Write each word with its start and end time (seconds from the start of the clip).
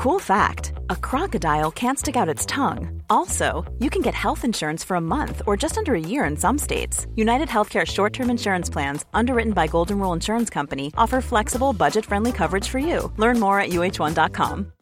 Cool 0.00 0.18
fact 0.18 0.72
a 0.88 0.96
crocodile 0.96 1.70
can't 1.70 1.98
stick 1.98 2.16
out 2.16 2.26
its 2.26 2.46
tongue. 2.46 3.02
Also, 3.10 3.70
you 3.80 3.90
can 3.90 4.00
get 4.00 4.14
health 4.14 4.46
insurance 4.46 4.82
for 4.82 4.94
a 4.96 5.00
month 5.00 5.42
or 5.46 5.58
just 5.58 5.76
under 5.76 5.94
a 5.94 6.00
year 6.00 6.24
in 6.24 6.38
some 6.38 6.56
states. 6.56 7.06
United 7.16 7.48
Healthcare 7.48 7.86
short 7.86 8.14
term 8.14 8.30
insurance 8.30 8.70
plans, 8.70 9.04
underwritten 9.12 9.52
by 9.52 9.66
Golden 9.66 9.98
Rule 9.98 10.14
Insurance 10.14 10.48
Company, 10.48 10.90
offer 10.96 11.20
flexible, 11.20 11.74
budget 11.74 12.06
friendly 12.06 12.32
coverage 12.32 12.66
for 12.66 12.78
you. 12.78 13.12
Learn 13.18 13.38
more 13.38 13.60
at 13.60 13.72
uh1.com. 13.72 14.72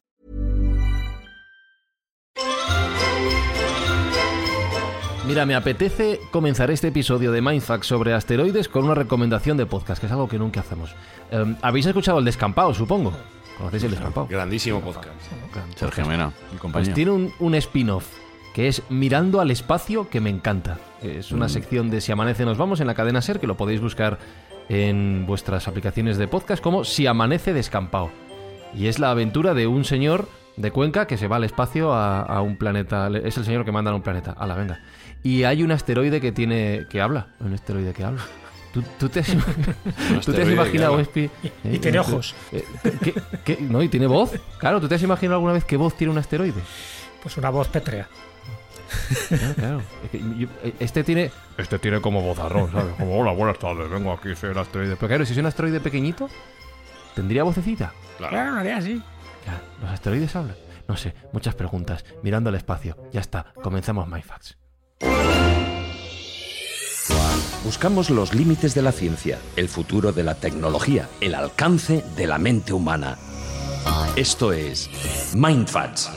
Mira, 5.27 5.45
me 5.45 5.57
apetece 5.57 6.21
comenzar 6.31 6.71
este 6.71 6.89
episodio 6.89 7.33
de 7.33 7.43
Mindfuck 7.43 7.83
sobre 7.83 8.15
asteroides 8.15 8.69
con 8.69 8.85
una 8.85 8.95
recomendación 8.95 9.57
de 9.57 9.67
podcast, 9.67 9.99
que 9.99 10.07
es 10.07 10.13
algo 10.13 10.29
que 10.29 10.39
nunca 10.39 10.61
hacemos. 10.61 10.95
Eh, 11.33 11.57
¿Habéis 11.61 11.87
escuchado 11.87 12.21
el 12.21 12.25
descampado, 12.25 12.73
supongo? 12.73 13.13
¿Conocéis 13.59 13.85
el 13.85 13.91
descampado? 13.91 14.27
Grandísimo 14.29 14.81
podcast. 14.81 15.09
Sergio 15.77 16.07
Mena, 16.07 16.27
mi 16.27 16.33
Pues 16.51 16.61
compañero. 16.61 16.95
tiene 16.95 17.11
un, 17.11 17.33
un 17.41 17.55
spin-off 17.57 18.07
que 18.55 18.69
es 18.69 18.83
Mirando 18.89 19.41
al 19.41 19.51
espacio, 19.51 20.09
que 20.09 20.21
me 20.21 20.31
encanta. 20.31 20.79
Es 21.03 21.31
una 21.33 21.49
sección 21.49 21.91
de 21.91 22.01
Si 22.01 22.11
amanece 22.13 22.45
nos 22.45 22.59
vamos 22.59 22.81
en 22.81 22.87
la 22.87 22.95
cadena 22.95 23.21
Ser, 23.23 23.39
que 23.41 23.47
lo 23.47 23.57
podéis 23.57 23.81
buscar 23.81 24.19
en 24.69 25.25
vuestras 25.27 25.69
aplicaciones 25.69 26.19
de 26.19 26.29
podcast 26.29 26.63
como 26.63 26.85
Si 26.85 27.07
amanece 27.07 27.53
descampado. 27.53 28.11
Y 28.75 28.87
es 28.87 28.99
la 28.99 29.11
aventura 29.11 29.55
de 29.55 29.67
un 29.67 29.85
señor 29.85 30.29
de 30.57 30.71
Cuenca 30.73 31.07
que 31.07 31.17
se 31.17 31.29
va 31.29 31.37
al 31.37 31.45
espacio 31.45 31.93
a, 31.93 32.21
a 32.23 32.41
un 32.43 32.57
planeta. 32.57 33.09
Es 33.23 33.37
el 33.39 33.45
señor 33.45 33.65
que 33.65 33.73
manda 33.73 33.91
a 33.91 33.95
un 33.95 34.03
planeta. 34.03 34.33
A 34.33 34.47
la 34.47 34.55
venga. 34.55 34.81
Y 35.23 35.45
hay 35.45 35.63
un 35.63 35.71
asteroide 35.73 36.21
que 36.21 36.33
tiene. 36.33 36.87
que 36.91 37.01
habla. 37.01 37.29
Un 37.41 37.53
asteroide 37.55 37.93
que 37.93 38.05
habla. 38.05 38.23
¿Tú, 38.73 38.83
tú 38.99 39.09
te, 39.09 39.21
has, 39.21 39.27
¿tú 40.25 40.33
te 40.33 40.43
has 40.43 40.49
imaginado. 40.49 40.99
Espi? 41.01 41.31
y 41.65 41.77
eh, 41.77 41.79
tiene 41.79 41.97
eh, 41.97 42.01
ojos. 42.01 42.35
eh, 42.53 42.65
¿qué- 43.03 43.15
qué- 43.45 43.59
no, 43.61 43.83
y 43.83 43.89
tiene 43.89 44.07
voz. 44.07 44.33
Claro, 44.59 44.81
¿tú 44.81 44.89
te 44.89 44.95
has 44.97 45.03
imaginado 45.03 45.37
alguna 45.37 45.53
vez 45.55 45.65
qué 45.65 45.77
voz 45.77 45.95
tiene 45.97 46.13
un 46.13 46.19
asteroide? 46.19 46.61
Pues 47.23 47.37
una 47.37 47.51
voz 47.51 47.69
pétrea. 47.69 48.09
Claro, 49.29 49.55
claro. 49.55 49.83
Es 50.05 50.11
que 50.11 50.19
yo- 50.39 50.49
eh, 50.63 50.75
este 50.81 51.05
tiene. 51.05 51.31
Este 51.57 51.79
tiene 51.79 52.01
como 52.01 52.23
vozarrón, 52.23 52.71
¿sabes? 52.73 52.95
Como, 52.97 53.19
hola, 53.19 53.33
buenas 53.33 53.59
tardes, 53.59 53.89
vengo 53.91 54.13
aquí, 54.13 54.35
soy 54.35 54.51
el 54.51 54.59
asteroide. 54.59 54.97
Pero 54.97 55.09
claro, 55.09 55.27
si 55.27 55.33
es 55.33 55.39
un 55.39 55.47
asteroide 55.47 55.81
pequeñito, 55.81 56.29
tendría 57.15 57.43
vocecita. 57.43 57.93
Claro, 58.19 58.57
haría 58.59 58.77
así. 58.79 59.03
Claro, 59.45 59.61
¿Los 59.83 59.91
asteroides 59.91 60.35
hablan? 60.37 60.57
No 60.89 60.97
sé, 60.97 61.15
muchas 61.33 61.55
preguntas. 61.55 62.05
Mirando 62.23 62.49
al 62.51 62.57
espacio. 62.57 62.97
Ya 63.13 63.21
está, 63.21 63.53
comenzamos 63.63 64.09
MyFacts. 64.09 64.57
Buscamos 67.69 68.09
los 68.09 68.33
límites 68.33 68.75
de 68.75 68.81
la 68.81 68.93
ciencia, 68.93 69.39
el 69.55 69.69
futuro 69.69 70.11
de 70.11 70.23
la 70.23 70.35
tecnología, 70.35 71.07
el 71.21 71.35
alcance 71.35 72.03
de 72.17 72.27
la 72.27 72.39
mente 72.39 72.73
humana. 72.73 73.19
Esto 74.17 74.55
es 74.55 74.89
Mindfats. 75.35 76.11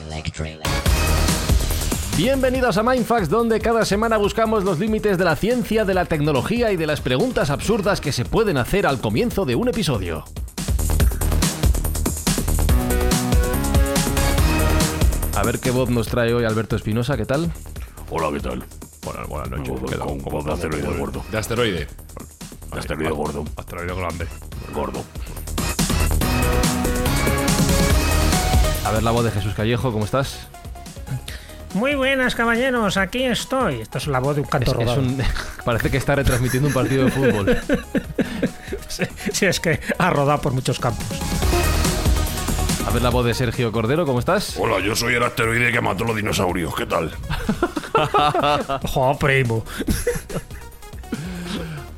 Bienvenidos 2.16 2.78
a 2.78 2.84
Mindfax, 2.84 3.28
donde 3.28 3.60
cada 3.60 3.84
semana 3.84 4.16
buscamos 4.16 4.64
los 4.64 4.80
límites 4.80 5.18
de 5.18 5.26
la 5.26 5.36
ciencia, 5.36 5.84
de 5.84 5.94
la 5.94 6.06
tecnología 6.06 6.72
y 6.72 6.78
de 6.78 6.88
las 6.88 7.02
preguntas 7.02 7.50
absurdas 7.50 8.00
que 8.00 8.14
se 8.14 8.24
pueden 8.24 8.56
hacer 8.56 8.88
al 8.88 9.02
comienzo 9.02 9.44
de 9.44 9.56
un 9.56 9.68
episodio. 9.68 10.24
A 15.36 15.44
ver 15.44 15.60
qué 15.60 15.72
voz 15.72 15.90
nos 15.90 16.08
trae 16.08 16.34
hoy 16.34 16.46
Alberto 16.46 16.78
Espinosa, 16.78 17.18
¿qué 17.18 17.26
tal? 17.26 17.52
Hola, 18.10 18.30
¿qué 18.32 18.40
tal? 18.40 18.64
Buenas, 19.04 19.28
buenas 19.28 19.50
noches. 19.50 19.74
¿Qué 19.90 19.96
tal? 19.98 20.18
Como 20.24 20.44
de 20.44 20.52
asteroide 20.54 20.98
gordo. 20.98 21.24
De 21.32 21.38
asteroide. 21.38 21.88
De 22.72 22.80
asteroide 22.80 23.10
gordo. 23.12 23.46
Asteroide 23.58 23.94
grande. 23.96 24.28
Gordo. 24.74 25.04
A 28.86 28.92
ver 28.92 29.04
la 29.04 29.12
voz 29.12 29.24
de 29.26 29.32
Jesús 29.32 29.54
Callejo, 29.54 29.92
¿cómo 29.92 30.06
estás? 30.06 30.48
Muy 31.74 31.96
buenas, 31.96 32.36
caballeros, 32.36 32.98
aquí 32.98 33.24
estoy. 33.24 33.82
Esto 33.82 33.98
es 33.98 34.08
la 34.08 34.20
voz 34.20 34.36
de 34.36 34.42
un 34.42 34.48
canto 34.48 34.80
Es- 34.80 34.98
un- 34.98 35.22
parece 35.66 35.90
que 35.90 35.98
está 35.98 36.16
retransmitiendo 36.16 36.68
un 36.68 36.74
partido 36.74 37.06
de 37.06 37.12
fútbol. 37.12 37.58
Sí, 38.88 39.04
sí, 39.32 39.46
es 39.46 39.62
que 39.62 39.80
ha 39.98 40.10
rodado 40.10 40.42
por 40.42 40.52
muchos 40.52 40.78
campos. 40.78 41.06
A 42.86 42.92
ver 42.92 43.02
la 43.02 43.10
voz 43.10 43.26
de 43.26 43.34
Sergio 43.34 43.72
Cordero, 43.72 44.06
¿cómo 44.06 44.20
estás? 44.20 44.58
Hola, 44.58 44.80
yo 44.80 44.96
soy 44.96 45.16
el 45.16 45.24
asteroide 45.24 45.72
que 45.72 45.82
mató 45.82 46.04
a 46.04 46.08
los 46.08 46.16
dinosaurios. 46.16 46.76
¿Qué 46.76 46.86
tal? 46.86 47.12
Ojo, 48.84 49.18
primo. 49.20 49.64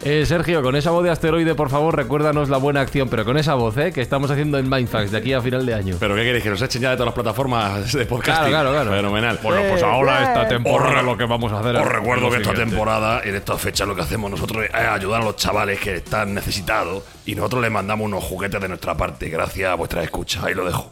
Eh, 0.05 0.25
Sergio, 0.25 0.61
con 0.61 0.75
esa 0.75 0.91
voz 0.91 1.03
de 1.05 1.09
asteroide, 1.11 1.55
por 1.55 1.69
favor, 1.69 1.95
recuérdanos 1.95 2.49
la 2.49 2.57
buena 2.57 2.81
acción, 2.81 3.07
pero 3.07 3.23
con 3.23 3.37
esa 3.37 3.53
voz, 3.53 3.77
¿eh? 3.77 3.93
Que 3.93 4.01
estamos 4.01 4.29
haciendo 4.29 4.57
en 4.57 4.69
Mindfax 4.69 5.11
de 5.11 5.17
aquí 5.17 5.31
a 5.31 5.41
final 5.41 5.65
de 5.65 5.73
año. 5.73 5.95
¿Pero 5.97 6.13
qué 6.15 6.23
queréis? 6.23 6.43
¿Que 6.43 6.49
nos 6.49 6.61
echen 6.61 6.81
ya 6.81 6.89
de 6.89 6.95
todas 6.97 7.07
las 7.07 7.13
plataformas 7.13 7.93
de 7.93 8.05
podcasting? 8.05 8.49
Claro, 8.49 8.71
claro, 8.71 8.89
claro. 8.89 8.97
Fenomenal. 8.97 9.39
Bueno, 9.41 9.61
pues 9.69 9.81
ahora 9.81 10.23
esta 10.23 10.45
temporada 10.49 10.99
Os 10.99 11.05
lo 11.05 11.17
que 11.17 11.23
vamos 11.23 11.53
a 11.53 11.59
hacer 11.61 11.77
Os 11.77 11.87
recuerdo 11.87 12.29
que 12.29 12.35
esta 12.37 12.49
siguiente. 12.49 12.71
temporada, 12.71 13.21
en 13.23 13.35
esta 13.35 13.57
fecha, 13.57 13.85
lo 13.85 13.95
que 13.95 14.01
hacemos 14.01 14.29
nosotros 14.29 14.65
es 14.65 14.73
ayudar 14.75 15.21
a 15.21 15.25
los 15.25 15.37
chavales 15.37 15.79
que 15.79 15.95
están 15.95 16.33
necesitados 16.33 17.03
y 17.25 17.35
nosotros 17.35 17.61
les 17.61 17.71
mandamos 17.71 18.05
unos 18.05 18.23
juguetes 18.25 18.59
de 18.59 18.67
nuestra 18.67 18.97
parte, 18.97 19.29
gracias 19.29 19.71
a 19.71 19.75
vuestras 19.75 20.03
escuchas. 20.03 20.43
Ahí 20.43 20.53
lo 20.53 20.65
dejo. 20.65 20.91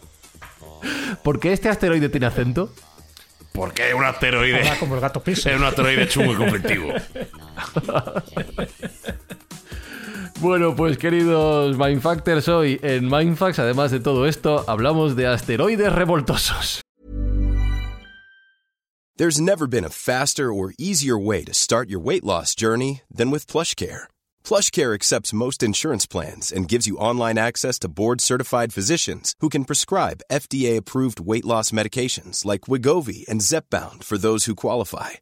¿Por 1.22 1.40
qué 1.42 1.52
este 1.52 1.68
asteroide 1.68 2.08
tiene 2.08 2.28
acento? 2.28 2.72
Porque 3.52 3.90
es 3.90 3.94
un 3.94 4.06
asteroide. 4.06 4.62
Como 4.80 4.96
el 4.96 5.02
gato 5.02 5.22
piso. 5.22 5.50
Es 5.50 5.58
un 5.58 5.66
asteroide 5.66 6.08
chungo 6.08 6.32
y 6.32 6.36
conflictivo. 6.36 6.94
Bueno, 10.42 10.76
pues 10.76 10.98
queridos 10.98 11.78
Mindfactors, 11.78 12.48
hoy 12.48 12.80
en 12.82 13.08
Mindfax, 13.08 13.60
además 13.60 13.92
de 13.92 14.00
todo 14.00 14.26
esto, 14.26 14.64
hablamos 14.68 15.16
de 15.16 15.28
asteroides 15.28 15.94
revoltosos. 15.94 16.82
There's 19.18 19.40
never 19.40 19.68
been 19.68 19.86
a 19.86 19.90
faster 19.90 20.52
or 20.52 20.74
easier 20.80 21.16
way 21.16 21.44
to 21.44 21.54
start 21.54 21.90
your 21.90 22.00
weight 22.00 22.24
loss 22.24 22.56
journey 22.56 23.02
than 23.16 23.30
with 23.30 23.46
PlushCare. 23.46 24.06
PlushCare 24.44 24.96
accepts 24.96 25.32
most 25.32 25.62
insurance 25.62 26.08
plans 26.08 26.52
and 26.52 26.68
gives 26.68 26.88
you 26.88 26.98
online 26.98 27.38
access 27.38 27.78
to 27.78 27.88
board-certified 27.88 28.74
physicians 28.74 29.36
who 29.42 29.50
can 29.50 29.64
prescribe 29.64 30.24
FDA-approved 30.32 31.20
weight 31.20 31.46
loss 31.46 31.70
medications 31.70 32.46
like 32.46 32.62
Wigovi 32.62 33.28
and 33.30 33.42
Zepbound 33.42 34.04
for 34.04 34.18
those 34.18 34.46
who 34.46 34.56
qualify. 34.56 35.22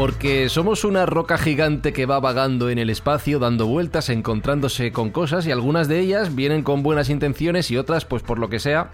Porque 0.00 0.48
somos 0.48 0.84
una 0.84 1.04
roca 1.04 1.36
gigante 1.36 1.92
que 1.92 2.06
va 2.06 2.20
vagando 2.20 2.70
en 2.70 2.78
el 2.78 2.88
espacio, 2.88 3.38
dando 3.38 3.66
vueltas, 3.66 4.08
encontrándose 4.08 4.92
con 4.92 5.10
cosas, 5.10 5.46
y 5.46 5.52
algunas 5.52 5.88
de 5.88 6.00
ellas 6.00 6.34
vienen 6.34 6.62
con 6.62 6.82
buenas 6.82 7.10
intenciones 7.10 7.70
y 7.70 7.76
otras, 7.76 8.06
pues 8.06 8.22
por 8.22 8.38
lo 8.38 8.48
que 8.48 8.60
sea, 8.60 8.90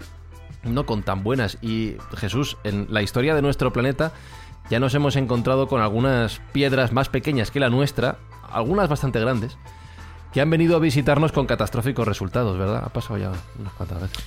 no 0.63 0.85
con 0.85 1.03
tan 1.03 1.23
buenas. 1.23 1.59
Y 1.61 1.95
Jesús, 2.17 2.57
en 2.65 2.87
la 2.89 3.03
historia 3.03 3.35
de 3.35 3.41
nuestro 3.41 3.71
planeta, 3.71 4.11
ya 4.69 4.81
nos 4.81 4.93
hemos 4.95 5.15
encontrado 5.15 5.69
con 5.69 5.79
algunas 5.79 6.41
piedras 6.51 6.91
más 6.91 7.07
pequeñas 7.07 7.51
que 7.51 7.61
la 7.61 7.69
nuestra, 7.69 8.17
algunas 8.51 8.89
bastante 8.89 9.21
grandes, 9.21 9.57
que 10.33 10.41
han 10.41 10.49
venido 10.49 10.75
a 10.75 10.79
visitarnos 10.79 11.31
con 11.31 11.45
catastróficos 11.45 12.05
resultados, 12.05 12.57
¿verdad? 12.57 12.83
Ha 12.83 12.89
pasado 12.89 13.17
ya 13.17 13.31
unas 13.57 13.71
cuantas 13.75 14.01
veces. 14.01 14.25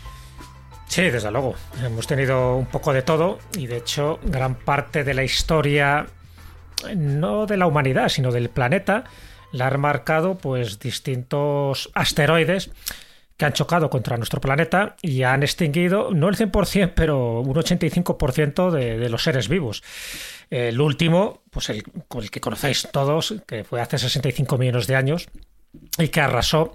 Sí, 0.86 1.02
desde 1.02 1.30
luego. 1.30 1.56
Hemos 1.84 2.06
tenido 2.06 2.56
un 2.56 2.64
poco 2.64 2.94
de 2.94 3.02
todo 3.02 3.38
y 3.54 3.66
de 3.66 3.76
hecho 3.76 4.18
gran 4.24 4.54
parte 4.54 5.04
de 5.04 5.12
la 5.12 5.24
historia, 5.24 6.06
no 6.96 7.46
de 7.46 7.56
la 7.56 7.66
humanidad, 7.66 8.08
sino 8.08 8.32
del 8.32 8.50
planeta, 8.50 9.04
la 9.52 9.68
han 9.68 9.80
marcado 9.80 10.38
pues 10.38 10.78
distintos 10.78 11.90
asteroides 11.94 12.70
que 13.36 13.46
han 13.46 13.52
chocado 13.54 13.88
contra 13.88 14.18
nuestro 14.18 14.40
planeta 14.40 14.96
y 15.00 15.22
han 15.22 15.42
extinguido, 15.42 16.10
no 16.12 16.28
el 16.28 16.36
100%, 16.36 16.92
pero 16.94 17.40
un 17.40 17.54
85% 17.54 18.70
de, 18.70 18.98
de 18.98 19.08
los 19.08 19.22
seres 19.22 19.48
vivos. 19.48 19.82
El 20.50 20.80
último, 20.80 21.42
pues 21.50 21.70
el, 21.70 21.84
que 22.30 22.40
conocéis 22.40 22.88
todos, 22.92 23.34
que 23.46 23.64
fue 23.64 23.80
hace 23.80 23.98
65 23.98 24.58
millones 24.58 24.86
de 24.86 24.96
años, 24.96 25.28
y 25.98 26.08
que 26.08 26.20
arrasó 26.20 26.72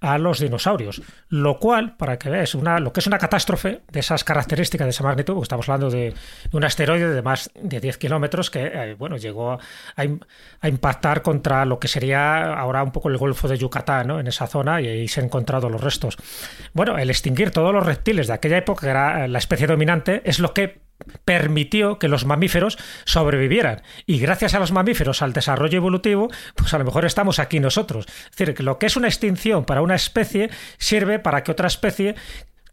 a 0.00 0.16
los 0.16 0.38
dinosaurios. 0.38 1.02
Lo 1.28 1.58
cual, 1.58 1.96
para 1.96 2.18
que 2.18 2.30
veáis, 2.30 2.54
una, 2.54 2.78
lo 2.78 2.92
que 2.92 3.00
es 3.00 3.06
una 3.06 3.18
catástrofe 3.18 3.82
de 3.90 4.00
esas 4.00 4.22
características, 4.22 4.86
de 4.86 4.90
esa 4.90 5.02
magnitud, 5.02 5.34
porque 5.34 5.44
estamos 5.44 5.68
hablando 5.68 5.90
de, 5.90 6.14
un 6.52 6.64
asteroide 6.64 7.12
de 7.12 7.22
más 7.22 7.50
de 7.54 7.80
10 7.80 7.98
kilómetros 7.98 8.50
que, 8.50 8.70
eh, 8.72 8.94
bueno, 8.94 9.16
llegó 9.16 9.52
a, 9.52 9.58
a, 9.96 10.68
impactar 10.68 11.22
contra 11.22 11.64
lo 11.64 11.78
que 11.80 11.88
sería 11.88 12.54
ahora 12.54 12.82
un 12.82 12.92
poco 12.92 13.08
el 13.08 13.18
Golfo 13.18 13.48
de 13.48 13.58
Yucatán, 13.58 14.06
¿no? 14.06 14.20
En 14.20 14.28
esa 14.28 14.46
zona, 14.46 14.80
y 14.80 14.86
ahí 14.86 15.08
se 15.08 15.20
han 15.20 15.26
encontrado 15.26 15.68
los 15.68 15.80
restos. 15.80 16.16
Bueno, 16.72 16.96
el 16.96 17.10
extinguir 17.10 17.50
todos 17.50 17.72
los 17.72 17.84
reptiles 17.84 18.28
de 18.28 18.34
aquella 18.34 18.58
época, 18.58 18.82
que 18.82 18.90
era 18.90 19.26
la 19.26 19.38
especie 19.38 19.66
dominante, 19.66 20.22
es 20.24 20.38
lo 20.38 20.54
que 20.54 20.87
permitió 21.24 21.98
que 21.98 22.08
los 22.08 22.24
mamíferos 22.24 22.78
sobrevivieran. 23.04 23.82
Y 24.06 24.18
gracias 24.18 24.54
a 24.54 24.58
los 24.58 24.72
mamíferos, 24.72 25.22
al 25.22 25.32
desarrollo 25.32 25.76
evolutivo, 25.76 26.28
pues 26.54 26.74
a 26.74 26.78
lo 26.78 26.84
mejor 26.84 27.04
estamos 27.04 27.38
aquí 27.38 27.60
nosotros. 27.60 28.06
Es 28.06 28.36
decir, 28.36 28.54
que 28.54 28.62
lo 28.62 28.78
que 28.78 28.86
es 28.86 28.96
una 28.96 29.08
extinción 29.08 29.64
para 29.64 29.82
una 29.82 29.94
especie 29.94 30.50
sirve 30.78 31.18
para 31.18 31.42
que 31.42 31.52
otra 31.52 31.68
especie 31.68 32.14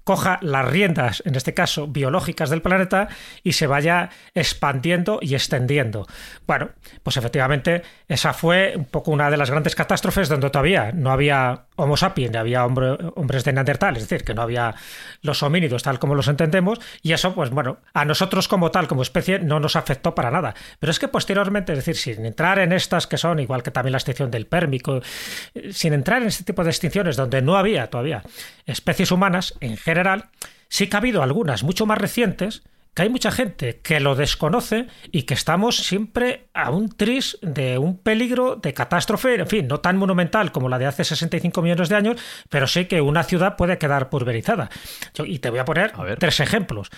coja 0.06 0.40
las 0.42 0.66
riendas, 0.66 1.22
en 1.26 1.36
este 1.36 1.54
caso 1.54 1.88
biológicas 1.88 2.50
del 2.50 2.62
planeta, 2.62 3.10
y 3.44 3.54
se 3.54 3.68
vaya 3.68 4.12
expandiendo 4.34 5.20
y 5.22 5.34
extendiendo. 5.34 6.08
Bueno, 6.48 6.70
pues 7.04 7.18
efectivamente 7.18 7.82
esa 8.08 8.32
fue 8.32 8.74
un 8.78 8.86
poco 8.86 9.12
una 9.12 9.30
de 9.30 9.36
las 9.36 9.50
grandes 9.52 9.76
catástrofes 9.76 10.30
donde 10.30 10.50
todavía 10.50 10.92
no 10.94 11.12
había 11.12 11.66
Homo 11.76 11.98
sapiens, 11.98 12.36
había 12.38 12.66
hombres 12.66 13.44
de 13.44 13.52
Neandertal, 13.52 13.98
es 13.98 14.08
decir, 14.08 14.24
que 14.24 14.34
no 14.34 14.44
había 14.44 14.76
los 15.22 15.44
homínidos 15.44 15.84
tal 15.84 16.00
como 16.00 16.16
los 16.16 16.28
entendemos, 16.28 16.80
y 17.02 17.12
eso, 17.12 17.34
pues 17.34 17.50
bueno, 17.50 17.80
a 17.94 18.06
nosotros 18.06 18.48
como 18.48 18.72
tal, 18.72 18.88
como 18.88 19.02
especie, 19.02 19.40
no 19.40 19.60
nos 19.60 19.76
afectó 19.76 20.16
para 20.16 20.32
nada. 20.32 20.54
Pero 20.80 20.92
es 20.92 21.00
que 21.00 21.08
posteriormente, 21.08 21.74
es 21.74 21.80
decir, 21.80 21.98
sin 21.98 22.26
entrar 22.26 22.60
en 22.60 22.72
estas 22.72 23.08
que 23.08 23.18
son, 23.18 23.40
igual 23.40 23.64
que 23.64 23.72
también 23.72 23.92
la 23.92 23.98
extinción 23.98 24.30
del 24.32 24.46
pérmico, 24.46 25.02
sin 25.72 25.94
entrar 25.94 26.22
en 26.22 26.28
este 26.28 26.44
tipo 26.44 26.64
de 26.64 26.70
extinciones 26.70 27.18
donde 27.18 27.42
no 27.42 27.58
había 27.58 27.90
todavía 27.90 28.24
especies 28.66 29.12
humanas, 29.12 29.54
en 29.60 29.78
general, 29.78 29.95
general, 29.96 30.26
sí 30.68 30.88
que 30.88 30.98
ha 30.98 31.00
habido 31.00 31.24
algunas 31.24 31.64
mucho 31.64 31.86
más 31.86 31.98
recientes, 31.98 32.64
que 32.94 33.02
hay 33.02 33.10
mucha 33.10 33.32
gente 33.32 33.82
que 33.82 34.00
lo 34.00 34.16
desconoce 34.16 34.88
y 35.12 35.24
que 35.24 35.34
estamos 35.34 35.76
siempre 35.76 36.48
a 36.54 36.70
un 36.72 36.90
tris 36.90 37.38
de 37.42 37.78
un 37.78 37.98
peligro 37.98 38.56
de 38.56 38.74
catástrofe, 38.74 39.36
en 39.36 39.48
fin, 39.48 39.68
no 39.68 39.80
tan 39.80 39.98
monumental 39.98 40.52
como 40.54 40.70
la 40.70 40.80
de 40.80 40.86
hace 40.86 41.04
65 41.04 41.62
millones 41.62 41.90
de 41.90 41.96
años, 41.96 42.22
pero 42.50 42.68
sí 42.68 42.86
que 42.86 43.02
una 43.02 43.24
ciudad 43.24 43.58
puede 43.58 43.78
quedar 43.78 44.10
pulverizada. 44.10 44.70
Y 45.26 45.40
te 45.40 45.50
voy 45.50 45.60
a 45.60 45.66
poner 45.66 45.92
tres 46.20 46.40
ejemplos. 46.40 46.90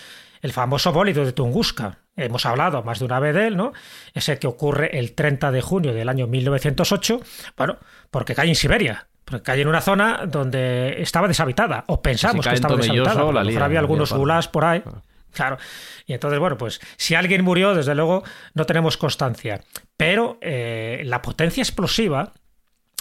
El 0.42 0.54
famoso 0.54 0.94
bólido 0.94 1.26
de 1.26 1.34
Tunguska, 1.34 1.98
hemos 2.16 2.46
hablado 2.46 2.84
más 2.84 3.00
de 3.00 3.06
una 3.06 3.20
vez 3.20 3.34
de 3.34 3.48
él, 3.48 3.58
¿no? 3.58 3.74
Ese 4.14 4.38
que 4.38 4.46
ocurre 4.46 5.00
el 5.00 5.14
30 5.14 5.52
de 5.52 5.62
junio 5.62 5.94
del 5.94 6.10
año 6.10 6.28
1908, 6.28 7.22
bueno, 7.58 7.78
porque 8.12 8.36
cae 8.36 8.50
en 8.50 8.56
Siberia. 8.56 9.08
Porque 9.28 9.44
cae 9.44 9.62
en 9.62 9.68
una 9.68 9.82
zona 9.82 10.22
donde 10.26 11.02
estaba 11.02 11.28
deshabitada, 11.28 11.84
o 11.88 12.02
pensamos 12.02 12.48
que 12.48 12.54
estaba 12.54 12.78
deshabitada. 12.78 13.44
La 13.44 13.66
había 13.66 13.80
algunos 13.80 14.14
gulas 14.14 14.48
por 14.48 14.64
ahí. 14.64 14.82
Ah. 14.86 15.02
Claro. 15.34 15.58
Y 16.06 16.14
entonces, 16.14 16.40
bueno, 16.40 16.58
pues 16.58 16.80
si 16.96 17.14
alguien 17.14 17.44
murió, 17.44 17.76
desde 17.76 17.94
luego 17.94 18.24
no 18.54 18.66
tenemos 18.66 18.96
constancia. 18.96 19.62
Pero 19.98 20.38
eh, 20.40 21.02
la 21.04 21.22
potencia 21.22 21.62
explosiva 21.62 22.32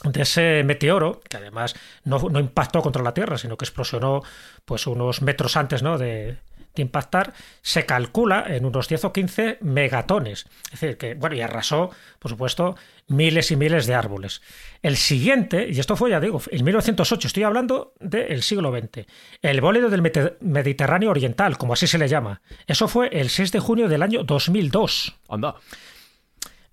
de 0.03 0.23
ese 0.23 0.65
meteoro, 0.65 1.21
que 1.29 1.37
además 1.37 1.77
no, 2.03 2.19
no, 2.29 2.41
impactó 2.41 2.83
contra 2.83 3.05
la 3.05 3.15
Tierra, 3.15 3.39
sino 3.39 3.57
que 3.57 3.65
explosionó 3.65 4.23
pues 4.65 4.89
unos 4.89 5.23
metros 5.23 5.57
antes 5.57 5.85
¿no? 5.85 5.97
de, 5.97 6.39
impactar, 6.83 7.33
se 7.63 7.87
calcula 7.87 8.45
en 8.49 8.65
unos 8.65 8.89
10 8.89 9.05
o 9.07 9.13
15 9.13 9.59
megatones. 9.61 10.47
Es 10.73 10.81
decir, 10.81 10.97
que, 10.97 11.15
bueno, 11.15 11.37
y 11.37 11.41
arrasó, 11.41 11.91
por 12.19 12.31
supuesto, 12.31 12.77
miles 13.09 13.51
y 13.51 13.57
miles 13.57 13.87
de 13.87 13.95
árboles. 13.95 14.43
El 14.83 14.97
siguiente, 14.97 15.69
y 15.71 15.79
esto 15.79 15.97
fue, 15.97 16.11
ya 16.11 16.21
digo, 16.21 16.41
en 16.51 16.65
1908, 16.65 17.29
estoy 17.29 17.43
hablando 17.43 17.95
del 18.01 18.43
siglo 18.43 18.73
XX, 18.73 19.07
el 19.43 19.61
bólido 19.61 19.91
del 19.91 20.03
Mediterráneo 20.41 21.11
Oriental, 21.11 21.59
como 21.59 21.73
así 21.73 21.87
se 21.87 21.99
le 21.99 22.09
llama. 22.09 22.41
Eso 22.67 22.89
fue 22.89 23.09
el 23.09 23.31
6 23.31 23.53
de 23.53 23.61
junio 23.61 23.89
del 23.89 24.03
año 24.03 24.25
2002. 24.25 25.17
Anda. 25.29 25.57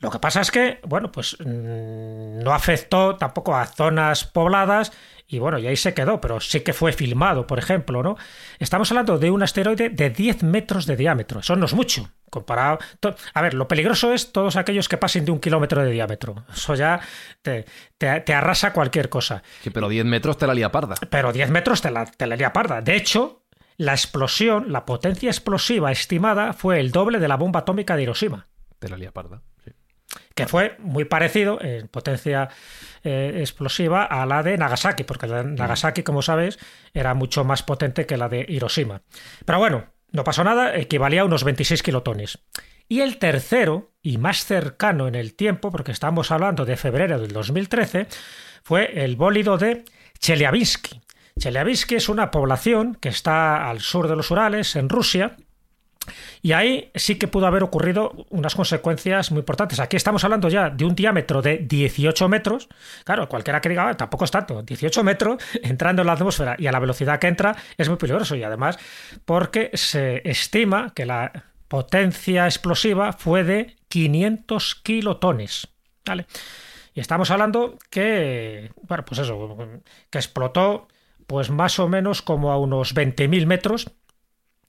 Lo 0.03 0.11
que 0.11 0.19
pasa 0.19 0.41
es 0.41 0.51
que, 0.51 0.79
bueno, 0.83 1.13
pues 1.13 1.37
mm, 1.39 2.39
no 2.43 2.53
afectó 2.53 3.15
tampoco 3.15 3.55
a 3.55 3.65
zonas 3.65 4.25
pobladas 4.25 4.91
y 5.29 5.39
bueno, 5.39 5.57
y 5.59 5.65
ahí 5.65 5.77
se 5.77 5.93
quedó, 5.93 6.19
pero 6.19 6.41
sí 6.41 6.59
que 6.59 6.73
fue 6.73 6.91
filmado, 6.91 7.47
por 7.47 7.57
ejemplo, 7.57 8.03
¿no? 8.03 8.17
Estamos 8.59 8.91
hablando 8.91 9.17
de 9.17 9.31
un 9.31 9.41
asteroide 9.43 9.89
de 9.89 10.09
10 10.09 10.43
metros 10.43 10.85
de 10.87 10.97
diámetro, 10.97 11.39
eso 11.39 11.55
no 11.55 11.65
es 11.65 11.73
mucho. 11.73 12.11
Comparado. 12.29 12.79
A 13.33 13.41
ver, 13.41 13.53
lo 13.53 13.69
peligroso 13.69 14.11
es 14.11 14.33
todos 14.33 14.57
aquellos 14.57 14.89
que 14.89 14.97
pasen 14.97 15.23
de 15.23 15.31
un 15.31 15.39
kilómetro 15.39 15.81
de 15.81 15.91
diámetro. 15.91 16.43
Eso 16.53 16.75
ya 16.75 16.99
te, 17.41 17.63
te, 17.97 18.33
arrasa 18.33 18.73
cualquier 18.73 19.07
cosa. 19.07 19.41
Sí, 19.61 19.69
pero 19.69 19.87
10 19.87 20.03
metros 20.03 20.37
te 20.37 20.47
la 20.47 20.53
lía 20.53 20.71
parda. 20.71 20.95
Pero 21.09 21.31
10 21.31 21.49
metros 21.49 21.81
te 21.81 21.91
la, 21.91 22.05
te 22.05 22.27
la 22.27 22.35
lía 22.35 22.51
parda. 22.51 22.81
De 22.81 22.97
hecho, 22.97 23.43
la 23.77 23.93
explosión, 23.93 24.71
la 24.71 24.85
potencia 24.85 25.29
explosiva 25.29 25.91
estimada 25.91 26.51
fue 26.51 26.81
el 26.81 26.91
doble 26.91 27.19
de 27.19 27.27
la 27.29 27.37
bomba 27.37 27.61
atómica 27.61 27.95
de 27.95 28.03
Hiroshima. 28.03 28.47
Te 28.79 28.89
la 28.89 28.97
lía 28.97 29.11
parda, 29.11 29.43
que 30.35 30.47
fue 30.47 30.75
muy 30.79 31.05
parecido 31.05 31.61
en 31.61 31.87
potencia 31.87 32.49
eh, 33.03 33.37
explosiva 33.39 34.03
a 34.03 34.25
la 34.25 34.43
de 34.43 34.57
Nagasaki, 34.57 35.03
porque 35.03 35.27
la 35.27 35.43
de 35.43 35.51
Nagasaki, 35.51 36.03
como 36.03 36.21
sabes, 36.21 36.59
era 36.93 37.13
mucho 37.13 37.43
más 37.43 37.63
potente 37.63 38.05
que 38.05 38.17
la 38.17 38.29
de 38.29 38.45
Hiroshima. 38.47 39.01
Pero 39.45 39.59
bueno, 39.59 39.85
no 40.11 40.23
pasó 40.23 40.43
nada, 40.43 40.75
equivalía 40.75 41.21
a 41.21 41.25
unos 41.25 41.43
26 41.43 41.83
kilotones. 41.83 42.39
Y 42.87 43.01
el 43.01 43.17
tercero, 43.17 43.91
y 44.01 44.17
más 44.17 44.45
cercano 44.45 45.07
en 45.07 45.15
el 45.15 45.35
tiempo, 45.35 45.71
porque 45.71 45.91
estamos 45.91 46.31
hablando 46.31 46.65
de 46.65 46.77
febrero 46.77 47.19
del 47.19 47.31
2013, 47.31 48.07
fue 48.63 49.03
el 49.03 49.15
bólido 49.15 49.57
de 49.57 49.85
Chelyabinsk. 50.19 50.95
Chelyabinsk 51.39 51.93
es 51.93 52.09
una 52.09 52.29
población 52.29 52.95
que 52.95 53.09
está 53.09 53.69
al 53.69 53.79
sur 53.81 54.07
de 54.07 54.15
los 54.15 54.29
Urales, 54.31 54.75
en 54.75 54.89
Rusia, 54.89 55.35
y 56.41 56.51
ahí 56.51 56.91
sí 56.95 57.15
que 57.15 57.27
pudo 57.27 57.47
haber 57.47 57.63
ocurrido 57.63 58.25
unas 58.29 58.55
consecuencias 58.55 59.31
muy 59.31 59.39
importantes. 59.39 59.79
Aquí 59.79 59.95
estamos 59.95 60.23
hablando 60.23 60.49
ya 60.49 60.69
de 60.69 60.85
un 60.85 60.95
diámetro 60.95 61.41
de 61.41 61.57
18 61.57 62.27
metros. 62.29 62.69
Claro, 63.03 63.29
cualquiera 63.29 63.61
que 63.61 63.69
diga, 63.69 63.89
ah, 63.89 63.97
tampoco 63.97 64.25
es 64.25 64.31
tanto. 64.31 64.61
18 64.61 65.03
metros 65.03 65.43
entrando 65.63 66.01
en 66.01 66.07
la 66.07 66.13
atmósfera 66.13 66.55
y 66.57 66.67
a 66.67 66.71
la 66.71 66.79
velocidad 66.79 67.19
que 67.19 67.27
entra 67.27 67.55
es 67.77 67.87
muy 67.89 67.97
peligroso. 67.97 68.35
Y 68.35 68.43
además, 68.43 68.77
porque 69.25 69.71
se 69.73 70.21
estima 70.29 70.93
que 70.93 71.05
la 71.05 71.31
potencia 71.67 72.45
explosiva 72.45 73.13
fue 73.13 73.43
de 73.43 73.75
500 73.87 74.75
kilotones. 74.75 75.67
¿Vale? 76.05 76.25
Y 76.93 76.99
estamos 76.99 77.31
hablando 77.31 77.77
que, 77.89 78.71
bueno, 78.83 79.03
pues 79.05 79.19
eso, 79.19 79.57
que 80.09 80.17
explotó 80.17 80.87
pues 81.25 81.49
más 81.49 81.79
o 81.79 81.87
menos 81.87 82.21
como 82.21 82.51
a 82.51 82.57
unos 82.57 82.93
20.000 82.93 83.45
metros 83.45 83.89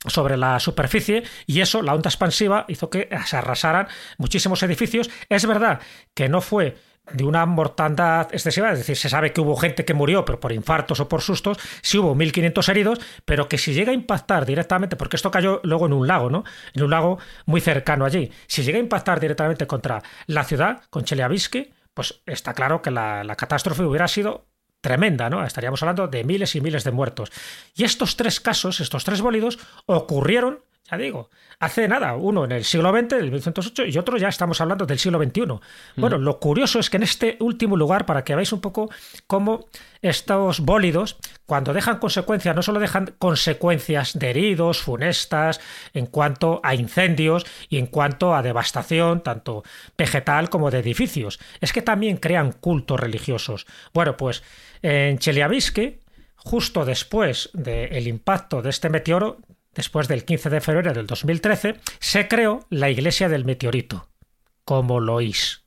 sobre 0.06 0.36
la 0.36 0.60
superficie 0.60 1.22
y 1.46 1.60
eso, 1.60 1.82
la 1.82 1.94
onda 1.94 2.08
expansiva, 2.08 2.64
hizo 2.68 2.90
que 2.90 3.08
se 3.26 3.36
arrasaran 3.36 3.88
muchísimos 4.18 4.62
edificios. 4.62 5.10
Es 5.28 5.46
verdad 5.46 5.80
que 6.14 6.28
no 6.28 6.40
fue 6.40 6.76
de 7.12 7.24
una 7.24 7.44
mortandad 7.46 8.28
excesiva, 8.32 8.72
es 8.72 8.78
decir, 8.78 8.96
se 8.96 9.08
sabe 9.08 9.32
que 9.32 9.40
hubo 9.40 9.56
gente 9.56 9.84
que 9.84 9.94
murió, 9.94 10.24
pero 10.24 10.40
por 10.40 10.52
infartos 10.52 11.00
o 11.00 11.08
por 11.08 11.20
sustos, 11.20 11.58
sí 11.82 11.98
hubo 11.98 12.14
1.500 12.14 12.68
heridos, 12.70 13.00
pero 13.24 13.48
que 13.48 13.58
si 13.58 13.74
llega 13.74 13.90
a 13.90 13.94
impactar 13.94 14.46
directamente, 14.46 14.96
porque 14.96 15.16
esto 15.16 15.30
cayó 15.30 15.60
luego 15.64 15.86
en 15.86 15.92
un 15.92 16.06
lago, 16.06 16.30
¿no? 16.30 16.44
En 16.72 16.82
un 16.82 16.90
lago 16.90 17.18
muy 17.44 17.60
cercano 17.60 18.04
allí, 18.04 18.30
si 18.46 18.62
llega 18.62 18.78
a 18.78 18.80
impactar 18.80 19.20
directamente 19.20 19.66
contra 19.66 20.02
la 20.26 20.44
ciudad, 20.44 20.82
con 20.90 21.04
Chelyabinsk, 21.04 21.56
pues 21.92 22.22
está 22.26 22.54
claro 22.54 22.80
que 22.82 22.90
la, 22.90 23.22
la 23.22 23.36
catástrofe 23.36 23.82
hubiera 23.84 24.08
sido 24.08 24.46
tremenda, 24.84 25.30
¿no? 25.30 25.42
Estaríamos 25.42 25.82
hablando 25.82 26.08
de 26.08 26.24
miles 26.24 26.54
y 26.56 26.60
miles 26.60 26.84
de 26.84 26.90
muertos. 26.90 27.32
Y 27.74 27.84
estos 27.84 28.16
tres 28.16 28.38
casos, 28.38 28.80
estos 28.80 29.02
tres 29.02 29.22
bólidos, 29.22 29.58
ocurrieron, 29.86 30.60
ya 30.90 30.98
digo, 30.98 31.30
hace 31.58 31.88
nada, 31.88 32.16
uno 32.16 32.44
en 32.44 32.52
el 32.52 32.64
siglo 32.64 32.90
XX, 32.90 33.08
del 33.08 33.30
1908, 33.30 33.86
y 33.86 33.96
otro 33.96 34.18
ya 34.18 34.28
estamos 34.28 34.60
hablando 34.60 34.84
del 34.84 34.98
siglo 34.98 35.18
XXI. 35.18 35.40
Mm. 35.46 35.58
Bueno, 35.96 36.18
lo 36.18 36.38
curioso 36.38 36.78
es 36.78 36.90
que 36.90 36.98
en 36.98 37.04
este 37.04 37.38
último 37.40 37.78
lugar, 37.78 38.04
para 38.04 38.24
que 38.24 38.34
veáis 38.34 38.52
un 38.52 38.60
poco 38.60 38.90
cómo 39.26 39.68
estos 40.02 40.60
bólidos, 40.60 41.16
cuando 41.46 41.72
dejan 41.72 41.96
consecuencias, 41.96 42.54
no 42.54 42.62
solo 42.62 42.78
dejan 42.78 43.14
consecuencias 43.18 44.18
de 44.18 44.28
heridos, 44.28 44.82
funestas, 44.82 45.62
en 45.94 46.04
cuanto 46.04 46.60
a 46.62 46.74
incendios 46.74 47.46
y 47.70 47.78
en 47.78 47.86
cuanto 47.86 48.34
a 48.34 48.42
devastación, 48.42 49.22
tanto 49.22 49.64
vegetal 49.96 50.50
como 50.50 50.70
de 50.70 50.80
edificios, 50.80 51.40
es 51.62 51.72
que 51.72 51.80
también 51.80 52.18
crean 52.18 52.52
cultos 52.52 53.00
religiosos. 53.00 53.66
Bueno, 53.94 54.18
pues 54.18 54.42
en 54.84 55.18
Chelyabinsk, 55.18 55.78
justo 56.36 56.84
después 56.84 57.48
del 57.54 58.06
impacto 58.06 58.60
de 58.60 58.68
este 58.68 58.90
meteoro, 58.90 59.38
después 59.72 60.08
del 60.08 60.26
15 60.26 60.50
de 60.50 60.60
febrero 60.60 60.92
del 60.92 61.06
2013, 61.06 61.76
se 62.00 62.28
creó 62.28 62.66
la 62.68 62.90
Iglesia 62.90 63.30
del 63.30 63.46
Meteorito, 63.46 64.10
como 64.66 65.00
Lois 65.00 65.63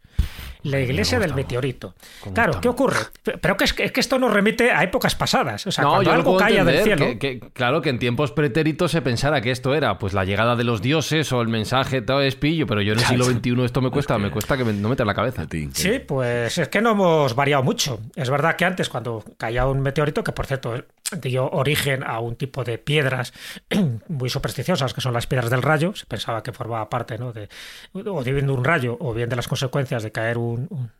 la 0.67 0.79
iglesia 0.79 1.19
del 1.19 1.33
meteorito. 1.33 1.95
Claro, 2.33 2.59
¿qué 2.61 2.69
ocurre? 2.69 2.97
Pero 3.41 3.57
que 3.57 3.63
es, 3.63 3.73
que 3.73 3.99
esto 3.99 4.19
nos 4.19 4.31
remite 4.31 4.71
a 4.71 4.83
épocas 4.83 5.15
pasadas. 5.15 5.65
O 5.67 5.71
sea, 5.71 5.85
cuando 5.85 6.11
algo 6.11 6.37
caía 6.37 6.63
del 6.63 6.83
cielo. 6.83 7.07
claro, 7.53 7.81
que 7.81 7.89
en 7.89 7.99
tiempos 7.99 8.31
pretéritos 8.31 8.91
se 8.91 9.01
pensara 9.01 9.41
que 9.41 9.51
esto 9.51 9.73
era 9.73 9.97
pues 9.97 10.13
la 10.13 10.25
llegada 10.25 10.55
de 10.55 10.63
los 10.63 10.81
dioses 10.81 11.31
o 11.31 11.41
el 11.41 11.47
mensaje 11.47 12.01
todo 12.01 12.21
es 12.21 12.35
pillo, 12.35 12.67
pero 12.67 12.81
yo 12.81 12.93
en 12.93 12.99
el 12.99 13.05
siglo 13.05 13.25
XXI 13.25 13.63
esto 13.63 13.81
me 13.81 13.91
cuesta, 13.91 14.17
me 14.17 14.31
cuesta 14.31 14.57
que 14.57 14.63
no 14.63 14.89
meter 14.89 15.05
la 15.05 15.13
cabeza. 15.13 15.45
Sí, 15.73 15.99
pues 15.99 16.57
es 16.57 16.67
que 16.69 16.81
no 16.81 16.91
hemos 16.91 17.35
variado 17.35 17.63
mucho. 17.63 17.99
Es 18.15 18.29
verdad 18.29 18.55
que 18.55 18.65
antes, 18.65 18.89
cuando 18.89 19.23
caía 19.37 19.65
un 19.65 19.81
meteorito, 19.81 20.23
que 20.23 20.31
por 20.31 20.45
cierto 20.45 20.75
dio 21.21 21.49
origen 21.49 22.03
a 22.03 22.19
un 22.19 22.35
tipo 22.35 22.63
de 22.63 22.77
piedras 22.77 23.33
muy 24.07 24.29
supersticiosas, 24.29 24.93
que 24.93 25.01
son 25.01 25.13
las 25.13 25.27
piedras 25.27 25.49
del 25.49 25.61
rayo, 25.61 25.95
se 25.95 26.05
pensaba 26.05 26.43
que 26.43 26.51
formaba 26.51 26.89
parte 26.89 27.17
¿no? 27.17 27.31
de, 27.31 27.49
o 27.93 28.23
de 28.23 28.37
un 28.37 28.63
rayo 28.63 28.97
o 28.99 29.13
bien 29.13 29.29
de 29.29 29.35
las 29.35 29.47
consecuencias 29.47 30.03
de 30.03 30.11
caer 30.11 30.37
un 30.37 30.56
un, 30.57 30.91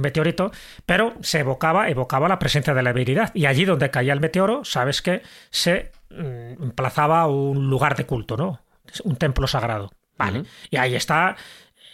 meteorito, 0.00 0.50
pero 0.84 1.14
se 1.20 1.40
evocaba, 1.40 1.88
evocaba 1.88 2.28
la 2.28 2.38
presencia 2.38 2.74
de 2.74 2.82
la 2.82 2.90
habilidad. 2.90 3.30
Y 3.34 3.46
allí 3.46 3.64
donde 3.64 3.90
caía 3.90 4.12
el 4.12 4.20
meteoro, 4.20 4.64
sabes 4.64 5.02
que 5.02 5.22
se 5.50 5.92
mm, 6.10 6.62
emplazaba 6.62 7.26
un 7.26 7.70
lugar 7.70 7.96
de 7.96 8.06
culto, 8.06 8.36
¿no? 8.36 8.60
un 9.04 9.16
templo 9.16 9.46
sagrado. 9.46 9.92
Vale. 10.16 10.44
Y 10.70 10.76
ahí 10.76 10.94
está 10.94 11.36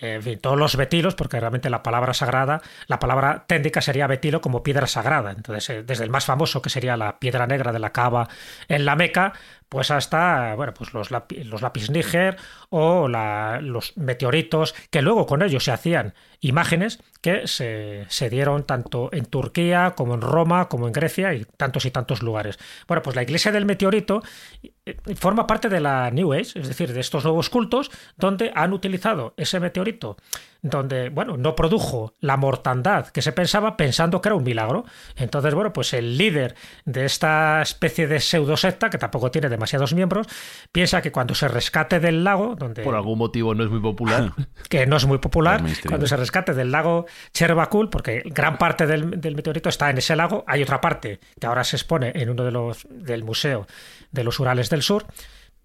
en 0.01 0.23
fin, 0.23 0.39
todos 0.39 0.59
los 0.59 0.77
betilos, 0.77 1.15
porque 1.15 1.39
realmente 1.39 1.69
la 1.69 1.83
palabra 1.83 2.15
sagrada, 2.15 2.63
la 2.87 2.99
palabra 2.99 3.45
técnica 3.47 3.83
sería 3.83 4.07
betilo 4.07 4.41
como 4.41 4.63
piedra 4.63 4.87
sagrada. 4.87 5.33
Entonces, 5.33 5.71
eh, 5.71 5.83
desde 5.83 6.05
el 6.05 6.11
más 6.11 6.25
famoso, 6.25 6.63
que 6.63 6.71
sería 6.71 6.97
la 6.97 7.19
piedra 7.19 7.47
negra 7.47 7.73
de 7.73 7.79
la 7.79 7.93
cava 7.93 8.29
en 8.69 8.85
la 8.87 8.97
Meca, 8.97 9.35
pues 9.71 9.93
hasta 9.93 10.57
bueno, 10.57 10.75
pues 10.75 10.93
los, 10.93 11.13
lápiz 11.13 11.91
níger 11.91 12.37
o 12.71 13.07
los 13.07 13.97
meteoritos, 13.97 14.75
que 14.91 15.01
luego 15.01 15.27
con 15.27 15.43
ellos 15.43 15.65
se 15.65 15.71
hacían 15.71 16.13
imágenes 16.41 16.99
que 17.21 17.47
se, 17.47 18.05
se, 18.09 18.29
dieron 18.29 18.65
tanto 18.65 19.11
en 19.13 19.27
Turquía 19.27 19.95
como 19.97 20.15
en 20.15 20.23
Roma, 20.23 20.69
como 20.69 20.89
en 20.89 20.93
Grecia 20.93 21.35
y 21.35 21.45
tantos 21.57 21.85
y 21.85 21.93
tantos 21.93 22.21
lugares. 22.21 22.59
Bueno, 22.89 23.03
pues 23.03 23.15
la 23.15 23.23
iglesia 23.23 23.53
del 23.53 23.65
meteorito 23.65 24.23
eh, 24.63 24.97
forma 25.15 25.47
parte 25.47 25.69
de 25.69 25.81
la 25.81 26.11
New 26.11 26.33
Age, 26.33 26.59
es 26.59 26.67
decir, 26.67 26.93
de 26.93 27.01
estos 27.01 27.23
nuevos 27.23 27.49
cultos 27.49 27.93
donde 28.17 28.51
han 28.53 28.73
utilizado 28.73 29.35
ese 29.37 29.61
meteorito 29.61 30.17
donde, 30.63 31.09
bueno, 31.09 31.37
no 31.37 31.55
produjo 31.55 32.15
la 32.21 32.37
mortandad 32.37 33.09
que 33.09 33.23
se 33.23 33.33
pensaba 33.33 33.77
pensando 33.77 34.21
que 34.21 34.29
era 34.29 34.37
un 34.37 34.45
milagro. 34.45 34.85
Entonces, 35.17 35.55
bueno, 35.55 35.73
pues 35.73 35.93
el 35.95 36.19
líder 36.19 36.55
de 36.85 37.05
esta 37.05 37.63
especie 37.63 38.07
de 38.07 38.21
pseudo 38.21 38.57
secta, 38.57 38.91
que 38.91 38.99
tampoco 38.99 39.31
tiene 39.31 39.49
demasiados 39.49 39.95
miembros, 39.95 40.27
piensa 40.73 41.03
que 41.03 41.13
cuando 41.13 41.35
se 41.35 41.49
rescate 41.49 42.01
del 42.01 42.25
lago, 42.25 42.57
donde... 42.57 42.83
Por 42.83 42.95
algún 42.95 43.19
motivo 43.19 43.55
no 43.55 43.65
es 43.65 43.71
muy 43.71 43.81
popular. 43.81 44.33
que 44.69 44.87
no 44.87 44.97
es 44.97 45.07
muy 45.07 45.19
popular, 45.19 45.63
cuando 45.89 46.07
se 46.07 46.17
rescate 46.17 46.55
del 46.55 46.71
lago 46.71 47.07
Chervakul, 47.33 47.89
porque 47.89 48.23
gran 48.27 48.59
parte 48.59 48.87
del, 48.87 49.21
del, 49.21 49.35
meteorito 49.35 49.69
está 49.69 49.91
en 49.91 49.99
ese 49.99 50.17
lago, 50.17 50.45
hay 50.47 50.63
otra 50.63 50.81
parte 50.81 51.21
que 51.41 51.47
ahora 51.47 51.65
se 51.65 51.77
expone 51.77 52.13
en 52.15 52.31
uno 52.31 52.45
de 52.45 52.51
los 52.51 52.87
del 52.91 53.25
Museo 53.25 53.67
de 54.11 54.25
los 54.25 54.39
Urales 54.41 54.71
del 54.71 54.83
Sur, 54.83 55.07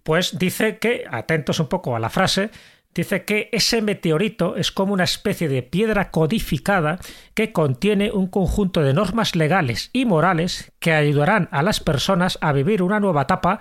pues 0.05 0.37
dice 0.37 0.77
que, 0.77 1.03
atentos 1.09 1.59
un 1.59 1.67
poco 1.67 1.95
a 1.95 1.99
la 1.99 2.11
frase, 2.11 2.51
dice 2.95 3.25
que 3.25 3.49
ese 3.51 3.81
meteorito 3.81 4.55
es 4.55 4.71
como 4.71 4.93
una 4.93 5.03
especie 5.03 5.47
de 5.49 5.61
piedra 5.61 6.09
codificada 6.09 6.97
que 7.33 7.51
contiene 7.51 8.11
un 8.11 8.27
conjunto 8.27 8.81
de 8.81 8.93
normas 8.93 9.35
legales 9.35 9.89
y 9.93 10.05
morales 10.05 10.71
que 10.79 10.93
ayudarán 10.93 11.49
a 11.51 11.61
las 11.61 11.79
personas 11.81 12.37
a 12.41 12.53
vivir 12.53 12.81
una 12.81 12.99
nueva 12.99 13.23
etapa 13.23 13.59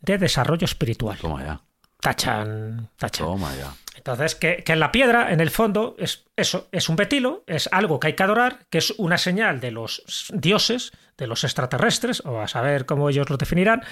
de 0.00 0.18
desarrollo 0.18 0.64
espiritual. 0.64 1.18
Ya. 1.22 1.62
Tachan, 2.00 2.88
tachan. 2.96 3.26
Toma 3.26 3.54
ya. 3.54 3.72
Entonces, 3.96 4.34
que, 4.34 4.62
que, 4.64 4.72
en 4.72 4.80
la 4.80 4.92
piedra, 4.92 5.30
en 5.30 5.40
el 5.40 5.50
fondo, 5.50 5.94
es 5.98 6.24
eso, 6.34 6.68
es 6.72 6.88
un 6.88 6.96
betilo, 6.96 7.44
es 7.46 7.68
algo 7.70 8.00
que 8.00 8.08
hay 8.08 8.12
que 8.14 8.22
adorar, 8.22 8.60
que 8.70 8.78
es 8.78 8.94
una 8.96 9.18
señal 9.18 9.60
de 9.60 9.70
los 9.72 10.30
dioses, 10.32 10.92
de 11.18 11.26
los 11.26 11.44
extraterrestres, 11.44 12.22
o 12.24 12.40
a 12.40 12.48
saber 12.48 12.86
cómo 12.86 13.10
ellos 13.10 13.28
lo 13.28 13.36
definirán, 13.36 13.82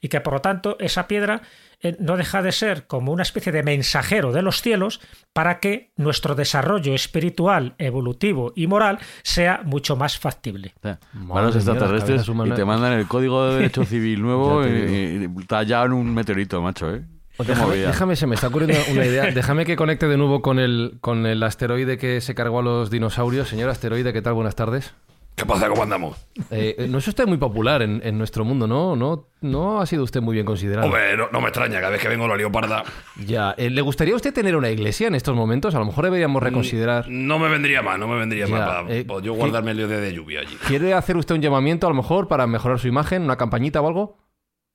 y 0.00 0.08
que 0.08 0.22
por 0.22 0.32
lo 0.32 0.40
tanto 0.40 0.78
esa 0.80 1.06
piedra 1.06 1.42
eh, 1.80 1.96
no 2.00 2.16
deja 2.16 2.40
de 2.40 2.50
ser 2.50 2.86
como 2.86 3.12
una 3.12 3.22
especie 3.22 3.52
de 3.52 3.62
mensajero 3.62 4.32
de 4.32 4.40
los 4.40 4.62
cielos 4.62 5.00
para 5.34 5.60
que 5.60 5.92
nuestro 5.96 6.34
desarrollo 6.34 6.94
espiritual, 6.94 7.74
evolutivo 7.76 8.52
y 8.56 8.66
moral 8.66 8.98
sea 9.22 9.60
mucho 9.64 9.94
más 9.96 10.18
factible. 10.18 10.74
Van 10.82 11.44
los 11.44 11.56
extraterrestres 11.56 12.26
y 12.26 12.50
te 12.52 12.64
mandan 12.64 12.94
el 12.94 13.06
código 13.06 13.48
de 13.48 13.56
derecho 13.56 13.84
civil 13.84 14.22
nuevo 14.22 14.66
y, 14.66 15.28
tallado 15.46 15.86
en 15.86 15.92
un 15.92 16.14
meteorito, 16.14 16.62
macho, 16.62 16.94
¿eh? 16.94 17.04
Déjame, 17.38 17.76
déjame, 17.76 18.16
se 18.16 18.26
me 18.26 18.34
está 18.34 18.48
ocurriendo 18.48 18.78
una 18.90 19.04
idea. 19.04 19.30
Déjame 19.34 19.64
que 19.64 19.76
conecte 19.76 20.08
de 20.08 20.16
nuevo 20.16 20.42
con 20.42 20.58
el, 20.58 20.98
con 21.00 21.26
el 21.26 21.42
asteroide 21.42 21.96
que 21.96 22.20
se 22.20 22.34
cargó 22.34 22.58
a 22.58 22.62
los 22.62 22.90
dinosaurios. 22.90 23.48
Señor 23.48 23.70
asteroide, 23.70 24.12
¿qué 24.12 24.22
tal? 24.22 24.34
Buenas 24.34 24.56
tardes. 24.56 24.94
¿Qué 25.38 25.46
pasa? 25.46 25.68
¿Cómo 25.68 25.84
andamos? 25.84 26.16
Eh, 26.50 26.88
no 26.90 26.98
es 26.98 27.06
usted 27.06 27.24
muy 27.28 27.38
popular 27.38 27.80
en, 27.80 28.18
nuestro 28.18 28.44
mundo, 28.44 28.66
¿no? 28.66 28.96
¿no? 28.96 29.28
No 29.40 29.80
ha 29.80 29.86
sido 29.86 30.02
usted 30.02 30.20
muy 30.20 30.34
bien 30.34 30.44
considerado. 30.44 30.88
Hombre, 30.88 31.16
no, 31.16 31.40
me 31.40 31.46
extraña, 31.46 31.78
cada 31.78 31.90
vez 31.90 32.02
que 32.02 32.08
vengo 32.08 32.26
la 32.26 32.36
lío 32.36 32.50
parda. 32.50 32.82
Ya, 33.24 33.54
eh, 33.56 33.70
¿le 33.70 33.80
gustaría 33.80 34.14
a 34.14 34.16
usted 34.16 34.34
tener 34.34 34.56
una 34.56 34.68
iglesia 34.68 35.06
en 35.06 35.14
estos 35.14 35.36
momentos? 35.36 35.76
A 35.76 35.78
lo 35.78 35.84
mejor 35.84 36.04
deberíamos 36.06 36.42
reconsiderar. 36.42 37.08
No 37.08 37.38
me 37.38 37.48
vendría 37.48 37.82
más, 37.82 38.00
no 38.00 38.08
me 38.08 38.18
vendría 38.18 38.48
más 38.48 38.60
para 38.60 38.92
eh, 38.92 39.06
yo 39.22 39.34
guardarme 39.34 39.70
el 39.70 39.76
lío 39.76 39.86
de, 39.86 40.12
lluvia 40.12 40.40
allí. 40.40 40.56
¿Quiere 40.66 40.92
hacer 40.92 41.16
usted 41.16 41.36
un 41.36 41.40
llamamiento 41.40 41.86
a 41.86 41.90
lo 41.90 41.94
mejor 41.94 42.26
para 42.26 42.48
mejorar 42.48 42.80
su 42.80 42.88
imagen, 42.88 43.22
una 43.22 43.36
campañita 43.36 43.80
o 43.80 43.86
algo? 43.86 44.27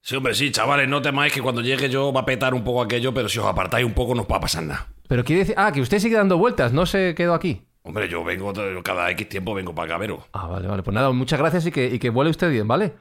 Sí, 0.05 0.17
hombre, 0.17 0.35
sí, 0.35 0.51
chavales, 0.51 0.89
no 0.89 1.01
temáis 1.01 1.31
que 1.31 1.41
cuando 1.41 1.61
llegue 1.61 1.87
yo 1.87 2.11
va 2.11 2.21
a 2.21 2.25
petar 2.25 2.53
un 2.53 2.65
poco 2.65 2.81
aquello, 2.81 3.13
pero 3.13 3.29
si 3.29 3.39
os 3.39 3.45
apartáis 3.45 3.85
un 3.85 3.93
poco 3.93 4.13
no 4.13 4.23
os 4.23 4.27
va 4.29 4.35
a 4.35 4.41
pasar 4.41 4.63
nada. 4.63 4.87
Pero 5.07 5.23
quiere 5.23 5.39
decir, 5.39 5.55
ah, 5.57 5.71
que 5.71 5.79
usted 5.79 5.99
sigue 5.99 6.17
dando 6.17 6.37
vueltas, 6.37 6.73
no 6.73 6.85
se 6.85 7.15
quedó 7.15 7.33
aquí. 7.33 7.61
Hombre, 7.83 8.09
yo 8.09 8.21
vengo 8.21 8.51
cada 8.83 9.09
X 9.11 9.29
tiempo 9.29 9.53
vengo 9.53 9.73
para 9.73 9.87
Cabero. 9.87 10.27
Ah, 10.33 10.47
vale, 10.47 10.67
vale. 10.67 10.83
Pues 10.83 10.93
nada, 10.93 11.09
muchas 11.11 11.39
gracias 11.39 11.67
y 11.67 11.71
que, 11.71 11.85
y 11.85 11.99
que 11.99 12.09
vuele 12.09 12.31
usted 12.31 12.51
bien, 12.51 12.67
¿vale? 12.67 12.95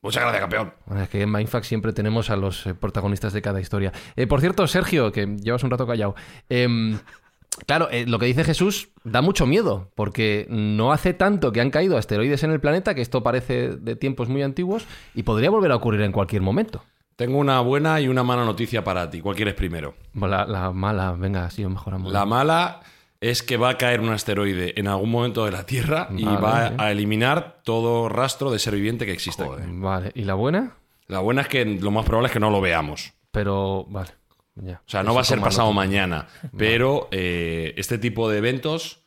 Muchas 0.00 0.22
gracias, 0.22 0.42
campeón. 0.42 0.74
es 0.96 1.08
que 1.08 1.22
en 1.22 1.32
Mindfax 1.32 1.66
siempre 1.66 1.92
tenemos 1.92 2.30
a 2.30 2.36
los 2.36 2.66
eh, 2.66 2.74
protagonistas 2.74 3.32
de 3.32 3.42
cada 3.42 3.60
historia. 3.60 3.92
Eh, 4.14 4.28
por 4.28 4.40
cierto, 4.40 4.64
Sergio, 4.68 5.10
que 5.10 5.26
llevas 5.26 5.64
un 5.64 5.72
rato 5.72 5.88
callado. 5.88 6.14
Em, 6.48 7.00
claro, 7.66 7.88
eh, 7.90 8.06
lo 8.06 8.18
que 8.18 8.26
dice 8.26 8.44
Jesús 8.44 8.90
da 9.04 9.22
mucho 9.22 9.46
miedo, 9.46 9.90
porque 9.94 10.46
no 10.48 10.92
hace 10.92 11.14
tanto 11.14 11.52
que 11.52 11.60
han 11.60 11.70
caído 11.70 11.96
asteroides 11.96 12.42
en 12.42 12.50
el 12.50 12.60
planeta, 12.60 12.94
que 12.94 13.02
esto 13.02 13.22
parece 13.22 13.76
de 13.76 13.96
tiempos 13.96 14.28
muy 14.28 14.42
antiguos, 14.42 14.86
y 15.14 15.22
podría 15.22 15.50
volver 15.50 15.72
a 15.72 15.76
ocurrir 15.76 16.00
en 16.02 16.12
cualquier 16.12 16.42
momento. 16.42 16.82
Tengo 17.16 17.38
una 17.38 17.60
buena 17.60 18.00
y 18.00 18.08
una 18.08 18.24
mala 18.24 18.44
noticia 18.44 18.82
para 18.82 19.08
ti. 19.08 19.20
¿Cuál 19.20 19.36
quieres 19.36 19.54
primero? 19.54 19.94
La, 20.14 20.46
la 20.46 20.72
mala, 20.72 21.12
venga, 21.12 21.44
así 21.44 21.64
mejoramos. 21.64 22.12
La 22.12 22.26
mala 22.26 22.80
es 23.20 23.42
que 23.42 23.56
va 23.56 23.70
a 23.70 23.78
caer 23.78 24.00
un 24.00 24.10
asteroide 24.10 24.78
en 24.78 24.88
algún 24.88 25.10
momento 25.10 25.44
de 25.44 25.52
la 25.52 25.64
Tierra 25.64 26.08
y 26.14 26.24
va 26.24 26.72
a 26.76 26.90
eliminar 26.90 27.60
todo 27.62 28.08
rastro 28.08 28.50
de 28.50 28.58
ser 28.58 28.74
viviente 28.74 29.06
que 29.06 29.12
exista. 29.12 29.46
Vale, 29.66 30.12
¿y 30.14 30.24
la 30.24 30.34
buena? 30.34 30.72
La 31.06 31.20
buena 31.20 31.42
es 31.42 31.48
que 31.48 31.64
lo 31.64 31.90
más 31.90 32.04
probable 32.04 32.26
es 32.26 32.32
que 32.32 32.40
no 32.40 32.50
lo 32.50 32.60
veamos. 32.60 33.14
Pero, 33.30 33.86
vale. 33.88 34.10
O 34.56 34.88
sea, 34.88 35.02
no 35.02 35.14
va 35.14 35.22
a 35.22 35.24
ser 35.24 35.40
pasado 35.40 35.72
mañana. 35.72 36.28
Pero 36.56 37.08
eh, 37.10 37.74
este 37.76 37.98
tipo 37.98 38.28
de 38.28 38.38
eventos 38.38 39.00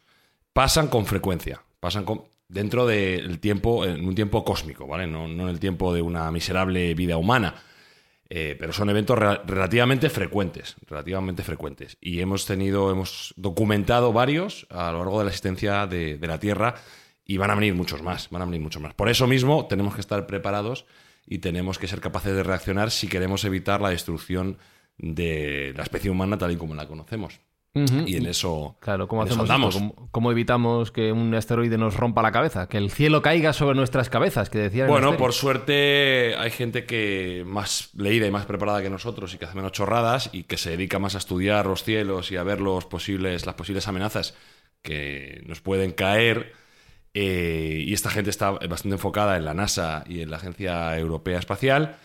pasan 0.54 0.88
con 0.88 1.06
frecuencia. 1.06 1.64
Pasan 1.80 2.06
dentro 2.48 2.86
del 2.86 3.40
tiempo, 3.40 3.86
en 3.86 4.06
un 4.06 4.16
tiempo 4.16 4.44
cósmico, 4.44 4.88
¿vale? 4.88 5.08
No, 5.08 5.28
no 5.28 5.44
en 5.44 5.50
el 5.50 5.60
tiempo 5.60 5.94
de 5.94 6.02
una 6.02 6.30
miserable 6.32 6.94
vida 6.96 7.18
humana. 7.18 7.56
Eh, 8.30 8.58
pero 8.60 8.74
son 8.74 8.90
eventos 8.90 9.18
relativamente 9.18 10.10
frecuentes, 10.10 10.76
relativamente 10.86 11.44
frecuentes. 11.44 11.98
Y 12.02 12.20
hemos 12.20 12.46
tenido, 12.46 12.92
hemos 12.92 13.34
documentado 13.38 14.12
varios 14.12 14.68
a 14.70 14.92
lo 14.92 15.00
largo 15.00 15.20
de 15.20 15.26
la 15.26 15.30
existencia 15.30 15.88
de, 15.88 16.20
la 16.22 16.40
Tierra 16.40 16.76
y 17.24 17.38
van 17.38 17.52
a 17.52 17.56
venir 17.56 17.74
muchos 17.74 18.02
más, 18.02 18.30
van 18.30 18.42
a 18.42 18.46
venir 18.46 18.62
muchos 18.62 18.82
más. 18.82 18.94
Por 18.94 19.08
eso 19.08 19.28
mismo 19.28 19.68
tenemos 19.68 19.96
que 19.96 20.02
estar 20.02 20.28
preparados 20.28 20.86
y 21.26 21.38
tenemos 21.38 21.80
que 21.80 21.88
ser 21.88 22.02
capaces 22.02 22.34
de 22.34 22.44
reaccionar 22.44 22.92
si 22.92 23.08
queremos 23.08 23.46
evitar 23.46 23.80
la 23.82 23.90
destrucción 23.90 24.58
de 24.98 25.74
la 25.76 25.84
especie 25.84 26.10
humana 26.10 26.38
tal 26.38 26.52
y 26.52 26.58
como 26.58 26.76
la 26.76 26.88
conocemos. 26.88 27.40
Y 28.06 28.16
en 28.16 28.26
eso, 28.26 28.76
claro, 28.80 29.08
¿cómo 29.08 29.24
hacemos 29.24 29.50
¿Cómo, 30.12 30.32
evitamos 30.32 30.92
que 30.92 31.12
un 31.12 31.34
asteroide 31.36 31.78
nos 31.78 31.96
rompa 31.96 32.22
la 32.22 32.32
cabeza? 32.32 32.68
Que 32.68 32.78
el 32.78 32.90
cielo 32.90 33.22
caiga 33.22 33.54
sobre 33.54 33.76
nuestras 33.76 34.10
cabezas, 34.10 34.50
que 34.50 34.58
decían. 34.58 34.88
Bueno, 34.88 35.16
por 35.18 35.34
suerte 35.34 36.36
hay 36.38 36.50
gente 36.50 36.86
que 36.86 37.44
más 37.46 37.92
leída 37.94 38.26
y 38.26 38.32
más 38.32 38.46
preparada 38.46 38.82
que 38.82 38.90
nosotros 38.90 39.34
y 39.34 39.38
que 39.38 39.46
hace 39.46 39.56
menos 39.56 39.74
chorradas 39.74 40.30
y 40.34 40.44
que 40.44 40.58
se 40.58 40.72
dedica 40.72 41.00
más 41.00 41.16
a 41.16 41.20
estudiar 41.20 41.68
los 41.68 41.84
cielos 41.84 42.32
y 42.32 42.38
a 42.38 42.44
ver 42.44 42.62
los 42.62 42.86
posibles, 42.86 43.46
las 43.46 43.56
posibles 43.56 43.88
amenazas 43.88 44.34
que 44.82 45.44
nos 45.46 45.62
pueden 45.62 45.92
caer. 45.92 46.54
Eh, 47.14 47.84
y 47.86 47.94
esta 47.94 48.10
gente 48.10 48.30
está 48.30 48.52
bastante 48.52 48.96
enfocada 48.96 49.38
en 49.38 49.46
la 49.46 49.54
NASA 49.54 50.04
y 50.08 50.22
en 50.22 50.32
la 50.32 50.38
Agencia 50.38 50.98
Europea 50.98 51.40
Espacial. 51.40 51.98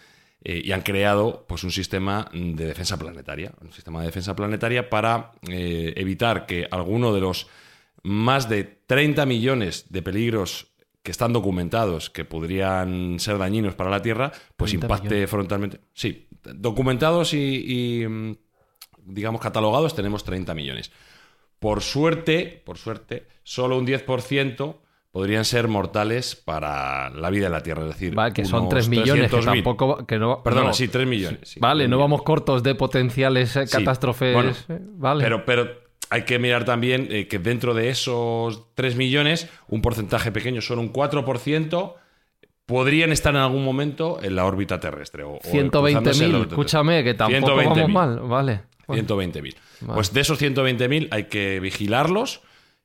Eh, 0.45 0.63
y 0.65 0.73
han 0.73 0.83
creado 0.83 1.45
pues, 1.47 1.63
un 1.63 1.71
sistema 1.71 2.29
de 2.33 2.67
defensa 2.67 2.99
planetaria, 2.99 3.53
un 3.61 3.73
sistema 3.73 4.01
de 4.01 4.07
defensa 4.07 4.35
planetaria 4.35 4.91
para 4.91 5.33
eh, 5.49 5.93
evitar 5.97 6.47
que 6.47 6.67
alguno 6.71 7.15
de 7.15 7.21
los 7.21 7.47
más 8.03 8.49
de 8.49 8.65
30 8.65 9.25
millones 9.27 9.87
de 9.91 10.03
peligros 10.03 10.73
que 11.05 11.13
están 11.13 11.33
documentados, 11.33 12.11
que 12.11 12.25
podrían 12.25 13.19
ser 13.21 13.39
dañinos 13.39 13.75
para 13.75 13.91
la 13.91 14.03
Tierra, 14.03 14.33
pues 14.57 14.73
impacte 14.75 15.27
frontalmente. 15.27 15.81
Sí, 15.93 16.29
documentados 16.43 17.35
y, 17.35 18.05
mm, 18.09 18.33
digamos, 19.05 19.41
catalogados 19.41 19.95
tenemos 19.95 20.25
30 20.25 20.55
millones. 20.55 20.91
Por 21.59 21.83
suerte, 21.83 22.63
por 22.65 22.79
suerte, 22.79 23.27
solo 23.45 23.79
un 23.79 23.87
10% 23.87 24.82
podrían 25.13 25.45
ser 25.45 25.69
mortales 25.69 26.35
para 26.35 27.11
la 27.11 27.31
vida 27.31 27.45
de 27.45 27.51
la 27.51 27.63
Tierra. 27.63 27.83
Es 27.83 27.89
decir, 27.89 28.15
vale, 28.15 28.33
que 28.33 28.45
son 28.45 28.69
3 28.69 28.89
millones, 28.89 29.31
que 29.31 29.41
tampoco. 29.41 30.05
Que 30.07 30.19
no, 30.19 30.43
Perdona, 30.43 30.73
sí, 30.73 30.89
3 30.89 31.07
millones. 31.07 31.57
vale, 31.61 31.87
no 31.87 31.99
vamos 31.99 32.23
cortos 32.23 32.63
de 32.63 32.75
potenciales 32.75 33.55
eh, 33.57 33.67
catástrofes. 33.71 34.65
Eh, 34.69 34.79
vale. 34.81 35.23
Pero, 35.23 35.45
pero 35.45 35.71
hay 36.11 36.23
que 36.23 36.39
mirar 36.39 36.65
también 36.65 37.09
eh, 37.11 37.29
que 37.29 37.39
dentro 37.39 37.75
de 37.75 37.91
esos 37.91 38.75
3 38.75 38.97
millones, 38.97 39.49
un 39.69 39.83
porcentaje 39.83 40.33
pequeño, 40.33 40.61
son 40.63 40.79
un 40.79 40.93
4%. 40.93 41.95
Podrían 42.65 43.13
estar 43.13 43.35
en 43.35 43.41
algún 43.41 43.65
momento 43.65 44.19
en 44.23 44.35
la 44.35 44.47
órbita 44.47 44.81
terrestre. 44.81 45.25
O, 45.25 45.41
120.000, 45.41 46.49
escúchame, 46.49 47.05
que 47.05 47.13
tampoco 47.13 47.57
vamos 47.57 47.89
mal. 47.89 48.21
Vale. 48.21 48.63
120.000. 48.89 49.57
Pues 49.95 50.13
de 50.13 50.21
esos 50.21 50.41
120.000 50.41 51.09
hay 51.11 51.25
que 51.25 51.61
vigilarlos 51.61 52.41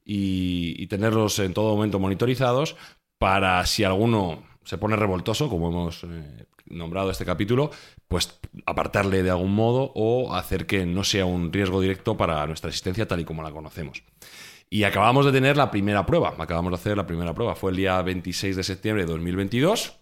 y, 0.10 0.88
tenerlos 0.88 1.38
en 1.40 1.54
todo 1.54 1.76
momento 1.76 2.00
monitorizados 2.00 2.78
para 3.18 3.66
si 3.66 3.84
alguno 3.84 4.44
se 4.64 4.78
pone 4.78 4.96
revoltoso, 4.96 5.50
como 5.50 5.68
hemos 5.68 6.04
eh, 6.06 6.46
nombrado 6.68 7.12
este 7.12 7.26
capítulo, 7.26 7.72
pues 8.08 8.40
apartarle 8.66 9.22
de 9.22 9.30
algún 9.30 9.54
modo 9.54 9.92
o 9.96 10.34
hacer 10.34 10.66
que 10.66 10.86
no 10.86 11.04
sea 11.04 11.26
un 11.26 11.52
riesgo 11.52 11.82
directo 11.82 12.16
para 12.16 12.46
nuestra 12.48 12.70
existencia 12.70 13.08
tal 13.08 13.20
y 13.20 13.26
como 13.26 13.44
la 13.44 13.52
conocemos. 13.52 14.04
Y 14.70 14.84
acabamos 14.84 15.26
de 15.26 15.34
tener 15.34 15.58
la 15.58 15.72
primera 15.72 16.06
prueba, 16.06 16.36
acabamos 16.38 16.72
de 16.72 16.76
hacer 16.76 16.98
la 16.98 17.08
primera 17.08 17.34
prueba, 17.34 17.56
fue 17.56 17.72
el 17.72 17.78
día 17.78 18.02
26 18.02 18.56
de 18.56 18.64
septiembre 18.64 19.06
de 19.06 19.12
2022, 19.12 19.94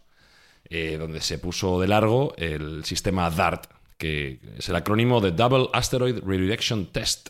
eh, 0.69 0.97
donde 0.99 1.21
se 1.21 1.39
puso 1.39 1.79
de 1.79 1.87
largo 1.87 2.33
el 2.37 2.85
sistema 2.85 3.29
DART, 3.29 3.67
que 3.97 4.39
es 4.57 4.69
el 4.69 4.75
acrónimo 4.75 5.21
de 5.21 5.31
Double 5.31 5.67
Asteroid 5.73 6.19
Redirection 6.23 6.87
Test, 6.87 7.29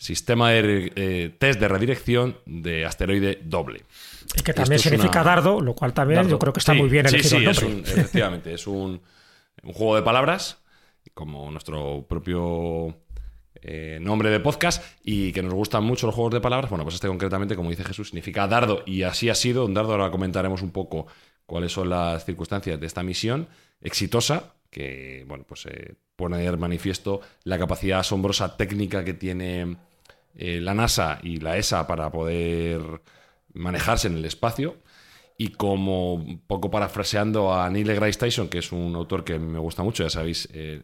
sistema 0.00 0.50
de 0.50 0.92
eh, 0.96 1.36
test 1.38 1.60
de 1.60 1.68
redirección 1.68 2.38
de 2.46 2.86
asteroide 2.86 3.38
doble. 3.44 3.84
Y 4.34 4.40
que 4.40 4.54
también 4.54 4.80
significa 4.80 5.22
dardo, 5.22 5.60
lo 5.60 5.74
cual 5.74 5.92
también 5.92 6.26
yo 6.26 6.38
creo 6.38 6.54
que 6.54 6.60
está 6.60 6.72
muy 6.72 6.88
bien 6.88 7.06
elegido 7.06 7.52
sí, 7.52 7.60
sí, 7.60 7.82
Es 7.84 7.90
efectivamente, 7.98 8.54
es 8.54 8.66
un, 8.66 9.02
juego 9.62 9.96
de 9.96 10.02
palabras, 10.02 10.62
como 11.12 11.50
nuestro 11.50 12.06
propio 12.08 12.96
eh, 13.60 13.98
nombre 14.00 14.30
de 14.30 14.40
podcast, 14.40 14.82
y 15.04 15.32
que 15.32 15.42
nos 15.42 15.52
gustan 15.52 15.84
mucho 15.84 16.06
los 16.06 16.14
juegos 16.14 16.32
de 16.32 16.40
palabras. 16.40 16.70
Bueno, 16.70 16.84
pues 16.84 16.94
este 16.94 17.08
concretamente, 17.08 17.54
como 17.54 17.68
dice 17.68 17.84
Jesús, 17.84 18.08
significa 18.08 18.48
dardo, 18.48 18.82
y 18.86 19.02
así 19.02 19.28
ha 19.28 19.34
sido. 19.34 19.66
Un 19.66 19.74
dardo, 19.74 19.92
ahora 19.92 20.10
comentaremos 20.10 20.62
un 20.62 20.70
poco 20.70 21.08
cuáles 21.44 21.72
son 21.72 21.90
las 21.90 22.24
circunstancias 22.24 22.80
de 22.80 22.86
esta 22.86 23.02
misión 23.02 23.48
exitosa, 23.82 24.54
que, 24.70 25.26
bueno, 25.28 25.44
pues 25.46 25.66
eh, 25.66 25.94
pone 26.16 26.38
de 26.38 26.56
manifiesto 26.56 27.20
la 27.44 27.58
capacidad 27.58 27.98
asombrosa 27.98 28.56
técnica 28.56 29.04
que 29.04 29.12
tiene 29.12 29.76
eh, 30.34 30.60
la 30.60 30.74
NASA 30.74 31.18
y 31.22 31.38
la 31.38 31.56
ESA 31.56 31.86
para 31.86 32.10
poder 32.10 33.02
manejarse 33.52 34.08
en 34.08 34.16
el 34.16 34.24
espacio. 34.24 34.76
Y 35.36 35.48
como 35.48 36.22
poco 36.46 36.70
parafraseando 36.70 37.54
a 37.54 37.70
Neil 37.70 37.86
deGrasse 37.86 38.18
Tyson, 38.18 38.48
que 38.48 38.58
es 38.58 38.72
un 38.72 38.94
autor 38.94 39.24
que 39.24 39.38
me 39.38 39.58
gusta 39.58 39.82
mucho, 39.82 40.02
ya 40.02 40.10
sabéis, 40.10 40.48
eh, 40.52 40.82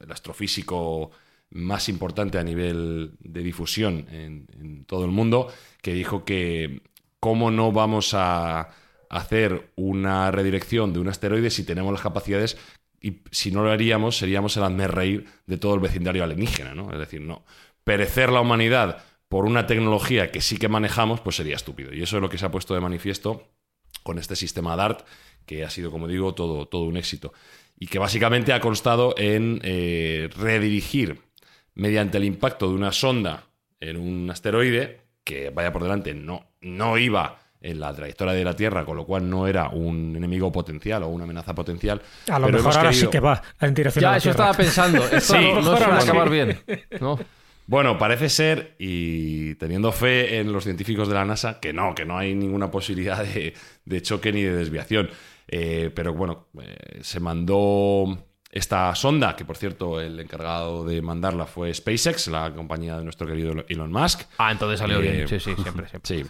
el 0.00 0.10
astrofísico 0.10 1.12
más 1.52 1.88
importante 1.88 2.38
a 2.38 2.42
nivel 2.42 3.12
de 3.20 3.42
difusión 3.42 4.06
en, 4.10 4.84
todo 4.86 5.04
el 5.04 5.10
mundo, 5.10 5.52
que 5.80 5.94
dijo 5.94 6.24
que 6.24 6.82
cómo 7.20 7.50
no 7.50 7.72
vamos 7.72 8.14
a 8.14 8.70
hacer 9.08 9.70
una 9.76 10.30
redirección 10.30 10.92
de 10.92 10.98
un 10.98 11.08
asteroide 11.08 11.50
si 11.50 11.64
tenemos 11.64 11.92
las 11.92 12.02
capacidades 12.02 12.56
y 13.00 13.20
si 13.30 13.50
no 13.50 13.62
lo 13.62 13.70
haríamos 13.70 14.16
seríamos 14.16 14.56
el 14.56 14.88
reír 14.88 15.26
de 15.46 15.58
todo 15.58 15.74
el 15.74 15.80
vecindario 15.80 16.24
alienígena, 16.24 16.74
¿no? 16.74 16.90
Es 16.92 16.98
decir, 16.98 17.20
no, 17.20 17.44
perecer 17.84 18.30
la 18.30 18.40
humanidad 18.40 19.04
por 19.28 19.46
una 19.46 19.66
tecnología 19.66 20.30
que 20.30 20.40
sí 20.40 20.58
que 20.58 20.68
manejamos, 20.68 21.20
pues 21.20 21.36
sería 21.36 21.56
estúpido. 21.56 21.94
Y 21.94 22.02
eso 22.02 22.16
es 22.16 22.22
lo 22.22 22.28
que 22.28 22.38
se 22.38 22.46
ha 22.46 22.50
puesto 22.50 22.74
de 22.74 22.80
manifiesto 22.80 23.48
con 24.02 24.18
este 24.18 24.36
sistema 24.36 24.76
DART, 24.76 25.06
que 25.46 25.64
ha 25.64 25.70
sido, 25.70 25.90
como 25.90 26.06
digo, 26.06 26.34
todo, 26.34 26.66
todo 26.66 26.82
un 26.82 26.96
éxito. 26.96 27.32
Y 27.78 27.86
que 27.86 27.98
básicamente 27.98 28.52
ha 28.52 28.60
constado 28.60 29.14
en 29.16 29.60
eh, 29.64 30.28
redirigir 30.36 31.20
mediante 31.74 32.18
el 32.18 32.24
impacto 32.24 32.68
de 32.68 32.74
una 32.74 32.92
sonda 32.92 33.44
en 33.80 33.96
un 33.96 34.30
asteroide, 34.30 35.00
que 35.24 35.50
vaya 35.50 35.72
por 35.72 35.82
delante, 35.82 36.14
no, 36.14 36.44
no 36.60 36.98
iba 36.98 37.38
en 37.62 37.80
la 37.80 37.94
trayectoria 37.94 38.34
de 38.34 38.44
la 38.44 38.54
Tierra, 38.54 38.84
con 38.84 38.96
lo 38.96 39.04
cual 39.04 39.28
no 39.28 39.46
era 39.46 39.68
un 39.68 40.14
enemigo 40.16 40.50
potencial 40.50 41.04
o 41.04 41.08
una 41.08 41.24
amenaza 41.24 41.54
potencial. 41.54 42.02
A 42.28 42.38
lo 42.38 42.48
mejor 42.48 42.76
ahora 42.76 42.92
sí 42.92 43.06
que 43.06 43.20
va 43.20 43.40
en 43.60 43.72
dirección 43.72 44.02
ya, 44.02 44.08
a 44.08 44.12
la 44.12 44.18
eso 44.18 44.30
estaba 44.30 44.52
pensando. 44.52 45.02
sí, 45.20 45.52
no 45.54 45.76
suele 45.76 45.94
acabar 45.94 46.28
bien. 46.28 46.60
¿no? 47.00 47.18
Bueno, 47.66 47.96
parece 47.96 48.28
ser, 48.28 48.74
y 48.78 49.54
teniendo 49.54 49.92
fe 49.92 50.38
en 50.38 50.52
los 50.52 50.64
científicos 50.64 51.08
de 51.08 51.14
la 51.14 51.24
NASA, 51.24 51.60
que 51.60 51.72
no, 51.72 51.94
que 51.94 52.04
no 52.04 52.18
hay 52.18 52.34
ninguna 52.34 52.70
posibilidad 52.70 53.24
de, 53.24 54.02
choque 54.02 54.32
ni 54.32 54.42
de 54.42 54.54
desviación. 54.54 55.08
Eh, 55.48 55.90
pero 55.94 56.14
bueno, 56.14 56.48
eh, 56.60 56.98
se 57.02 57.20
mandó 57.20 58.26
esta 58.50 58.94
sonda, 58.94 59.36
que 59.36 59.44
por 59.44 59.56
cierto 59.56 60.00
el 60.00 60.18
encargado 60.18 60.84
de 60.84 61.00
mandarla 61.02 61.46
fue 61.46 61.72
SpaceX, 61.72 62.28
la 62.28 62.52
compañía 62.52 62.98
de 62.98 63.04
nuestro 63.04 63.26
querido 63.26 63.64
Elon 63.68 63.92
Musk. 63.92 64.22
Ah, 64.38 64.52
entonces 64.52 64.80
salió 64.80 65.00
bien. 65.00 65.20
Eh, 65.20 65.28
sí, 65.28 65.40
sí, 65.40 65.54
siempre, 65.54 65.88
siempre. 65.88 66.00
Sí. 66.02 66.24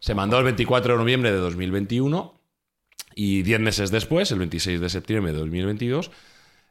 Se 0.00 0.14
mandó 0.14 0.38
el 0.38 0.44
24 0.44 0.92
de 0.94 0.98
noviembre 0.98 1.32
de 1.32 1.38
2021 1.38 2.40
y 3.16 3.42
10 3.42 3.60
meses 3.60 3.90
después, 3.90 4.30
el 4.30 4.38
26 4.38 4.80
de 4.80 4.88
septiembre 4.88 5.32
de 5.32 5.38
2022, 5.38 6.10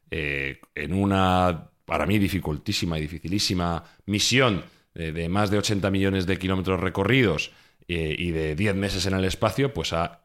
en 0.09 0.93
una 0.93 1.69
para 1.87 2.05
mí 2.05 2.19
dificultísima 2.19 2.99
y 2.99 3.01
dificilísima 3.03 3.81
misión 4.07 4.65
de, 4.93 5.29
más 5.29 5.49
de 5.49 5.57
80 5.57 5.89
millones 5.89 6.25
de 6.25 6.37
kilómetros 6.37 6.81
recorridos 6.81 7.51
eh, 7.87 8.13
y 8.19 8.31
de 8.31 8.55
10 8.55 8.75
meses 8.75 9.05
en 9.05 9.13
el 9.13 9.23
espacio, 9.23 9.73
pues 9.73 9.93
ha, 9.93 10.23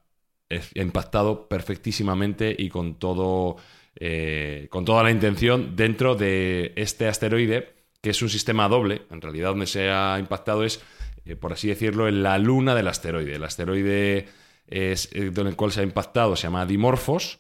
impactado 0.75 1.49
perfectísimamente 1.49 2.55
y 2.59 2.69
con 2.69 2.99
todo 2.99 3.57
eh, 3.97 4.67
con 4.71 4.85
toda 4.85 5.03
la 5.03 5.11
intención 5.11 5.77
dentro 5.77 6.15
de 6.15 6.75
este 6.77 7.09
asteroide, 7.09 7.73
que 8.03 8.11
es 8.11 8.21
un 8.21 8.29
sistema 8.29 8.69
doble. 8.69 9.03
En 9.11 9.23
realidad, 9.23 9.51
donde 9.51 9.67
se 9.67 9.89
ha 9.89 10.19
impactado 10.19 10.63
es, 10.63 10.83
eh, 11.25 11.37
por 11.37 11.55
así 11.55 11.69
decirlo, 11.69 12.07
en 12.07 12.23
la 12.23 12.37
luna 12.37 12.75
del 12.75 12.89
asteroide. 12.89 13.37
El 13.37 13.45
asteroide 13.45 14.29
es, 14.67 15.09
en 15.13 15.47
el 15.47 15.57
cual 15.57 15.73
se 15.73 15.81
ha 15.81 15.85
impactado 15.85 16.37
se 16.37 16.43
llama 16.43 16.67
Dimorphos, 16.67 17.39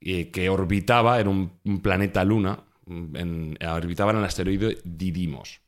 que 0.00 0.48
orbitaba 0.48 1.20
en 1.20 1.28
un 1.28 1.82
planeta 1.82 2.24
luna 2.24 2.64
en, 2.90 3.58
orbitaban 3.66 4.16
el 4.16 4.24
asteroide 4.24 4.78
Didymos. 4.84 5.60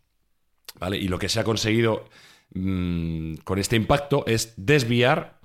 ¿vale? 0.78 0.96
Y 0.96 1.08
lo 1.08 1.18
que 1.18 1.28
se 1.28 1.40
ha 1.40 1.44
conseguido 1.44 2.04
mm, 2.54 3.34
con 3.44 3.58
este 3.58 3.76
impacto 3.76 4.24
es 4.26 4.54
desviar 4.56 5.40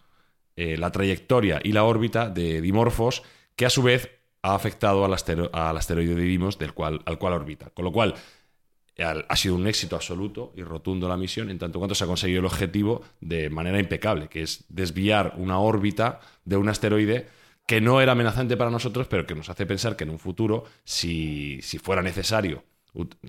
eh, 0.55 0.77
la 0.77 0.91
trayectoria 0.91 1.59
y 1.63 1.71
la 1.71 1.83
órbita 1.83 2.29
de 2.29 2.61
Dimorphos, 2.61 3.23
que 3.55 3.65
a 3.65 3.69
su 3.69 3.83
vez 3.83 4.09
ha 4.41 4.55
afectado 4.55 5.05
al, 5.05 5.13
al 5.13 5.77
asteroide 5.77 6.15
Didymos 6.15 6.57
del 6.57 6.73
cual, 6.73 7.01
al 7.05 7.17
cual 7.17 7.33
orbita. 7.33 7.69
Con 7.71 7.85
lo 7.85 7.91
cual, 7.91 8.15
ha 8.99 9.35
sido 9.35 9.55
un 9.55 9.67
éxito 9.67 9.95
absoluto 9.95 10.53
y 10.55 10.63
rotundo 10.63 11.07
la 11.07 11.17
misión, 11.17 11.49
en 11.49 11.59
tanto 11.59 11.79
cuanto 11.79 11.93
se 11.93 12.03
ha 12.03 12.07
conseguido 12.07 12.39
el 12.39 12.45
objetivo 12.45 13.03
de 13.21 13.49
manera 13.49 13.79
impecable, 13.79 14.27
que 14.27 14.41
es 14.41 14.65
desviar 14.69 15.33
una 15.37 15.59
órbita 15.59 16.19
de 16.45 16.57
un 16.57 16.67
asteroide 16.67 17.27
que 17.67 17.81
no 17.81 18.01
era 18.01 18.13
amenazante 18.13 18.55
para 18.55 18.71
nosotros, 18.71 19.07
pero 19.07 19.27
que 19.27 19.35
nos 19.35 19.49
hace 19.49 19.65
pensar 19.65 19.97
que 19.97 20.05
en 20.05 20.09
un 20.09 20.19
futuro, 20.19 20.63
si, 20.85 21.59
fuera 21.83 22.01
necesario 22.01 22.63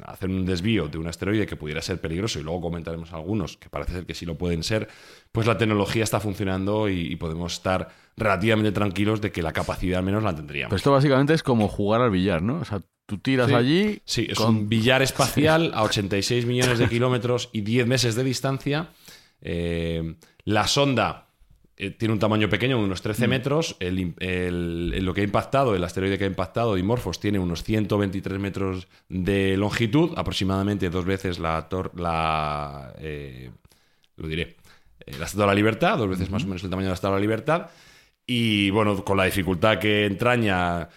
hacer 0.05 0.31
un 0.31 0.47
desvío 0.47 0.89
de 0.89 0.97
un 0.97 1.09
asteroide 1.09 1.45
que 1.45 1.57
pudiera 1.57 1.83
ser 1.83 2.01
peligroso, 2.01 2.39
y 2.39 2.45
luego 2.45 2.63
comentaremos 2.63 3.13
algunos 3.13 3.57
que 3.57 3.69
parece 3.69 3.93
ser 3.93 4.07
que 4.07 4.15
sí 4.15 4.25
lo 4.25 4.39
pueden 4.39 4.63
ser, 4.63 4.89
pues 5.33 5.47
la 5.47 5.59
tecnología 5.59 6.05
está 6.05 6.21
funcionando 6.21 6.89
y, 6.89 7.17
podemos 7.17 7.55
estar 7.55 7.89
relativamente 8.17 8.71
tranquilos 8.71 9.21
de 9.21 9.33
que 9.33 9.43
la 9.43 9.53
capacidad 9.53 9.99
al 9.99 10.05
menos 10.05 10.23
la 10.23 10.35
tendríamos. 10.35 10.75
esto 10.75 10.93
básicamente 10.93 11.35
es 11.35 11.43
como 11.43 11.67
jugar 11.69 12.01
al 12.01 12.11
billar, 12.11 12.41
¿no? 12.41 12.61
O 12.61 12.65
sea, 12.65 12.81
tú 13.07 13.19
tiras 13.19 13.53
allí... 13.53 14.01
Sí, 14.05 14.29
es 14.31 14.39
un 14.39 14.69
billar 14.69 15.03
espacial 15.03 15.73
a 15.75 15.83
86 15.83 16.47
millones 16.47 16.79
de 16.79 16.89
kilómetros 16.89 17.51
y 17.53 17.63
10 17.63 17.89
meses 17.89 18.15
de 18.15 18.23
distancia. 18.23 18.91
Eh, 19.41 20.15
la 20.45 20.69
sonda 20.69 21.28
eh, 21.81 21.91
tiene 21.93 22.13
un 22.13 22.19
tamaño 22.19 22.49
pequeño, 22.49 22.77
unos 22.77 23.03
13 23.03 23.27
mm. 23.27 23.31
metros. 23.31 23.77
El, 23.79 25.05
lo 25.05 25.15
que 25.15 25.21
ha 25.21 25.25
impactado, 25.25 25.77
el 25.77 25.85
asteroide 25.85 26.19
que 26.19 26.25
ha 26.25 26.27
impactado, 26.27 26.75
Dimorphos, 26.75 27.21
tiene 27.21 27.39
unos 27.39 27.63
123 27.63 28.41
metros 28.41 28.89
de 29.09 29.57
longitud, 29.57 30.11
aproximadamente 30.17 30.91
dos 30.91 31.05
veces 31.05 31.39
la, 31.39 31.69
la 31.95 32.95
eh, 32.99 33.53
lo 34.17 34.27
diré, 34.27 34.57
eh, 35.07 35.13
la 35.21 35.27
Estatua 35.27 35.45
de 35.45 35.51
la 35.53 35.55
Libertad, 35.55 35.99
dos 35.99 36.09
veces 36.09 36.29
más 36.31 36.43
o 36.43 36.47
menos 36.49 36.65
el 36.65 36.71
tamaño 36.71 36.87
de 36.87 36.91
la 36.91 36.95
Estatua 36.95 37.15
de 37.15 37.21
la 37.21 37.27
Libertad. 37.27 37.71
Y 38.27 38.71
bueno, 38.71 39.05
con 39.05 39.17
la 39.17 39.25
dificultad 39.25 39.79
que 39.79 40.05
entraña 40.05 40.89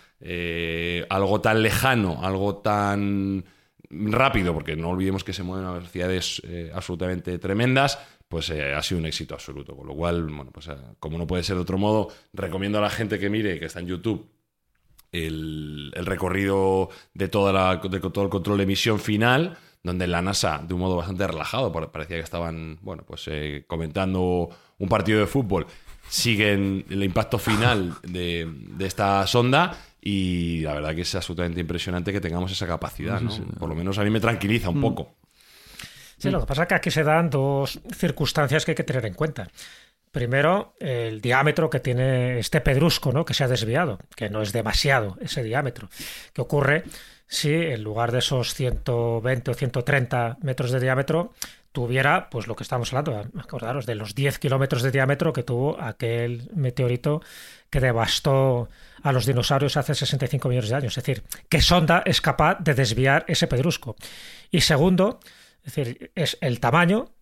algo 1.10 1.42
tan 1.42 1.62
lejano, 1.62 2.20
algo 2.24 2.58
tan 2.58 3.46
rápido, 3.90 4.54
porque 4.54 4.76
no 4.76 4.90
olvidemos 4.90 5.24
que 5.24 5.32
se 5.32 5.44
mueven 5.44 5.68
a 5.68 5.72
velocidades 5.72 6.42
absolutamente 6.74 7.40
tremendas, 7.40 8.00
pues 8.32 8.50
eh, 8.50 8.74
ha 8.74 8.82
sido 8.82 9.00
un 9.00 9.06
éxito 9.06 9.36
absoluto. 9.36 9.76
Con 9.76 9.86
lo 9.86 9.94
cual, 9.94 10.24
bueno, 10.24 10.52
pues 10.52 10.70
eh, 10.70 10.76
como 11.00 11.18
no 11.18 11.28
puede 11.28 11.44
ser 11.44 11.58
de 11.58 11.64
otro 11.64 11.78
modo, 11.78 12.08
recomiendo 12.32 12.78
a 12.78 12.82
la 12.82 12.90
gente 12.90 13.20
que 13.20 13.30
mire, 13.30 13.60
que 13.60 13.66
está 13.66 13.82
en 13.82 13.88
YouTube, 13.88 14.26
el, 15.12 15.92
recorrido 15.94 16.90
de, 17.14 17.28
toda 17.28 17.52
la, 17.52 17.76
de 17.76 18.00
todo 18.00 18.24
el 18.24 18.30
control 18.30 18.58
de 18.58 18.64
emisión 18.64 19.00
final, 19.00 19.58
donde 19.84 20.08
la 20.08 20.22
NASA, 20.22 20.64
de 20.66 20.74
un 20.74 20.80
modo 20.80 20.96
bastante 20.96 21.28
relajado, 21.28 21.74
parecía 21.74 22.16
que 22.16 22.24
estaban, 22.24 22.80
bueno, 22.82 23.04
pues 23.06 23.28
eh, 23.28 23.66
comentando 23.68 24.50
un 24.80 24.88
partido 24.88 25.20
de 25.20 25.28
fútbol, 25.28 25.68
siguen 26.08 26.86
el 26.90 27.04
impacto 27.04 27.38
final 27.38 27.96
de, 28.04 28.50
esta 28.80 29.28
sonda 29.28 29.78
y 30.02 30.62
la 30.62 30.76
verdad 30.76 30.96
que 30.96 31.02
es 31.02 31.14
absolutamente 31.16 31.60
impresionante 31.60 32.14
que 32.14 32.22
tengamos 32.22 32.50
esa 32.54 32.66
capacidad, 32.66 33.20
¿no? 33.20 33.30
Por 33.60 33.68
lo 33.68 33.76
menos 33.76 33.98
a 33.98 34.06
mí 34.06 34.10
me 34.10 34.22
tranquiliza 34.22 34.70
un 34.70 34.80
mm. 34.80 34.82
poco. 34.82 35.21
Sí, 36.22 36.30
lo 36.30 36.40
que 36.40 36.46
pasa 36.46 36.64
es 36.64 36.68
que 36.68 36.76
aquí 36.76 36.92
se 36.92 37.04
dan 37.04 37.32
dos 37.32 37.80
circunstancias 37.96 38.64
que 38.64 38.72
hay 38.72 38.76
que 38.76 38.84
tener 38.84 39.06
en 39.08 39.16
cuenta. 39.16 39.50
Primero, 40.12 40.76
el 40.80 41.20
diámetro 41.20 41.70
que 41.70 41.80
tiene 41.80 42.38
este 42.38 42.62
pedrusco, 42.62 43.12
¿no? 43.12 43.26
que 43.26 43.34
se 43.34 43.44
ha 43.44 43.48
desviado, 43.48 43.98
que 44.16 44.30
no 44.30 44.42
es 44.42 44.52
demasiado 44.52 45.18
ese 45.22 45.42
diámetro. 45.42 45.90
¿Qué 46.34 46.42
ocurre 46.42 46.84
si 47.28 47.54
en 47.54 47.82
lugar 47.82 48.12
de 48.12 48.20
esos 48.20 48.54
120 48.54 49.52
o 49.52 49.54
130 49.54 50.38
metros 50.42 50.72
de 50.72 50.80
diámetro 50.80 51.34
tuviera, 51.72 52.30
pues 52.30 52.46
lo 52.48 52.56
que 52.56 52.64
estamos 52.64 52.94
hablando, 52.94 53.26
acordaros, 53.40 53.86
de 53.86 53.96
los 53.96 54.14
10 54.14 54.38
kilómetros 54.38 54.84
de 54.84 54.92
diámetro 54.92 55.34
que 55.34 55.42
tuvo 55.42 55.82
aquel 55.82 56.50
meteorito 56.54 57.22
que 57.70 57.80
devastó 57.80 58.68
a 59.02 59.12
los 59.14 59.26
dinosaurios 59.26 59.78
hace 59.78 59.96
65 59.96 60.50
millones 60.50 60.70
de 60.70 60.76
años. 60.76 60.98
Es 60.98 61.04
decir, 61.04 61.24
¿qué 61.50 61.62
sonda 61.62 62.04
es 62.06 62.20
capaz 62.20 62.58
de 62.60 62.74
desviar 62.74 63.24
ese 63.28 63.48
pedrusco? 63.48 63.96
Y 64.52 64.62
segundo, 64.62 65.20
es 65.64 65.76
decir, 65.76 66.12
es 66.16 66.38
el 66.42 66.60
tamaño 66.60 67.14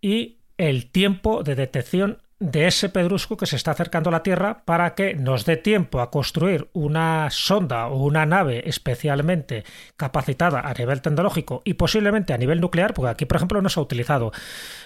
y 0.00 0.38
el 0.58 0.90
tiempo 0.90 1.42
de 1.42 1.54
detección 1.54 2.21
de 2.42 2.66
ese 2.66 2.88
pedrusco 2.88 3.36
que 3.36 3.46
se 3.46 3.54
está 3.54 3.70
acercando 3.70 4.08
a 4.08 4.12
la 4.12 4.22
Tierra 4.24 4.62
para 4.64 4.94
que 4.94 5.14
nos 5.14 5.44
dé 5.44 5.56
tiempo 5.56 6.00
a 6.00 6.10
construir 6.10 6.68
una 6.72 7.28
sonda 7.30 7.86
o 7.86 8.02
una 8.02 8.26
nave 8.26 8.68
especialmente 8.68 9.64
capacitada 9.96 10.60
a 10.60 10.74
nivel 10.74 11.00
tecnológico 11.00 11.62
y 11.64 11.74
posiblemente 11.74 12.32
a 12.32 12.38
nivel 12.38 12.60
nuclear, 12.60 12.94
porque 12.94 13.10
aquí, 13.10 13.26
por 13.26 13.36
ejemplo, 13.36 13.62
no 13.62 13.68
se 13.68 13.78
ha 13.78 13.82
utilizado 13.82 14.32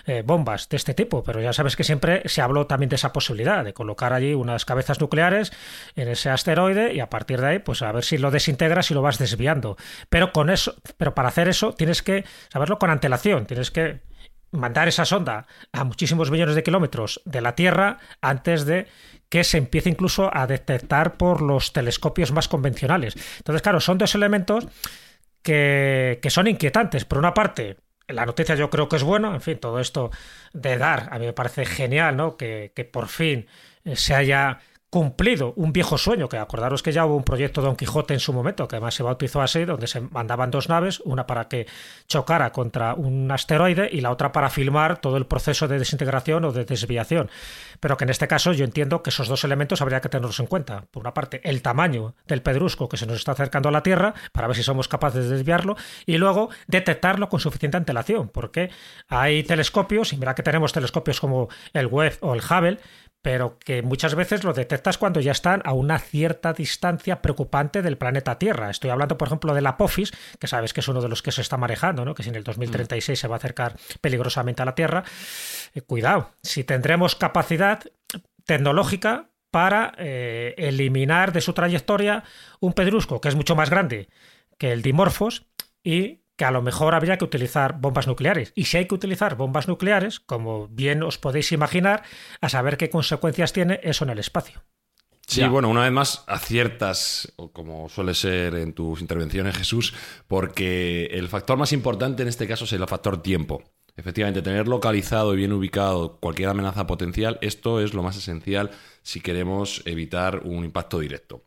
eh, 0.04 0.22
bombas 0.24 0.68
de 0.68 0.76
este 0.76 0.92
tipo, 0.92 1.22
pero 1.22 1.40
ya 1.40 1.54
sabes 1.54 1.76
que 1.76 1.84
siempre 1.84 2.22
se 2.26 2.42
habló 2.42 2.66
también 2.66 2.90
de 2.90 2.96
esa 2.96 3.12
posibilidad 3.12 3.64
de 3.64 3.72
colocar 3.72 4.12
allí 4.12 4.34
unas 4.34 4.66
cabezas 4.66 5.00
nucleares 5.00 5.52
en 5.94 6.08
ese 6.08 6.28
asteroide 6.28 6.92
y 6.92 7.00
a 7.00 7.08
partir 7.08 7.40
de 7.40 7.46
ahí, 7.46 7.58
pues 7.58 7.80
a 7.80 7.90
ver 7.90 8.04
si 8.04 8.18
lo 8.18 8.30
desintegras 8.30 8.90
y 8.90 8.94
lo 8.94 9.00
vas 9.00 9.18
desviando. 9.18 9.78
Pero 10.10 10.30
con 10.32 10.50
eso, 10.50 10.74
pero 10.98 11.14
para 11.14 11.28
hacer 11.28 11.48
eso 11.48 11.72
tienes 11.72 12.02
que 12.02 12.24
saberlo 12.52 12.78
con 12.78 12.90
antelación, 12.90 13.46
tienes 13.46 13.70
que 13.70 14.00
mandar 14.56 14.88
esa 14.88 15.04
sonda 15.04 15.46
a 15.72 15.84
muchísimos 15.84 16.30
millones 16.30 16.54
de 16.54 16.62
kilómetros 16.62 17.20
de 17.24 17.40
la 17.40 17.54
Tierra 17.54 17.98
antes 18.20 18.66
de 18.66 18.86
que 19.28 19.44
se 19.44 19.58
empiece 19.58 19.88
incluso 19.88 20.30
a 20.34 20.46
detectar 20.46 21.16
por 21.16 21.42
los 21.42 21.72
telescopios 21.72 22.32
más 22.32 22.48
convencionales. 22.48 23.14
Entonces, 23.38 23.62
claro, 23.62 23.80
son 23.80 23.98
dos 23.98 24.14
elementos 24.14 24.68
que, 25.42 26.18
son 26.28 26.46
inquietantes. 26.46 27.04
Por 27.04 27.18
una 27.18 27.34
parte, 27.34 27.78
la 28.08 28.26
noticia 28.26 28.54
yo 28.54 28.70
creo 28.70 28.88
que 28.88 28.96
es 28.96 29.02
buena, 29.02 29.34
en 29.34 29.40
fin, 29.40 29.58
todo 29.58 29.80
esto 29.80 30.10
de 30.52 30.78
dar, 30.78 31.08
a 31.10 31.18
mí 31.18 31.26
me 31.26 31.32
parece 31.32 31.66
genial, 31.66 32.16
¿no? 32.16 32.36
Que, 32.36 32.72
que 32.74 32.84
por 32.84 33.08
fin 33.08 33.46
se 33.94 34.14
haya 34.14 34.60
cumplido 34.90 35.52
un 35.56 35.72
viejo 35.72 35.98
sueño, 35.98 36.28
que 36.28 36.38
acordaros 36.38 36.82
que 36.82 36.92
ya 36.92 37.04
hubo 37.04 37.16
un 37.16 37.24
proyecto 37.24 37.60
Don 37.60 37.76
Quijote 37.76 38.14
en 38.14 38.20
su 38.20 38.32
momento, 38.32 38.68
que 38.68 38.76
además 38.76 38.94
se 38.94 39.02
bautizó 39.02 39.42
así, 39.42 39.64
donde 39.64 39.86
se 39.88 40.00
mandaban 40.00 40.50
dos 40.50 40.68
naves, 40.68 41.00
una 41.04 41.26
para 41.26 41.48
que 41.48 41.66
chocara 42.06 42.52
contra 42.52 42.94
un 42.94 43.30
asteroide 43.30 43.88
y 43.90 44.00
la 44.00 44.10
otra 44.10 44.32
para 44.32 44.48
filmar 44.48 44.98
todo 45.00 45.16
el 45.16 45.26
proceso 45.26 45.66
de 45.68 45.78
desintegración 45.78 46.44
o 46.44 46.52
de 46.52 46.64
desviación. 46.64 47.30
Pero 47.80 47.96
que 47.96 48.04
en 48.04 48.10
este 48.10 48.28
caso 48.28 48.52
yo 48.52 48.64
entiendo 48.64 49.02
que 49.02 49.10
esos 49.10 49.28
dos 49.28 49.44
elementos 49.44 49.82
habría 49.82 50.00
que 50.00 50.08
tenerlos 50.08 50.38
en 50.40 50.46
cuenta. 50.46 50.86
Por 50.90 51.02
una 51.02 51.14
parte, 51.14 51.40
el 51.44 51.62
tamaño 51.62 52.14
del 52.26 52.42
pedrusco 52.42 52.88
que 52.88 52.96
se 52.96 53.06
nos 53.06 53.16
está 53.16 53.32
acercando 53.32 53.68
a 53.68 53.72
la 53.72 53.82
Tierra, 53.82 54.14
para 54.32 54.46
ver 54.46 54.56
si 54.56 54.62
somos 54.62 54.88
capaces 54.88 55.28
de 55.28 55.36
desviarlo, 55.36 55.76
y 56.06 56.16
luego 56.16 56.48
detectarlo 56.68 57.28
con 57.28 57.40
suficiente 57.40 57.76
antelación, 57.76 58.28
porque 58.28 58.70
hay 59.08 59.42
telescopios, 59.42 60.12
y 60.12 60.16
mira 60.16 60.34
que 60.34 60.42
tenemos 60.42 60.72
telescopios 60.72 61.20
como 61.20 61.48
el 61.72 61.86
Webb 61.86 62.18
o 62.20 62.34
el 62.34 62.40
Hubble, 62.40 62.78
pero 63.26 63.58
que 63.58 63.82
muchas 63.82 64.14
veces 64.14 64.44
lo 64.44 64.52
detectas 64.52 64.98
cuando 64.98 65.18
ya 65.18 65.32
están 65.32 65.60
a 65.64 65.72
una 65.72 65.98
cierta 65.98 66.52
distancia 66.52 67.22
preocupante 67.22 67.82
del 67.82 67.98
planeta 67.98 68.38
Tierra. 68.38 68.70
Estoy 68.70 68.90
hablando, 68.90 69.18
por 69.18 69.26
ejemplo, 69.26 69.52
del 69.52 69.66
Apophis, 69.66 70.12
que 70.38 70.46
sabes 70.46 70.72
que 70.72 70.78
es 70.78 70.86
uno 70.86 71.00
de 71.00 71.08
los 71.08 71.22
que 71.22 71.32
se 71.32 71.40
está 71.40 71.56
manejando, 71.56 72.04
¿no? 72.04 72.14
que 72.14 72.22
si 72.22 72.28
en 72.28 72.36
el 72.36 72.44
2036 72.44 73.18
se 73.18 73.26
va 73.26 73.34
a 73.34 73.38
acercar 73.38 73.74
peligrosamente 74.00 74.62
a 74.62 74.64
la 74.64 74.76
Tierra. 74.76 75.02
Eh, 75.74 75.80
cuidado, 75.80 76.30
si 76.44 76.62
tendremos 76.62 77.16
capacidad 77.16 77.82
tecnológica 78.44 79.28
para 79.50 79.92
eh, 79.98 80.54
eliminar 80.56 81.32
de 81.32 81.40
su 81.40 81.52
trayectoria 81.52 82.22
un 82.60 82.74
pedrusco 82.74 83.20
que 83.20 83.26
es 83.26 83.34
mucho 83.34 83.56
más 83.56 83.70
grande 83.70 84.08
que 84.56 84.70
el 84.70 84.82
Dimorphos 84.82 85.46
y 85.82 86.20
que 86.36 86.44
a 86.44 86.50
lo 86.50 86.62
mejor 86.62 86.94
habría 86.94 87.16
que 87.16 87.24
utilizar 87.24 87.80
bombas 87.80 88.06
nucleares. 88.06 88.52
Y 88.54 88.66
si 88.66 88.76
hay 88.76 88.86
que 88.86 88.94
utilizar 88.94 89.36
bombas 89.36 89.68
nucleares, 89.68 90.20
como 90.20 90.68
bien 90.68 91.02
os 91.02 91.18
podéis 91.18 91.50
imaginar, 91.52 92.02
a 92.40 92.48
saber 92.48 92.76
qué 92.76 92.90
consecuencias 92.90 93.52
tiene 93.52 93.80
eso 93.82 94.04
en 94.04 94.10
el 94.10 94.18
espacio. 94.18 94.62
Sí, 95.26 95.42
bueno, 95.48 95.68
una 95.68 95.82
vez 95.82 95.90
más 95.90 96.22
aciertas, 96.28 97.32
como 97.52 97.88
suele 97.88 98.14
ser 98.14 98.54
en 98.54 98.74
tus 98.74 99.00
intervenciones, 99.00 99.56
Jesús, 99.56 99.92
porque 100.28 101.06
el 101.06 101.28
factor 101.28 101.58
más 101.58 101.72
importante 101.72 102.22
en 102.22 102.28
este 102.28 102.46
caso 102.46 102.64
es 102.64 102.72
el 102.72 102.86
factor 102.86 103.20
tiempo. 103.22 103.64
Efectivamente, 103.96 104.42
tener 104.42 104.68
localizado 104.68 105.34
y 105.34 105.38
bien 105.38 105.52
ubicado 105.52 106.18
cualquier 106.20 106.50
amenaza 106.50 106.86
potencial, 106.86 107.38
esto 107.40 107.80
es 107.80 107.92
lo 107.92 108.04
más 108.04 108.16
esencial 108.16 108.70
si 109.02 109.20
queremos 109.20 109.82
evitar 109.84 110.42
un 110.44 110.64
impacto 110.64 111.00
directo. 111.00 111.42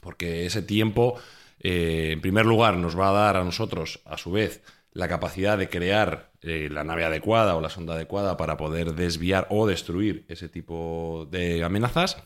Porque 0.00 0.46
ese 0.46 0.62
tiempo 0.62 1.18
eh, 1.68 2.12
en 2.12 2.20
primer 2.20 2.46
lugar, 2.46 2.76
nos 2.76 2.96
va 2.96 3.08
a 3.08 3.12
dar 3.12 3.36
a 3.36 3.42
nosotros, 3.42 3.98
a 4.04 4.16
su 4.16 4.30
vez, 4.30 4.62
la 4.92 5.08
capacidad 5.08 5.58
de 5.58 5.68
crear 5.68 6.30
eh, 6.40 6.68
la 6.70 6.84
nave 6.84 7.04
adecuada 7.04 7.56
o 7.56 7.60
la 7.60 7.70
sonda 7.70 7.94
adecuada 7.94 8.36
para 8.36 8.56
poder 8.56 8.94
desviar 8.94 9.48
o 9.50 9.66
destruir 9.66 10.24
ese 10.28 10.48
tipo 10.48 11.26
de 11.28 11.64
amenazas. 11.64 12.18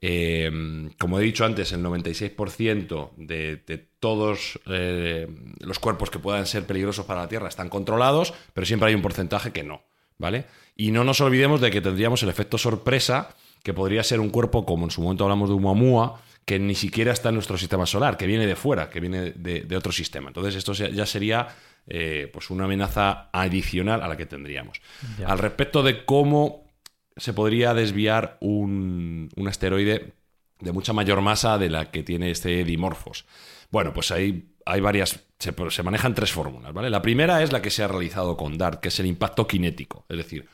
Eh, 0.00 0.90
como 0.98 1.20
he 1.20 1.22
dicho 1.22 1.44
antes, 1.44 1.70
el 1.70 1.84
96% 1.84 3.10
de, 3.18 3.86
todos 4.00 4.58
los 4.64 5.78
cuerpos 5.78 6.10
que 6.10 6.18
puedan 6.18 6.44
ser 6.46 6.66
peligrosos 6.66 7.06
para 7.06 7.20
la 7.20 7.28
Tierra 7.28 7.48
están 7.48 7.68
controlados, 7.68 8.34
pero 8.52 8.66
siempre 8.66 8.88
hay 8.88 8.96
un 8.96 9.02
porcentaje 9.02 9.52
que 9.52 9.62
no, 9.62 9.82
¿vale? 10.18 10.46
Y 10.74 10.90
no 10.90 11.04
nos 11.04 11.20
olvidemos 11.20 11.60
de 11.60 11.70
que 11.70 11.80
tendríamos 11.80 12.24
el 12.24 12.30
efecto 12.30 12.58
sorpresa, 12.58 13.36
que 13.62 13.72
podría 13.72 14.02
ser 14.02 14.18
un 14.18 14.30
cuerpo, 14.30 14.66
como 14.66 14.86
en 14.86 14.90
su 14.90 15.02
momento 15.02 15.22
hablamos 15.22 15.50
de 15.50 15.54
Oumuamua, 15.54 16.20
que 16.46 16.60
ni 16.60 16.76
siquiera 16.76 17.12
está 17.12 17.30
en 17.30 17.34
nuestro 17.34 17.58
sistema 17.58 17.86
solar, 17.86 18.16
que 18.16 18.26
viene 18.26 18.46
de 18.46 18.54
fuera, 18.54 18.88
que 18.88 19.00
viene 19.00 19.32
de, 19.32 19.76
otro 19.76 19.90
sistema. 19.90 20.28
Entonces 20.28 20.54
esto 20.54 20.72
ya 20.72 21.04
sería 21.04 21.48
eh, 21.88 22.30
pues 22.32 22.50
una 22.50 22.64
amenaza 22.64 23.28
adicional 23.32 24.00
a 24.00 24.08
la 24.08 24.16
que 24.16 24.26
tendríamos. 24.26 24.80
Al 25.26 25.40
respecto 25.40 25.82
de 25.82 26.04
cómo 26.04 26.72
se 27.16 27.32
podría 27.32 27.74
desviar 27.74 28.38
un, 28.40 29.28
asteroide 29.48 30.12
de 30.60 30.72
mucha 30.72 30.92
mayor 30.92 31.20
masa 31.20 31.58
de 31.58 31.68
la 31.68 31.90
que 31.90 32.04
tiene 32.04 32.30
este 32.30 32.62
Dimorphos. 32.64 33.26
Bueno, 33.70 33.92
pues 33.92 34.12
hay, 34.12 34.52
hay 34.64 34.80
varias, 34.80 35.18
se, 35.40 35.52
se, 35.70 35.82
manejan 35.82 36.14
tres 36.14 36.30
fórmulas, 36.30 36.72
¿vale? 36.72 36.90
La 36.90 37.02
primera 37.02 37.42
es 37.42 37.52
la 37.52 37.60
que 37.60 37.70
se 37.70 37.82
ha 37.82 37.88
realizado 37.88 38.36
con 38.36 38.56
DART, 38.56 38.80
que 38.80 38.88
es 38.88 39.00
el 39.00 39.06
impacto 39.06 39.48
cinético, 39.50 40.06
es 40.08 40.16
decir, 40.16 40.48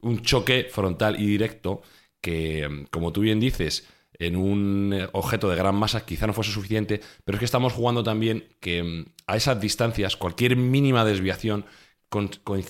un 0.00 0.22
choque 0.22 0.68
frontal 0.70 1.18
y 1.20 1.26
directo 1.26 1.82
que, 2.20 2.86
como 2.90 3.12
tú 3.12 3.22
bien 3.22 3.40
dices, 3.40 3.88
en 4.18 4.36
un 4.36 4.92
eh, 4.94 5.08
objeto 5.12 5.48
de 5.48 5.56
gran 5.56 5.74
masa 5.74 6.04
quizá 6.04 6.26
no 6.26 6.32
fuese 6.32 6.52
suficiente, 6.52 7.00
pero 7.24 7.36
es 7.36 7.38
que 7.40 7.44
estamos 7.44 7.72
jugando 7.72 8.02
también 8.02 8.48
que 8.60 8.82
mm, 8.82 9.04
a 9.26 9.36
esas 9.36 9.60
distancias 9.60 10.16
cualquier 10.16 10.56
mínima 10.56 11.04
desviación 11.04 11.64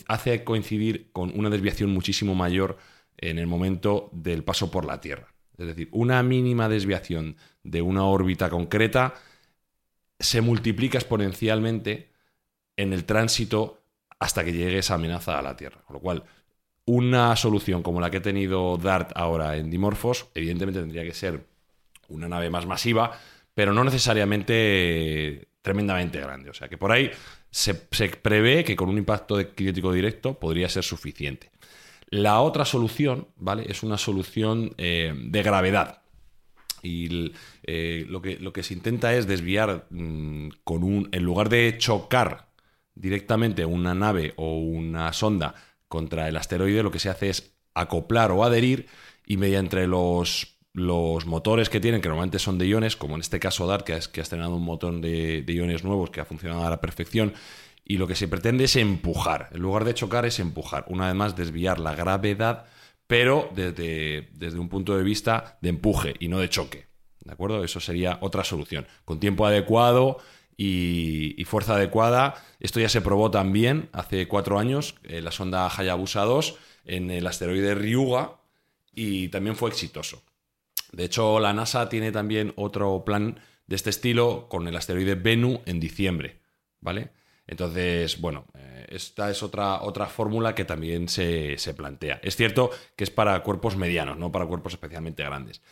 hace 0.06 0.44
coincidir 0.44 1.10
con 1.12 1.36
una 1.36 1.50
desviación 1.50 1.90
muchísimo 1.90 2.34
mayor 2.34 2.78
en 3.16 3.38
el 3.38 3.46
momento 3.46 4.08
del 4.12 4.44
paso 4.44 4.70
por 4.70 4.84
la 4.84 5.00
Tierra. 5.00 5.34
Es 5.58 5.66
decir, 5.66 5.88
una 5.92 6.22
mínima 6.22 6.68
desviación 6.68 7.36
de 7.62 7.82
una 7.82 8.04
órbita 8.04 8.50
concreta 8.50 9.14
se 10.18 10.40
multiplica 10.40 10.98
exponencialmente 10.98 12.12
en 12.76 12.92
el 12.92 13.04
tránsito 13.04 13.82
hasta 14.18 14.44
que 14.44 14.52
llegue 14.52 14.78
esa 14.78 14.94
amenaza 14.94 15.38
a 15.38 15.42
la 15.42 15.56
Tierra. 15.56 15.82
Con 15.84 15.94
lo 15.94 16.00
cual, 16.00 16.24
una 16.84 17.36
solución 17.36 17.82
como 17.82 18.00
la 18.00 18.10
que 18.10 18.18
ha 18.18 18.22
tenido 18.22 18.76
DART 18.76 19.12
ahora 19.14 19.56
en 19.56 19.70
Dimorphos, 19.70 20.28
evidentemente 20.34 20.80
tendría 20.80 21.04
que 21.04 21.14
ser 21.14 21.46
una 22.08 22.28
nave 22.28 22.50
más 22.50 22.66
masiva, 22.66 23.18
pero 23.54 23.72
no 23.72 23.84
necesariamente 23.84 25.48
tremendamente 25.62 26.20
grande. 26.20 26.50
O 26.50 26.54
sea 26.54 26.68
que 26.68 26.78
por 26.78 26.92
ahí 26.92 27.10
se, 27.50 27.74
prevé 27.74 28.64
que 28.64 28.76
con 28.76 28.88
un 28.88 28.98
impacto 28.98 29.36
de 29.36 29.50
cinético 29.56 29.92
directo 29.92 30.38
podría 30.38 30.68
ser 30.68 30.84
suficiente. 30.84 31.50
La 32.08 32.40
otra 32.40 32.64
solución, 32.64 33.28
¿vale? 33.36 33.64
Es 33.68 33.82
una 33.82 33.96
solución 33.96 34.74
eh, 34.76 35.14
de 35.16 35.42
gravedad. 35.42 36.02
Y 36.82 37.32
eh, 37.62 38.04
lo, 38.08 38.20
que, 38.20 38.38
lo, 38.38 38.52
que, 38.52 38.64
se 38.64 38.74
intenta 38.74 39.14
es 39.14 39.26
desviar 39.26 39.86
mm, 39.90 40.48
con 40.64 40.82
un. 40.82 41.08
En 41.12 41.22
lugar 41.22 41.48
de 41.48 41.76
chocar 41.78 42.48
directamente 42.94 43.64
una 43.64 43.94
nave 43.94 44.34
o 44.36 44.58
una 44.58 45.12
sonda 45.12 45.54
contra 45.92 46.26
el 46.26 46.38
asteroide, 46.38 46.82
lo 46.82 46.90
que 46.90 46.98
se 46.98 47.10
hace 47.10 47.28
es 47.28 47.52
acoplar 47.74 48.30
o 48.30 48.44
adherir 48.44 48.86
y 49.26 49.36
mediante 49.36 49.86
los, 49.86 50.56
los 50.72 51.26
motores 51.26 51.68
que 51.68 51.80
tienen, 51.80 52.00
que 52.00 52.08
normalmente 52.08 52.38
son 52.38 52.56
de 52.56 52.66
iones, 52.66 52.96
como 52.96 53.16
en 53.16 53.20
este 53.20 53.38
caso 53.38 53.66
DART, 53.66 53.84
que, 53.84 54.00
que 54.10 54.20
ha 54.20 54.22
estrenado 54.22 54.56
un 54.56 54.64
motor 54.64 55.02
de, 55.02 55.44
iones 55.46 55.84
nuevos 55.84 56.08
que 56.08 56.22
ha 56.22 56.24
funcionado 56.24 56.66
a 56.66 56.70
la 56.70 56.80
perfección, 56.80 57.34
y 57.84 57.98
lo 57.98 58.06
que 58.06 58.14
se 58.14 58.26
pretende 58.26 58.64
es 58.64 58.76
empujar. 58.76 59.50
En 59.52 59.60
lugar 59.60 59.84
de 59.84 59.92
chocar, 59.92 60.24
es 60.24 60.38
empujar. 60.38 60.86
Una 60.88 61.08
vez 61.08 61.14
más, 61.14 61.36
desviar 61.36 61.78
la 61.78 61.94
gravedad, 61.94 62.64
pero 63.06 63.50
desde, 63.54 64.30
desde 64.32 64.58
un 64.58 64.70
punto 64.70 64.96
de 64.96 65.02
vista 65.02 65.58
de 65.60 65.68
empuje 65.68 66.14
y 66.20 66.28
no 66.28 66.38
de 66.38 66.48
choque. 66.48 66.86
¿De 67.22 67.32
acuerdo? 67.34 67.62
Eso 67.64 67.80
sería 67.80 68.16
otra 68.22 68.44
solución. 68.44 68.86
Con 69.04 69.20
tiempo 69.20 69.44
adecuado 69.44 70.20
y, 70.56 71.44
fuerza 71.44 71.74
adecuada. 71.74 72.34
Esto 72.60 72.80
ya 72.80 72.88
se 72.88 73.00
probó 73.00 73.30
también 73.30 73.88
hace 73.92 74.28
cuatro 74.28 74.58
años, 74.58 74.94
eh, 75.02 75.20
la 75.20 75.30
sonda 75.30 75.68
Hayabusa 75.68 76.22
2 76.22 76.56
en 76.84 77.10
el 77.10 77.26
asteroide 77.26 77.74
Ryuga 77.74 78.38
y 78.94 79.28
también 79.28 79.56
fue 79.56 79.70
exitoso. 79.70 80.22
De 80.92 81.04
hecho, 81.04 81.40
la 81.40 81.52
NASA 81.52 81.88
tiene 81.88 82.12
también 82.12 82.52
otro 82.56 83.04
plan 83.04 83.40
de 83.66 83.76
este 83.76 83.90
estilo 83.90 84.46
con 84.48 84.68
el 84.68 84.76
asteroide 84.76 85.14
Bennu 85.14 85.62
en 85.66 85.80
diciembre, 85.80 86.40
¿vale? 86.80 87.10
Entonces, 87.46 88.20
bueno, 88.20 88.46
eh, 88.54 88.86
esta 88.90 89.30
es 89.30 89.42
otra, 89.42 89.82
otra 89.82 90.06
fórmula 90.06 90.54
que 90.54 90.64
también 90.64 91.08
se, 91.08 91.58
se 91.58 91.74
plantea. 91.74 92.20
Es 92.22 92.36
cierto 92.36 92.70
que 92.96 93.04
es 93.04 93.10
para 93.10 93.42
cuerpos 93.42 93.76
medianos, 93.76 94.16
no 94.16 94.30
para 94.30 94.46
cuerpos 94.46 94.74
especialmente 94.74 95.24
grandes. 95.24 95.62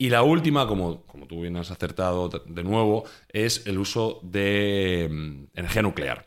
Y 0.00 0.10
la 0.10 0.22
última, 0.22 0.68
como, 0.68 1.02
como 1.02 1.26
tú 1.26 1.42
bien 1.42 1.56
has 1.56 1.72
acertado 1.72 2.28
de 2.28 2.62
nuevo, 2.62 3.04
es 3.30 3.66
el 3.66 3.78
uso 3.78 4.20
de 4.22 5.08
mm, 5.10 5.58
energía 5.58 5.82
nuclear. 5.82 6.24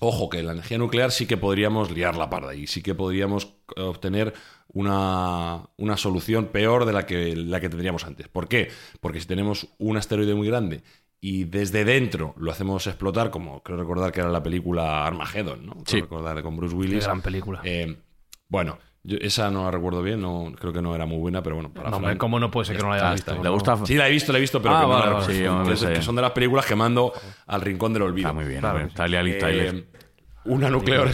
Ojo, 0.00 0.28
que 0.28 0.42
la 0.42 0.52
energía 0.52 0.78
nuclear 0.78 1.12
sí 1.12 1.26
que 1.26 1.36
podríamos 1.36 1.90
liar 1.90 2.16
la 2.16 2.30
parda 2.30 2.54
y 2.54 2.66
sí 2.66 2.82
que 2.82 2.94
podríamos 2.94 3.54
obtener 3.76 4.34
una, 4.68 5.68
una, 5.76 5.96
solución 5.96 6.46
peor 6.46 6.84
de 6.84 6.92
la 6.92 7.06
que, 7.06 7.36
la 7.36 7.60
que 7.60 7.68
tendríamos 7.68 8.04
antes. 8.04 8.28
¿Por 8.28 8.48
qué? 8.48 8.70
Porque 9.00 9.20
si 9.20 9.26
tenemos 9.26 9.68
un 9.78 9.96
asteroide 9.96 10.34
muy 10.34 10.48
grande 10.48 10.82
y 11.20 11.44
desde 11.44 11.84
dentro 11.84 12.34
lo 12.38 12.50
hacemos 12.50 12.86
explotar, 12.86 13.30
como 13.30 13.62
creo 13.62 13.78
recordar 13.78 14.12
que 14.12 14.20
era 14.20 14.30
la 14.30 14.42
película 14.42 15.06
Armageddon, 15.06 15.64
¿no? 15.64 15.72
Creo 15.72 15.84
Sí. 15.86 16.00
recordar 16.00 16.42
con 16.42 16.56
Bruce 16.56 16.74
Willis. 16.74 17.00
Qué 17.00 17.04
gran 17.04 17.22
película. 17.22 17.60
Eh, 17.64 17.96
bueno, 18.48 18.78
yo 19.06 19.18
esa 19.20 19.50
no 19.50 19.64
la 19.64 19.70
recuerdo 19.70 20.02
bien, 20.02 20.22
no, 20.22 20.52
creo 20.58 20.72
que 20.72 20.80
no 20.80 20.94
era 20.94 21.04
muy 21.04 21.18
buena, 21.18 21.42
pero 21.42 21.56
bueno, 21.56 21.70
para 21.70 21.90
No, 21.90 22.18
¿cómo 22.18 22.40
no 22.40 22.50
puede 22.50 22.66
ser 22.66 22.76
que 22.78 22.82
no 22.82 22.88
la 22.88 22.94
haya 22.94 23.04
está, 23.04 23.12
visto? 23.14 23.30
está. 23.32 23.42
¿Le 23.42 23.50
gusta? 23.50 23.86
Sí, 23.86 23.94
la 23.96 24.08
he 24.08 24.10
visto, 24.10 24.32
la 24.32 24.38
he 24.38 24.40
visto, 24.40 24.62
pero 24.62 24.74
Ah, 24.74 24.80
que, 24.80 24.86
no 24.86 24.98
la 24.98 25.10
vale. 25.64 25.76
Sí, 25.76 25.86
que, 25.86 26.02
son 26.02 26.16
de 26.16 26.22
las 26.22 26.30
películas 26.30 26.64
que 26.64 26.74
mando 26.74 27.12
al 27.46 27.60
rincón 27.60 27.92
del 27.92 28.02
olvido. 28.02 28.28
Está 28.28 28.32
muy 28.32 28.48
bien. 28.48 28.64
Eh, 28.64 28.88
Tyler. 28.94 29.84
Una 30.44 30.68
nuclear, 30.70 31.10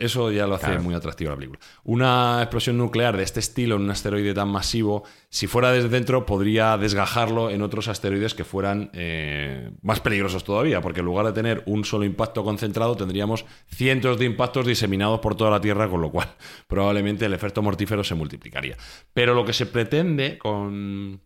eso 0.00 0.30
ya 0.30 0.46
lo 0.46 0.54
hace 0.54 0.78
muy 0.78 0.94
atractivo 0.94 1.30
la 1.30 1.36
película. 1.36 1.60
Una 1.84 2.40
explosión 2.40 2.78
nuclear 2.78 3.16
de 3.16 3.22
este 3.22 3.40
estilo 3.40 3.76
en 3.76 3.82
un 3.82 3.90
asteroide 3.90 4.34
tan 4.34 4.48
masivo, 4.48 5.04
si 5.28 5.46
fuera 5.46 5.70
desde 5.70 5.88
dentro, 5.88 6.26
podría 6.26 6.76
desgajarlo 6.78 7.50
en 7.50 7.62
otros 7.62 7.88
asteroides 7.88 8.34
que 8.34 8.44
fueran 8.44 8.90
eh, 8.92 9.70
más 9.82 10.00
peligrosos 10.00 10.44
todavía, 10.44 10.80
porque 10.80 11.00
en 11.00 11.06
lugar 11.06 11.26
de 11.26 11.32
tener 11.32 11.62
un 11.66 11.84
solo 11.84 12.04
impacto 12.04 12.42
concentrado, 12.42 12.96
tendríamos 12.96 13.44
cientos 13.68 14.18
de 14.18 14.24
impactos 14.24 14.66
diseminados 14.66 15.20
por 15.20 15.34
toda 15.34 15.50
la 15.50 15.60
Tierra, 15.60 15.88
con 15.88 16.00
lo 16.00 16.10
cual 16.10 16.28
probablemente 16.66 17.26
el 17.26 17.34
efecto 17.34 17.62
mortífero 17.62 18.02
se 18.04 18.14
multiplicaría. 18.14 18.76
Pero 19.12 19.34
lo 19.34 19.44
que 19.44 19.52
se 19.52 19.66
pretende 19.66 20.38
con 20.38 21.20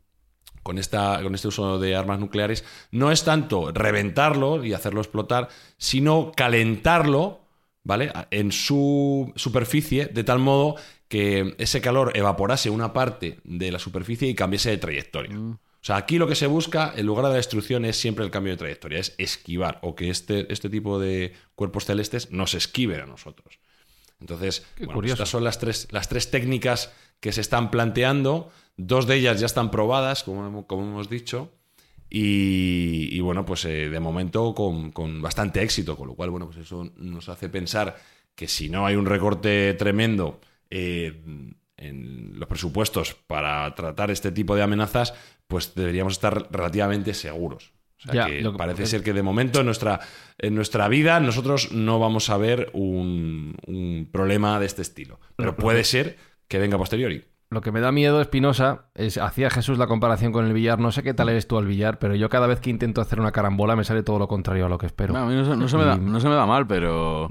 con, 0.64 0.78
esta, 0.78 1.20
con 1.22 1.34
este 1.36 1.48
uso 1.48 1.78
de 1.78 1.94
armas 1.94 2.18
nucleares 2.18 2.64
no 2.90 3.12
es 3.12 3.22
tanto 3.22 3.70
reventarlo 3.70 4.64
y 4.64 4.72
hacerlo 4.72 5.00
explotar, 5.00 5.48
sino 5.76 6.32
calentarlo, 6.34 7.43
¿vale? 7.84 8.12
En 8.30 8.50
su 8.50 9.32
superficie, 9.36 10.06
de 10.06 10.24
tal 10.24 10.40
modo 10.40 10.76
que 11.08 11.54
ese 11.58 11.80
calor 11.80 12.12
evaporase 12.16 12.70
una 12.70 12.92
parte 12.92 13.38
de 13.44 13.70
la 13.70 13.78
superficie 13.78 14.28
y 14.28 14.34
cambiase 14.34 14.70
de 14.70 14.78
trayectoria. 14.78 15.38
O 15.38 15.86
sea, 15.86 15.96
aquí 15.96 16.16
lo 16.16 16.26
que 16.26 16.34
se 16.34 16.46
busca, 16.46 16.94
en 16.96 17.04
lugar 17.04 17.26
de 17.26 17.32
la 17.32 17.36
destrucción, 17.36 17.84
es 17.84 17.96
siempre 17.96 18.24
el 18.24 18.30
cambio 18.30 18.54
de 18.54 18.56
trayectoria, 18.56 18.98
es 18.98 19.14
esquivar, 19.18 19.80
o 19.82 19.94
que 19.94 20.08
este, 20.08 20.50
este 20.50 20.70
tipo 20.70 20.98
de 20.98 21.34
cuerpos 21.54 21.84
celestes 21.84 22.30
nos 22.30 22.54
esquiven 22.54 23.00
a 23.00 23.06
nosotros. 23.06 23.58
Entonces, 24.18 24.64
bueno, 24.80 25.04
estas 25.04 25.28
son 25.28 25.44
las 25.44 25.58
tres, 25.58 25.88
las 25.90 26.08
tres 26.08 26.30
técnicas 26.30 26.90
que 27.20 27.32
se 27.32 27.42
están 27.42 27.70
planteando. 27.70 28.50
Dos 28.78 29.06
de 29.06 29.16
ellas 29.16 29.38
ya 29.38 29.46
están 29.46 29.70
probadas, 29.70 30.24
como, 30.24 30.66
como 30.66 30.82
hemos 30.82 31.10
dicho. 31.10 31.52
Y, 32.10 33.08
y, 33.12 33.20
bueno, 33.20 33.44
pues 33.44 33.64
eh, 33.64 33.88
de 33.88 34.00
momento 34.00 34.54
con, 34.54 34.92
con 34.92 35.20
bastante 35.20 35.62
éxito, 35.62 35.96
con 35.96 36.08
lo 36.08 36.14
cual, 36.14 36.30
bueno, 36.30 36.46
pues 36.46 36.58
eso 36.58 36.90
nos 36.96 37.28
hace 37.28 37.48
pensar 37.48 37.96
que 38.34 38.46
si 38.48 38.68
no 38.68 38.86
hay 38.86 38.94
un 38.96 39.06
recorte 39.06 39.74
tremendo 39.74 40.40
eh, 40.70 41.22
en 41.76 42.38
los 42.38 42.48
presupuestos 42.48 43.14
para 43.26 43.74
tratar 43.74 44.10
este 44.10 44.30
tipo 44.32 44.54
de 44.54 44.62
amenazas, 44.62 45.14
pues 45.46 45.74
deberíamos 45.74 46.14
estar 46.14 46.48
relativamente 46.50 47.14
seguros. 47.14 47.72
O 47.98 48.02
sea 48.02 48.14
Ya, 48.14 48.26
que 48.26 48.40
lo 48.42 48.52
que- 48.52 48.58
parece 48.58 48.86
ser 48.86 49.02
que 49.02 49.12
de 49.12 49.22
momento 49.22 49.60
en 49.60 49.66
nuestra, 49.66 50.00
en 50.38 50.54
nuestra 50.54 50.88
vida 50.88 51.20
nosotros 51.20 51.72
no 51.72 51.98
vamos 51.98 52.28
a 52.30 52.36
ver 52.36 52.70
un, 52.74 53.56
un 53.66 54.08
problema 54.12 54.60
de 54.60 54.66
este 54.66 54.82
estilo. 54.82 55.20
Pero 55.36 55.56
puede 55.56 55.84
ser 55.84 56.16
que 56.48 56.58
venga 56.58 56.76
a 56.76 56.78
posteriori. 56.78 57.24
Lo 57.50 57.61
que 57.61 57.70
me 57.72 57.80
da 57.80 57.92
miedo, 57.92 58.20
Espinosa, 58.20 58.87
es 58.94 59.16
hacía 59.18 59.48
Jesús 59.50 59.78
la 59.78 59.87
comparación 59.87 60.33
con 60.33 60.44
el 60.46 60.52
billar. 60.52 60.80
No 60.80 60.90
sé 60.90 61.02
qué 61.02 61.14
tal 61.14 61.28
eres 61.28 61.46
tú 61.46 61.57
al 61.59 61.66
billar, 61.66 61.98
pero 61.98 62.14
yo 62.14 62.28
cada 62.28 62.46
vez 62.46 62.59
que 62.61 62.70
intento 62.70 63.00
hacer 63.00 63.20
una 63.20 63.30
carambola 63.33 63.76
me 63.76 63.85
sale 63.85 64.02
todo 64.02 64.18
lo 64.18 64.26
contrario 64.28 64.66
a 64.66 64.68
lo 64.68 64.78
que 64.78 64.87
espero. 64.87 65.12
No, 65.14 65.20
a 65.20 65.26
mí 65.26 65.35
no, 65.35 65.44
se- 65.44 65.57
no 65.57 65.68
se 65.68 65.76
me 65.76 65.85
da, 65.85 65.96
no 65.96 66.18
se 66.20 66.28
me 66.28 66.35
da 66.35 66.46
mal, 66.46 66.66
pero. 66.66 67.28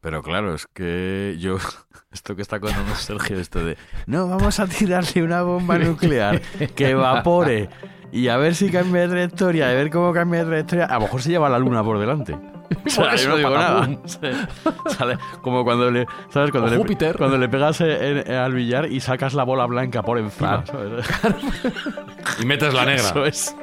Pero 0.00 0.22
claro, 0.22 0.54
es 0.54 0.66
que 0.66 1.36
yo. 1.38 1.56
Esto 2.12 2.36
que 2.36 2.42
está 2.42 2.60
contando 2.60 2.94
Sergio, 2.94 3.38
esto 3.38 3.62
de. 3.64 3.76
No, 4.06 4.28
vamos 4.28 4.58
a 4.60 4.66
tirarle 4.66 5.22
una 5.22 5.42
bomba 5.42 5.76
nuclear 5.78 6.40
que 6.74 6.90
evapore 6.90 7.68
y 8.12 8.28
a 8.28 8.36
ver 8.36 8.54
si 8.54 8.70
cambia 8.70 9.02
de 9.02 9.08
trayectoria, 9.08 9.68
a 9.68 9.72
ver 9.74 9.90
cómo 9.90 10.12
cambia 10.12 10.40
de 10.40 10.46
trayectoria. 10.46 10.84
A 10.86 10.94
lo 10.94 11.00
mejor 11.02 11.22
se 11.22 11.30
lleva 11.30 11.48
la 11.48 11.58
luna 11.58 11.82
por 11.84 11.98
delante. 11.98 12.36
O 12.84 12.90
sea, 12.90 13.14
eso, 13.14 13.24
yo 13.24 13.30
no 13.30 13.36
digo 13.36 13.50
nada. 13.50 13.88
sale 14.98 15.18
como 15.40 15.62
cuando 15.64 15.88
le. 15.88 16.04
¿Sabes? 16.30 16.50
Cuando, 16.50 16.68
le, 16.68 16.76
Júpiter. 16.76 17.16
cuando 17.16 17.38
le 17.38 17.48
pegas 17.48 17.80
en- 17.80 18.24
en- 18.26 18.32
al 18.34 18.52
billar 18.54 18.90
y 18.90 18.98
sacas 19.00 19.34
la 19.34 19.44
bola 19.44 19.66
blanca 19.66 20.02
por 20.02 20.18
encima. 20.18 20.64
Claro. 20.64 21.02
¿sabes? 21.02 21.34
Y 22.42 22.44
metes 22.46 22.74
la 22.74 22.84
negra. 22.84 23.04
Eso 23.08 23.24
es. 23.24 23.56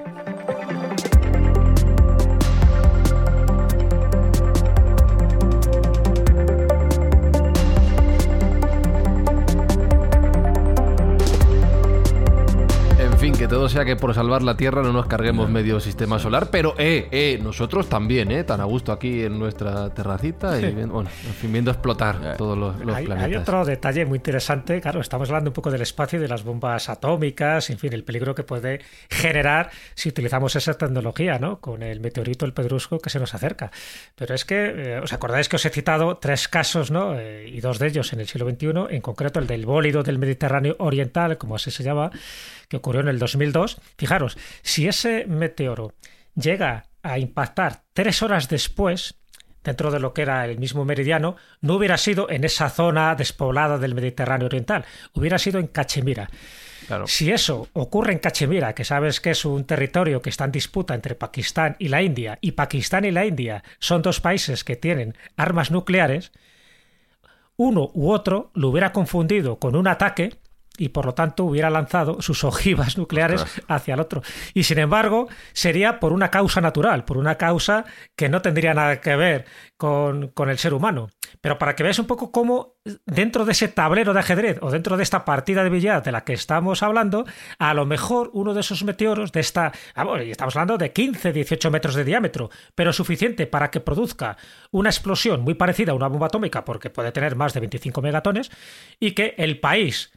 Sea 13.74 13.86
que 13.86 13.96
por 13.96 14.14
salvar 14.14 14.42
la 14.44 14.56
Tierra 14.56 14.82
no 14.82 14.94
nos 14.94 15.08
carguemos 15.08 15.50
medio 15.50 15.80
sistema 15.80 16.20
solar, 16.20 16.50
pero 16.52 16.76
eh, 16.78 17.08
eh, 17.12 17.40
nosotros 17.42 17.90
también, 17.90 18.32
eh, 18.32 18.44
tan 18.44 18.62
a 18.62 18.66
gusto 18.66 18.92
aquí 18.92 19.24
en 19.24 19.38
nuestra 19.38 19.94
terracita 19.94 20.60
y 20.60 20.74
viendo, 20.74 20.94
bueno, 20.94 21.10
en 21.26 21.34
fin, 21.34 21.52
viendo 21.52 21.72
explotar 21.72 22.38
todos 22.38 22.58
los, 22.58 22.80
los 22.80 22.96
Hay, 22.96 23.06
planetas. 23.06 23.30
hay 23.30 23.36
otro 23.36 23.66
detalle 23.66 24.06
muy 24.06 24.18
interesante, 24.18 24.80
claro, 24.80 25.02
estamos 25.02 25.30
hablando 25.30 25.50
un 25.50 25.54
poco 25.54 25.72
del 25.72 25.82
espacio 25.82 26.20
y 26.20 26.22
de 26.22 26.28
las 26.28 26.44
bombas 26.44 26.90
atómicas, 26.90 27.70
en 27.70 27.78
fin, 27.78 27.94
el 27.94 28.04
peligro 28.04 28.36
que 28.36 28.44
puede 28.44 28.82
generar 29.10 29.72
si 29.96 30.10
utilizamos 30.10 30.56
esa 30.56 30.74
tecnología, 30.76 31.40
¿no? 31.40 31.60
Con 31.60 31.84
el 31.84 32.00
meteorito, 32.00 32.46
el 32.46 32.54
pedrusco 32.54 33.00
que 33.00 33.10
se 33.10 33.20
nos 33.20 33.34
acerca. 33.34 33.72
Pero 34.16 34.36
es 34.36 34.46
que, 34.46 34.66
eh, 34.66 35.00
¿os 35.00 35.14
acordáis 35.14 35.50
que 35.50 35.56
os 35.56 35.66
he 35.66 35.70
citado 35.70 36.18
tres 36.18 36.48
casos, 36.48 36.92
¿no? 36.92 37.18
Eh, 37.18 37.48
y 37.48 37.60
dos 37.60 37.80
de 37.80 37.88
ellos 37.88 38.14
en 38.14 38.20
el 38.20 38.28
siglo 38.28 38.50
XXI, 38.50 38.96
en 38.96 39.02
concreto 39.02 39.40
el 39.40 39.48
del 39.48 39.66
bólido 39.66 40.04
del 40.04 40.20
Mediterráneo 40.20 40.76
Oriental, 40.80 41.38
como 41.38 41.56
así 41.56 41.72
se 41.72 41.84
llama, 41.84 42.12
que 42.68 42.78
ocurrió 42.78 43.02
en 43.02 43.08
el 43.08 43.20
2002. 43.20 43.78
Fijaros, 43.98 44.38
si 44.62 44.88
ese 44.88 45.26
meteoro 45.28 45.94
llega 46.36 46.86
a 47.02 47.20
impactar 47.20 47.84
tres 47.94 48.22
horas 48.24 48.50
después, 48.50 49.16
dentro 49.64 49.92
de 49.92 50.00
lo 50.00 50.14
que 50.14 50.24
era 50.24 50.46
el 50.46 50.58
mismo 50.58 50.86
meridiano, 50.86 51.36
no 51.62 51.76
hubiera 51.76 51.98
sido 51.98 52.30
en 52.30 52.44
esa 52.44 52.70
zona 52.70 53.16
despoblada 53.16 53.78
del 53.78 53.96
Mediterráneo 53.96 54.48
Oriental, 54.48 54.86
hubiera 55.14 55.38
sido 55.38 55.60
en 55.60 55.68
Cachemira. 55.68 56.30
Claro. 56.88 57.08
Si 57.08 57.32
eso 57.32 57.70
ocurre 57.74 58.12
en 58.12 58.20
Cachemira, 58.20 58.76
que 58.76 58.84
sabes 58.84 59.22
que 59.22 59.32
es 59.32 59.46
un 59.46 59.64
territorio 59.64 60.22
que 60.22 60.30
está 60.30 60.46
en 60.46 60.52
disputa 60.52 60.94
entre 60.94 61.16
Pakistán 61.16 61.78
y 61.80 61.88
la 61.88 62.02
India, 62.02 62.38
y 62.42 62.52
Pakistán 62.52 63.06
y 63.06 63.12
la 63.12 63.26
India 63.26 63.64
son 63.80 64.02
dos 64.02 64.20
países 64.20 64.64
que 64.64 64.76
tienen 64.76 65.16
armas 65.38 65.72
nucleares, 65.72 66.32
uno 67.56 67.90
u 67.94 68.12
otro 68.12 68.52
lo 68.54 68.70
hubiera 68.70 68.92
confundido 68.92 69.60
con 69.60 69.76
un 69.76 69.88
ataque 69.88 70.36
y 70.78 70.90
por 70.90 71.06
lo 71.06 71.14
tanto 71.14 71.46
hubiera 71.46 71.70
lanzado 71.70 72.22
sus 72.22 72.44
ojivas 72.44 72.98
nucleares 72.98 73.46
hacia 73.68 73.94
el 73.94 74.00
otro. 74.00 74.22
Y 74.54 74.64
sin 74.64 74.80
embargo, 74.80 75.28
sería 75.54 76.00
por 76.00 76.14
una 76.14 76.30
causa 76.30 76.62
natural, 76.62 77.06
por 77.06 77.18
una 77.18 77.36
causa 77.36 77.86
que 78.16 78.30
no 78.30 78.42
tendría 78.42 78.74
nada 78.74 79.00
que 79.02 79.16
ver 79.16 79.46
con, 79.78 80.30
con 80.30 80.50
el 80.50 80.58
ser 80.58 80.74
humano. 80.74 81.10
Pero 81.42 81.58
para 81.58 81.76
que 81.76 81.84
veáis 81.84 82.00
un 82.00 82.08
poco 82.08 82.32
cómo 82.32 82.76
dentro 83.06 83.46
de 83.46 83.52
ese 83.52 83.68
tablero 83.68 84.14
de 84.14 84.20
ajedrez 84.20 84.58
o 84.62 84.72
dentro 84.72 84.98
de 84.98 85.04
esta 85.04 85.26
partida 85.26 85.64
de 85.64 85.70
billar 85.70 86.04
de 86.04 86.12
la 86.12 86.24
que 86.24 86.34
estamos 86.34 86.84
hablando, 86.84 87.26
a 87.60 87.74
lo 87.74 87.86
mejor 87.86 88.30
uno 88.34 88.54
de 88.54 88.62
esos 88.62 88.84
meteoros 88.84 89.32
de 89.32 89.40
esta, 89.40 89.72
vamos, 89.96 90.22
estamos 90.22 90.56
hablando 90.56 90.78
de 90.78 90.92
15, 90.92 91.34
18 91.34 91.72
metros 91.72 91.96
de 91.96 92.04
diámetro, 92.04 92.50
pero 92.76 92.94
suficiente 92.94 93.48
para 93.48 93.72
que 93.72 93.80
produzca 93.80 94.38
una 94.72 94.90
explosión 94.90 95.42
muy 95.42 95.56
parecida 95.56 95.92
a 95.92 95.96
una 95.96 96.08
bomba 96.08 96.28
atómica, 96.28 96.64
porque 96.64 96.90
puede 96.90 97.12
tener 97.12 97.36
más 97.36 97.54
de 97.54 97.62
25 97.62 98.02
megatones, 98.02 98.52
y 99.00 99.12
que 99.12 99.36
el 99.38 99.60
país 99.60 100.12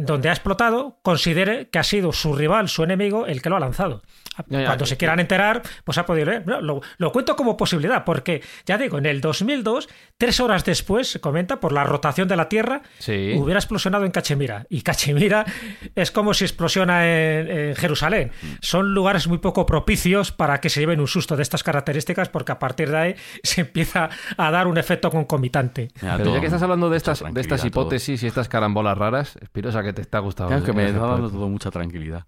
donde 0.00 0.28
ha 0.28 0.32
explotado 0.32 0.98
considere 1.02 1.68
que 1.70 1.78
ha 1.78 1.82
sido 1.82 2.12
su 2.12 2.34
rival, 2.34 2.68
su 2.68 2.84
enemigo, 2.84 3.26
el 3.26 3.42
que 3.42 3.50
lo 3.50 3.56
ha 3.56 3.60
lanzado. 3.60 4.02
Ya, 4.48 4.60
ya, 4.60 4.66
Cuando 4.66 4.86
se 4.86 4.96
quieran 4.96 5.20
enterar, 5.20 5.62
pues 5.84 5.98
ha 5.98 6.06
podido 6.06 6.26
leer. 6.26 6.44
Lo, 6.46 6.80
lo 6.98 7.12
cuento 7.12 7.36
como 7.36 7.56
posibilidad, 7.56 8.04
porque 8.04 8.42
ya 8.66 8.78
digo, 8.78 8.98
en 8.98 9.06
el 9.06 9.20
2002, 9.20 9.88
tres 10.18 10.40
horas 10.40 10.64
después, 10.64 11.10
se 11.10 11.20
comenta, 11.20 11.60
por 11.60 11.72
la 11.72 11.84
rotación 11.84 12.28
de 12.28 12.36
la 12.36 12.48
Tierra, 12.48 12.82
Sí. 12.98 13.34
hubiera 13.38 13.58
explosionado 13.58 14.04
en 14.04 14.10
Cachemira. 14.10 14.66
Y 14.68 14.82
Cachemira 14.82 15.44
es 15.94 16.10
como 16.10 16.34
si 16.34 16.44
explosiona 16.44 17.06
en, 17.06 17.50
en 17.50 17.74
Jerusalén. 17.76 18.30
Son 18.60 18.94
lugares 18.94 19.26
muy 19.28 19.38
poco 19.38 19.66
propicios 19.66 20.32
para 20.32 20.60
que 20.60 20.68
se 20.70 20.80
lleven 20.80 21.00
un 21.00 21.08
susto 21.08 21.36
de 21.36 21.42
estas 21.42 21.62
características, 21.62 22.28
porque 22.28 22.52
a 22.52 22.58
partir 22.58 22.90
de 22.90 22.96
ahí 22.98 23.14
se 23.42 23.62
empieza 23.62 24.10
a 24.36 24.50
dar 24.50 24.66
un 24.66 24.78
efecto 24.78 25.10
concomitante. 25.10 25.88
Pero 26.00 26.18
todo, 26.24 26.34
ya 26.34 26.40
que 26.40 26.46
estás 26.46 26.62
hablando 26.62 26.90
de 26.90 26.96
estas, 26.96 27.20
de 27.20 27.26
estas 27.26 27.46
tranquilidad, 27.46 27.72
todo. 27.72 27.82
hipótesis 27.82 28.22
y 28.22 28.26
estas 28.26 28.48
carambolas 28.48 28.96
raras, 28.98 29.36
Espirosa, 29.40 29.82
que 29.82 29.92
te 29.92 30.02
está 30.02 30.18
gustando. 30.18 30.50
Claro, 30.50 30.64
que 30.64 30.72
me 30.72 30.84
el 30.84 30.94
está 30.94 31.06
dando 31.06 31.30
todo 31.30 31.48
mucha 31.48 31.70
tranquilidad. 31.70 32.26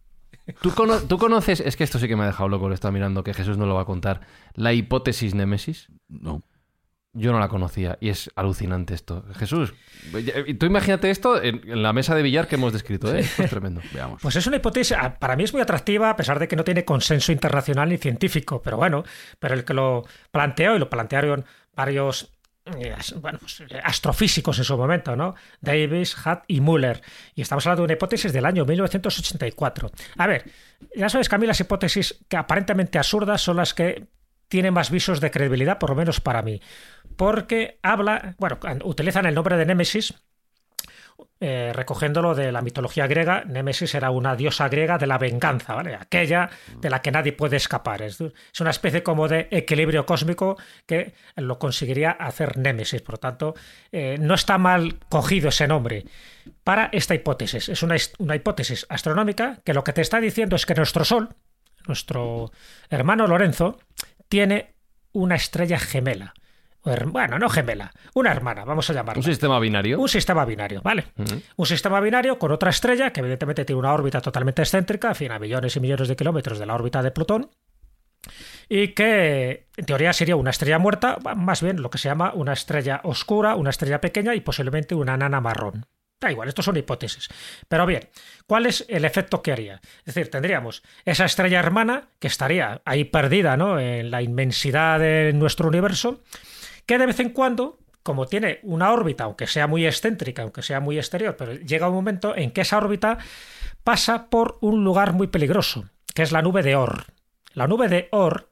¿Tú, 0.62 0.70
cono- 0.74 1.00
tú 1.00 1.18
conoces, 1.18 1.60
es 1.60 1.76
que 1.76 1.84
esto 1.84 1.98
sí 1.98 2.08
que 2.08 2.16
me 2.16 2.24
ha 2.24 2.26
dejado 2.26 2.48
loco, 2.48 2.68
lo 2.68 2.74
está 2.74 2.90
mirando, 2.90 3.22
que 3.24 3.34
Jesús 3.34 3.58
no 3.58 3.66
lo 3.66 3.74
va 3.74 3.82
a 3.82 3.86
contar, 3.86 4.20
la 4.54 4.72
hipótesis 4.72 5.34
Némesis? 5.34 5.88
No. 6.08 6.42
Yo 7.14 7.32
no 7.32 7.40
la 7.40 7.48
conocía 7.48 7.96
y 8.00 8.10
es 8.10 8.30
alucinante 8.36 8.94
esto. 8.94 9.24
Jesús, 9.34 9.72
y 10.46 10.54
tú 10.54 10.66
imagínate 10.66 11.10
esto 11.10 11.42
en, 11.42 11.62
en 11.68 11.82
la 11.82 11.92
mesa 11.92 12.14
de 12.14 12.22
billar 12.22 12.46
que 12.46 12.56
hemos 12.56 12.72
descrito, 12.72 13.12
¿eh? 13.12 13.20
Esto 13.20 13.42
es 13.44 13.50
tremendo. 13.50 13.80
Veamos. 13.92 14.20
Pues 14.22 14.36
es 14.36 14.46
una 14.46 14.56
hipótesis, 14.56 14.96
ah, 15.00 15.18
para 15.18 15.34
mí 15.34 15.42
es 15.42 15.52
muy 15.52 15.62
atractiva, 15.62 16.10
a 16.10 16.16
pesar 16.16 16.38
de 16.38 16.46
que 16.46 16.54
no 16.54 16.64
tiene 16.64 16.84
consenso 16.84 17.32
internacional 17.32 17.88
ni 17.88 17.96
científico, 17.96 18.60
pero 18.62 18.76
bueno, 18.76 19.04
pero 19.40 19.54
el 19.54 19.64
que 19.64 19.74
lo 19.74 20.04
planteó 20.30 20.76
y 20.76 20.78
lo 20.78 20.90
plantearon 20.90 21.44
varios 21.74 22.37
bueno, 23.20 23.38
pues, 23.38 23.60
eh, 23.60 23.80
astrofísicos 23.82 24.58
en 24.58 24.64
su 24.64 24.76
momento, 24.76 25.16
¿no? 25.16 25.34
Davis, 25.60 26.16
Hutt 26.16 26.40
y 26.46 26.60
Muller. 26.60 27.02
Y 27.34 27.42
estamos 27.42 27.66
hablando 27.66 27.82
de 27.82 27.86
una 27.86 27.92
hipótesis 27.94 28.32
del 28.32 28.46
año 28.46 28.64
1984. 28.64 29.90
A 30.16 30.26
ver, 30.26 30.50
ya 30.94 31.08
sabes 31.08 31.28
que 31.28 31.34
a 31.34 31.38
mí 31.38 31.46
las 31.46 31.60
hipótesis 31.60 32.24
que 32.28 32.36
aparentemente 32.36 32.98
absurdas 32.98 33.40
son 33.40 33.56
las 33.56 33.74
que 33.74 34.06
tienen 34.48 34.74
más 34.74 34.90
visos 34.90 35.20
de 35.20 35.30
credibilidad, 35.30 35.78
por 35.78 35.90
lo 35.90 35.96
menos 35.96 36.20
para 36.20 36.42
mí. 36.42 36.60
Porque 37.16 37.78
habla, 37.82 38.34
bueno, 38.38 38.58
utilizan 38.84 39.26
el 39.26 39.34
nombre 39.34 39.56
de 39.56 39.66
Némesis, 39.66 40.14
eh, 41.40 41.72
recogiéndolo 41.72 42.34
de 42.34 42.50
la 42.50 42.62
mitología 42.62 43.06
griega, 43.06 43.44
Némesis 43.44 43.94
era 43.94 44.10
una 44.10 44.34
diosa 44.34 44.68
griega 44.68 44.98
de 44.98 45.06
la 45.06 45.18
venganza, 45.18 45.74
¿vale? 45.74 45.94
Aquella 45.94 46.50
de 46.80 46.90
la 46.90 47.00
que 47.00 47.12
nadie 47.12 47.32
puede 47.32 47.56
escapar. 47.56 48.02
Es, 48.02 48.18
una 48.60 48.70
especie 48.70 49.04
como 49.04 49.28
de 49.28 49.46
equilibrio 49.52 50.04
cósmico 50.04 50.56
que 50.84 51.14
lo 51.36 51.60
conseguiría 51.60 52.10
hacer 52.10 52.58
Némesis. 52.58 53.02
Por 53.02 53.14
lo 53.14 53.18
tanto, 53.18 53.54
eh, 53.92 54.16
no 54.18 54.34
está 54.34 54.58
mal 54.58 54.98
cogido 55.08 55.50
ese 55.50 55.68
nombre 55.68 56.04
para 56.64 56.90
esta 56.92 57.14
hipótesis. 57.14 57.68
Es 57.68 57.84
una, 57.84 57.94
una 58.18 58.34
hipótesis 58.34 58.84
astronómica 58.88 59.60
que 59.64 59.74
lo 59.74 59.84
que 59.84 59.92
te 59.92 60.00
está 60.00 60.20
diciendo 60.20 60.56
es 60.56 60.66
que 60.66 60.74
nuestro 60.74 61.04
Sol, 61.04 61.28
nuestro 61.86 62.50
hermano 62.90 63.28
Lorenzo, 63.28 63.78
tiene 64.28 64.74
una 65.12 65.36
estrella 65.36 65.78
gemela. 65.78 66.34
Bueno, 67.06 67.38
no 67.38 67.48
gemela, 67.48 67.92
una 68.14 68.30
hermana, 68.30 68.64
vamos 68.64 68.88
a 68.90 68.92
llamarla. 68.92 69.18
Un 69.18 69.24
sistema 69.24 69.58
binario. 69.58 69.98
Un 69.98 70.08
sistema 70.08 70.44
binario, 70.44 70.82
¿vale? 70.82 71.06
Un 71.56 71.66
sistema 71.66 72.00
binario 72.00 72.38
con 72.38 72.52
otra 72.52 72.70
estrella 72.70 73.12
que 73.12 73.20
evidentemente 73.20 73.64
tiene 73.64 73.78
una 73.78 73.92
órbita 73.92 74.20
totalmente 74.20 74.62
excéntrica, 74.62 75.08
en 75.08 75.14
fin, 75.14 75.32
a 75.32 75.38
millones 75.38 75.76
y 75.76 75.80
millones 75.80 76.08
de 76.08 76.16
kilómetros 76.16 76.58
de 76.58 76.66
la 76.66 76.74
órbita 76.74 77.02
de 77.02 77.10
Plutón, 77.10 77.50
y 78.68 78.88
que 78.88 79.68
en 79.76 79.86
teoría 79.86 80.12
sería 80.12 80.36
una 80.36 80.50
estrella 80.50 80.78
muerta, 80.78 81.18
más 81.36 81.62
bien 81.62 81.80
lo 81.80 81.90
que 81.90 81.98
se 81.98 82.08
llama 82.08 82.32
una 82.34 82.52
estrella 82.52 83.00
oscura, 83.04 83.54
una 83.54 83.70
estrella 83.70 84.00
pequeña 84.00 84.34
y 84.34 84.40
posiblemente 84.40 84.94
una 84.94 85.16
nana 85.16 85.40
marrón. 85.40 85.86
Da 86.20 86.32
igual, 86.32 86.48
estos 86.48 86.64
son 86.64 86.76
hipótesis. 86.76 87.28
Pero 87.68 87.86
bien, 87.86 88.08
¿cuál 88.46 88.66
es 88.66 88.84
el 88.88 89.04
efecto 89.04 89.40
que 89.40 89.52
haría? 89.52 89.80
Es 90.00 90.14
decir, 90.14 90.30
tendríamos 90.30 90.82
esa 91.04 91.24
estrella 91.24 91.60
hermana 91.60 92.08
que 92.18 92.26
estaría 92.26 92.82
ahí 92.84 93.04
perdida 93.04 93.56
¿no? 93.56 93.78
en 93.78 94.10
la 94.10 94.20
inmensidad 94.20 94.98
de 94.98 95.32
nuestro 95.32 95.68
universo, 95.68 96.24
que 96.88 96.96
de 96.96 97.04
vez 97.04 97.20
en 97.20 97.28
cuando, 97.28 97.78
como 98.02 98.26
tiene 98.26 98.60
una 98.62 98.90
órbita, 98.90 99.24
aunque 99.24 99.46
sea 99.46 99.66
muy 99.66 99.86
excéntrica, 99.86 100.40
aunque 100.40 100.62
sea 100.62 100.80
muy 100.80 100.96
exterior, 100.96 101.36
pero 101.36 101.52
llega 101.52 101.86
un 101.86 101.94
momento 101.94 102.34
en 102.34 102.50
que 102.50 102.62
esa 102.62 102.78
órbita 102.78 103.18
pasa 103.84 104.30
por 104.30 104.56
un 104.62 104.84
lugar 104.84 105.12
muy 105.12 105.26
peligroso, 105.26 105.90
que 106.14 106.22
es 106.22 106.32
la 106.32 106.40
nube 106.40 106.62
de 106.62 106.76
Oort. 106.76 107.10
La 107.52 107.66
nube 107.66 107.88
de 107.88 108.08
Oort 108.10 108.48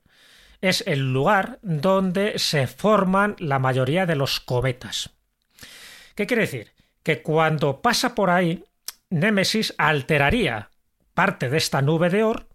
es 0.61 0.85
el 0.87 1.15
lugar 1.15 1.59
donde 1.63 2.39
se 2.39 2.67
forman 2.67 3.37
la 3.39 3.59
mayoría 3.59 4.05
de 4.05 4.17
los 4.17 4.39
cometas. 4.39 5.09
¿Qué 6.15 6.27
quiere 6.27 6.43
decir? 6.43 6.73
Que 7.03 7.23
cuando 7.23 7.81
pasa 7.81 8.15
por 8.15 8.29
ahí, 8.29 8.67
Némesis 9.09 9.75
alteraría 9.79 10.69
parte 11.15 11.49
de 11.49 11.57
esta 11.57 11.81
nube 11.81 12.11
de 12.11 12.23
Oort 12.23 12.51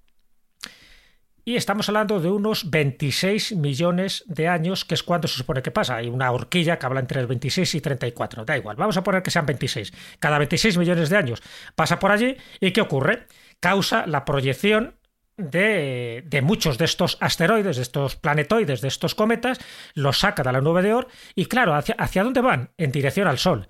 y 1.44 1.56
estamos 1.56 1.90
hablando 1.90 2.20
de 2.20 2.30
unos 2.30 2.70
26 2.70 3.56
millones 3.56 4.24
de 4.28 4.48
años, 4.48 4.86
que 4.86 4.94
es 4.94 5.04
cuando 5.04 5.28
se 5.28 5.38
supone 5.38 5.62
que 5.62 5.72
pasa. 5.72 5.96
Hay 5.96 6.08
una 6.08 6.32
horquilla 6.32 6.78
que 6.78 6.86
habla 6.86 7.00
entre 7.00 7.20
el 7.20 7.28
26 7.28 7.76
y 7.76 7.82
34. 7.82 8.46
Da 8.46 8.58
igual, 8.58 8.76
vamos 8.76 8.98
a 8.98 9.04
poner 9.04 9.24
que 9.24 9.32
sean 9.32 9.46
26. 9.46 9.92
Cada 10.20 10.38
26 10.38 10.78
millones 10.78 11.10
de 11.10 11.18
años 11.18 11.42
pasa 11.76 12.00
por 12.00 12.12
allí. 12.12 12.38
¿Y 12.60 12.72
qué 12.72 12.82
ocurre? 12.82 13.28
Causa 13.60 14.06
la 14.06 14.24
proyección 14.26 14.96
de, 15.38 16.24
de 16.28 16.42
muchos 16.42 16.78
de 16.78 16.86
estos 16.86 17.18
asteroides, 17.20 17.78
de 17.78 17.82
estos 17.82 18.16
planetoides, 18.16 18.82
de 18.82 18.88
estos 18.88 19.16
cometas, 19.16 19.60
los 19.96 20.20
saca 20.20 20.44
de 20.44 20.52
la 20.52 20.62
nube 20.62 20.82
de 20.82 20.94
Oort. 20.94 21.10
Y 21.36 21.46
claro, 21.46 21.74
¿hacia, 21.74 21.96
hacia 21.96 22.24
dónde 22.24 22.42
van? 22.42 22.72
En 22.78 22.92
dirección 22.92 23.28
al 23.28 23.40
Sol. 23.40 23.68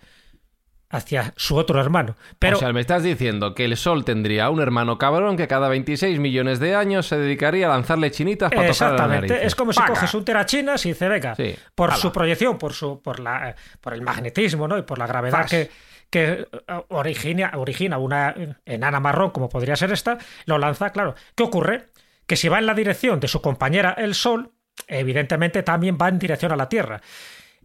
Hacia 0.91 1.34
su 1.38 1.56
otro 1.56 1.80
hermano. 1.80 2.15
Pero 2.38 2.58
O 2.58 2.60
sea, 2.60 2.73
me 2.73 2.82
estás 2.82 3.01
diciendo 3.04 3.56
que 3.56 3.65
el 3.65 3.77
Sol 3.77 4.04
tendría 4.06 4.49
un 4.49 4.60
hermano 4.62 4.97
cabrón 4.97 5.38
que 5.38 5.47
cada 5.47 5.69
26 5.69 6.19
millones 6.19 6.60
de 6.60 6.75
años 6.75 7.08
se 7.08 7.17
dedicaría 7.17 7.67
a 7.67 7.69
lanzarle 7.69 8.12
chinitas 8.12 8.49
para 8.51 8.67
tocar 8.67 8.89
la 8.89 8.95
Exactamente, 8.95 9.27
nariz. 9.34 9.47
es 9.47 9.56
como 9.56 9.71
si 9.73 9.82
coges 9.82 10.13
un 10.13 10.25
terachinas 10.25 10.86
y 10.86 10.89
dice, 10.89 11.08
venga, 11.08 11.34
Sí, 11.36 11.56
por 11.73 11.91
ala. 11.91 11.97
su 11.99 12.12
proyección, 12.12 12.58
por 12.58 12.73
su, 12.73 13.01
por 13.01 13.19
la, 13.21 13.56
por 13.80 13.93
el 13.93 14.01
magnetismo, 14.01 14.67
¿no? 14.67 14.77
Y 14.77 14.82
por 14.82 14.97
la 14.99 15.08
gravedad 15.08 15.45
que, 15.47 15.69
que 16.10 16.45
eh, 16.67 16.82
origina, 16.89 17.51
origina 17.56 17.97
una 17.97 18.36
enana 18.65 18.99
marrón, 18.99 19.32
como 19.32 19.47
podría 19.47 19.75
ser 19.77 19.91
esta, 19.93 20.17
lo 20.45 20.58
lanza, 20.58 20.89
claro. 20.89 21.15
¿Qué 21.36 21.43
ocurre? 21.43 21.86
Que 22.27 22.36
si 22.36 22.49
va 22.49 22.60
en 22.60 22.65
la 22.65 22.73
dirección 22.73 23.19
de 23.21 23.27
su 23.30 23.41
compañera 23.41 23.91
el 23.97 24.13
Sol, 24.13 24.51
evidentemente 24.88 25.63
también 25.63 25.97
va 26.01 26.10
en 26.10 26.19
dirección 26.19 26.51
a 26.51 26.56
la 26.56 26.67
Tierra. 26.69 27.01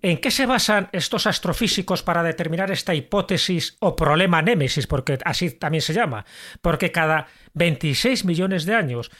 ¿En 0.02 0.18
qué 0.18 0.30
se 0.30 0.46
basan 0.46 0.88
estos 0.92 1.26
astrofísicos 1.26 2.02
para 2.02 2.22
determinar 2.22 2.70
esta 2.70 2.94
hipótesis 2.94 3.76
o 3.80 3.96
problema 3.96 4.42
némesis? 4.42 4.86
Porque 4.86 5.18
así 5.24 5.50
también 5.52 5.82
se 5.82 5.94
llama. 5.94 6.24
Porque 6.60 6.92
cada 6.92 7.28
26 7.54 8.24
millones 8.24 8.66
de 8.66 8.74
años, 8.74 9.10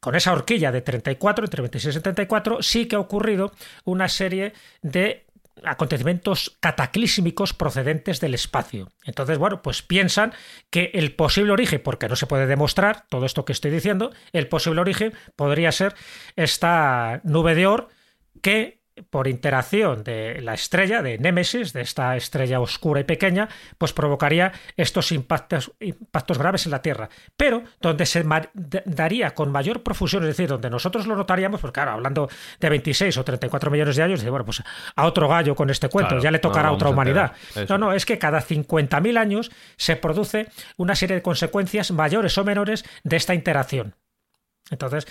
con 0.00 0.14
esa 0.14 0.32
horquilla 0.32 0.72
de 0.72 0.80
34, 0.80 1.44
entre 1.44 1.62
26 1.62 1.96
y 1.96 2.00
34, 2.00 2.62
sí 2.62 2.86
que 2.86 2.96
ha 2.96 3.00
ocurrido 3.00 3.52
una 3.84 4.08
serie 4.08 4.54
de 4.82 5.26
acontecimientos 5.62 6.56
cataclísmicos 6.60 7.52
procedentes 7.52 8.20
del 8.20 8.34
espacio. 8.34 8.90
Entonces, 9.04 9.38
bueno, 9.38 9.62
pues 9.62 9.82
piensan 9.82 10.32
que 10.70 10.90
el 10.94 11.14
posible 11.14 11.52
origen, 11.52 11.80
porque 11.82 12.08
no 12.08 12.16
se 12.16 12.26
puede 12.26 12.46
demostrar 12.46 13.06
todo 13.08 13.26
esto 13.26 13.44
que 13.44 13.52
estoy 13.52 13.70
diciendo, 13.70 14.12
el 14.32 14.48
posible 14.48 14.80
origen 14.80 15.12
podría 15.36 15.70
ser 15.70 15.94
esta 16.36 17.20
nube 17.24 17.54
de 17.54 17.66
Oort 17.66 17.90
que 18.42 18.83
por 19.10 19.28
interacción 19.28 20.04
de 20.04 20.40
la 20.40 20.54
estrella, 20.54 21.02
de 21.02 21.18
Némesis, 21.18 21.72
de 21.72 21.80
esta 21.80 22.16
estrella 22.16 22.60
oscura 22.60 23.00
y 23.00 23.04
pequeña, 23.04 23.48
pues 23.76 23.92
provocaría 23.92 24.52
estos 24.76 25.12
impactos, 25.12 25.72
impactos 25.80 26.38
graves 26.38 26.66
en 26.66 26.72
la 26.72 26.82
Tierra. 26.82 27.08
Pero 27.36 27.64
donde 27.80 28.06
se 28.06 28.24
daría 28.84 29.32
con 29.32 29.50
mayor 29.50 29.82
profusión, 29.82 30.22
es 30.22 30.28
decir, 30.28 30.48
donde 30.48 30.70
nosotros 30.70 31.06
lo 31.06 31.16
notaríamos, 31.16 31.60
porque 31.60 31.74
claro, 31.74 31.92
hablando 31.92 32.28
de 32.60 32.68
26 32.70 33.16
o 33.18 33.24
34 33.24 33.70
millones 33.70 33.96
de 33.96 34.02
años, 34.02 34.20
dice, 34.20 34.30
bueno, 34.30 34.44
pues 34.44 34.62
a 34.94 35.06
otro 35.06 35.28
gallo 35.28 35.54
con 35.54 35.70
este 35.70 35.88
cuento, 35.88 36.10
Claro, 36.10 36.22
ya 36.22 36.30
le 36.30 36.38
no 36.38 36.42
tocará 36.42 36.68
a 36.68 36.72
otra 36.72 36.88
humanidad. 36.88 37.32
No, 37.68 37.78
no, 37.78 37.92
es 37.92 38.06
que 38.06 38.18
cada 38.18 38.40
50.000 38.40 39.18
años 39.18 39.50
se 39.76 39.96
produce 39.96 40.48
una 40.76 40.94
serie 40.94 41.16
de 41.16 41.22
consecuencias 41.22 41.90
mayores 41.90 42.36
o 42.38 42.44
menores 42.44 42.84
de 43.02 43.16
esta 43.16 43.34
interacción. 43.34 43.94
Entonces, 44.70 45.06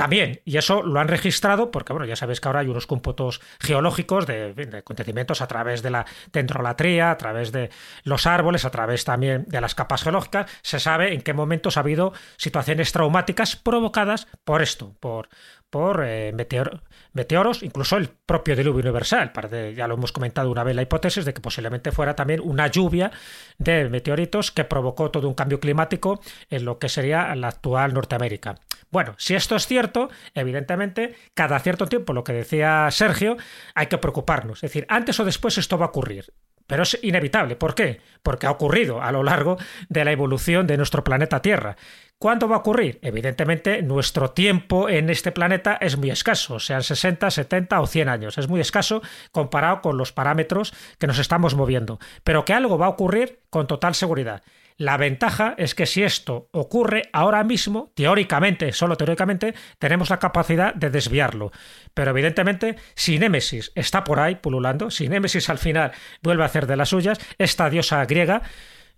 también, 0.00 0.40
y 0.46 0.56
eso 0.56 0.82
lo 0.82 0.98
han 0.98 1.08
registrado 1.08 1.70
porque, 1.70 1.92
bueno, 1.92 2.06
ya 2.06 2.16
sabéis 2.16 2.40
que 2.40 2.48
ahora 2.48 2.60
hay 2.60 2.68
unos 2.68 2.86
cómputos 2.86 3.42
geológicos 3.60 4.26
de, 4.26 4.68
acontecimientos 4.78 5.42
a 5.42 5.46
través 5.46 5.82
de 5.82 5.90
la 5.90 6.06
dendrolatría, 6.32 7.10
a 7.10 7.18
través 7.18 7.52
de 7.52 7.68
los 8.04 8.26
árboles, 8.26 8.64
a 8.64 8.70
través 8.70 9.04
también 9.04 9.44
de 9.46 9.60
las 9.60 9.74
capas 9.74 10.02
geológicas. 10.02 10.50
Se 10.62 10.80
sabe 10.80 11.12
en 11.12 11.20
qué 11.20 11.34
momentos 11.34 11.76
ha 11.76 11.80
habido 11.80 12.14
situaciones 12.38 12.92
traumáticas 12.92 13.56
provocadas 13.56 14.26
por 14.42 14.62
esto, 14.62 14.94
por, 15.00 15.28
por 15.68 16.02
eh, 16.02 16.32
meteor- 16.34 16.80
meteoros, 17.12 17.62
incluso 17.62 17.98
el 17.98 18.08
propio 18.08 18.56
diluvio 18.56 18.80
universal. 18.80 19.32
Ya 19.76 19.86
lo 19.86 19.94
hemos 19.96 20.12
comentado 20.12 20.50
una 20.50 20.64
vez 20.64 20.74
la 20.76 20.82
hipótesis 20.82 21.26
de 21.26 21.34
que 21.34 21.42
posiblemente 21.42 21.92
fuera 21.92 22.16
también 22.16 22.40
una 22.42 22.68
lluvia 22.68 23.10
de 23.58 23.90
meteoritos 23.90 24.50
que 24.50 24.64
provocó 24.64 25.10
todo 25.10 25.28
un 25.28 25.34
cambio 25.34 25.60
climático 25.60 26.20
en 26.48 26.64
lo 26.64 26.78
que 26.78 26.88
sería 26.88 27.34
la 27.36 27.48
actual 27.48 27.92
Norteamérica. 27.92 28.54
Bueno, 28.90 29.14
si 29.18 29.34
esto 29.34 29.54
es 29.56 29.66
cierto, 29.66 30.10
evidentemente, 30.34 31.14
cada 31.34 31.58
cierto 31.60 31.86
tiempo, 31.86 32.12
lo 32.12 32.24
que 32.24 32.32
decía 32.32 32.88
Sergio, 32.90 33.36
hay 33.74 33.86
que 33.86 33.98
preocuparnos. 33.98 34.58
Es 34.58 34.72
decir, 34.72 34.86
antes 34.88 35.20
o 35.20 35.24
después 35.24 35.58
esto 35.58 35.78
va 35.78 35.86
a 35.86 35.88
ocurrir. 35.90 36.32
Pero 36.66 36.84
es 36.84 36.96
inevitable. 37.02 37.56
¿Por 37.56 37.74
qué? 37.74 38.00
Porque 38.22 38.46
ha 38.46 38.50
ocurrido 38.52 39.02
a 39.02 39.10
lo 39.10 39.24
largo 39.24 39.58
de 39.88 40.04
la 40.04 40.12
evolución 40.12 40.68
de 40.68 40.76
nuestro 40.76 41.02
planeta 41.02 41.42
Tierra. 41.42 41.76
¿Cuándo 42.16 42.48
va 42.48 42.56
a 42.56 42.58
ocurrir? 42.60 43.00
Evidentemente, 43.02 43.82
nuestro 43.82 44.30
tiempo 44.30 44.88
en 44.88 45.10
este 45.10 45.32
planeta 45.32 45.78
es 45.80 45.96
muy 45.96 46.10
escaso, 46.10 46.60
sean 46.60 46.84
60, 46.84 47.28
70 47.30 47.80
o 47.80 47.86
100 47.88 48.08
años. 48.08 48.38
Es 48.38 48.46
muy 48.46 48.60
escaso 48.60 49.02
comparado 49.32 49.80
con 49.80 49.96
los 49.96 50.12
parámetros 50.12 50.72
que 50.98 51.08
nos 51.08 51.18
estamos 51.18 51.56
moviendo. 51.56 51.98
Pero 52.22 52.44
que 52.44 52.52
algo 52.52 52.78
va 52.78 52.86
a 52.86 52.90
ocurrir 52.90 53.40
con 53.50 53.66
total 53.66 53.94
seguridad. 53.96 54.42
La 54.80 54.96
ventaja 54.96 55.54
es 55.58 55.74
que 55.74 55.84
si 55.84 56.02
esto 56.02 56.48
ocurre 56.52 57.02
ahora 57.12 57.44
mismo, 57.44 57.92
teóricamente, 57.94 58.72
solo 58.72 58.96
teóricamente, 58.96 59.52
tenemos 59.78 60.08
la 60.08 60.18
capacidad 60.18 60.72
de 60.72 60.88
desviarlo. 60.88 61.52
Pero 61.92 62.12
evidentemente, 62.12 62.76
si 62.94 63.18
Némesis 63.18 63.72
está 63.74 64.04
por 64.04 64.20
ahí 64.20 64.36
pululando, 64.36 64.90
si 64.90 65.06
Némesis 65.10 65.50
al 65.50 65.58
final 65.58 65.92
vuelve 66.22 66.44
a 66.44 66.46
hacer 66.46 66.66
de 66.66 66.76
las 66.76 66.88
suyas, 66.88 67.20
esta 67.36 67.68
diosa 67.68 68.02
griega, 68.06 68.40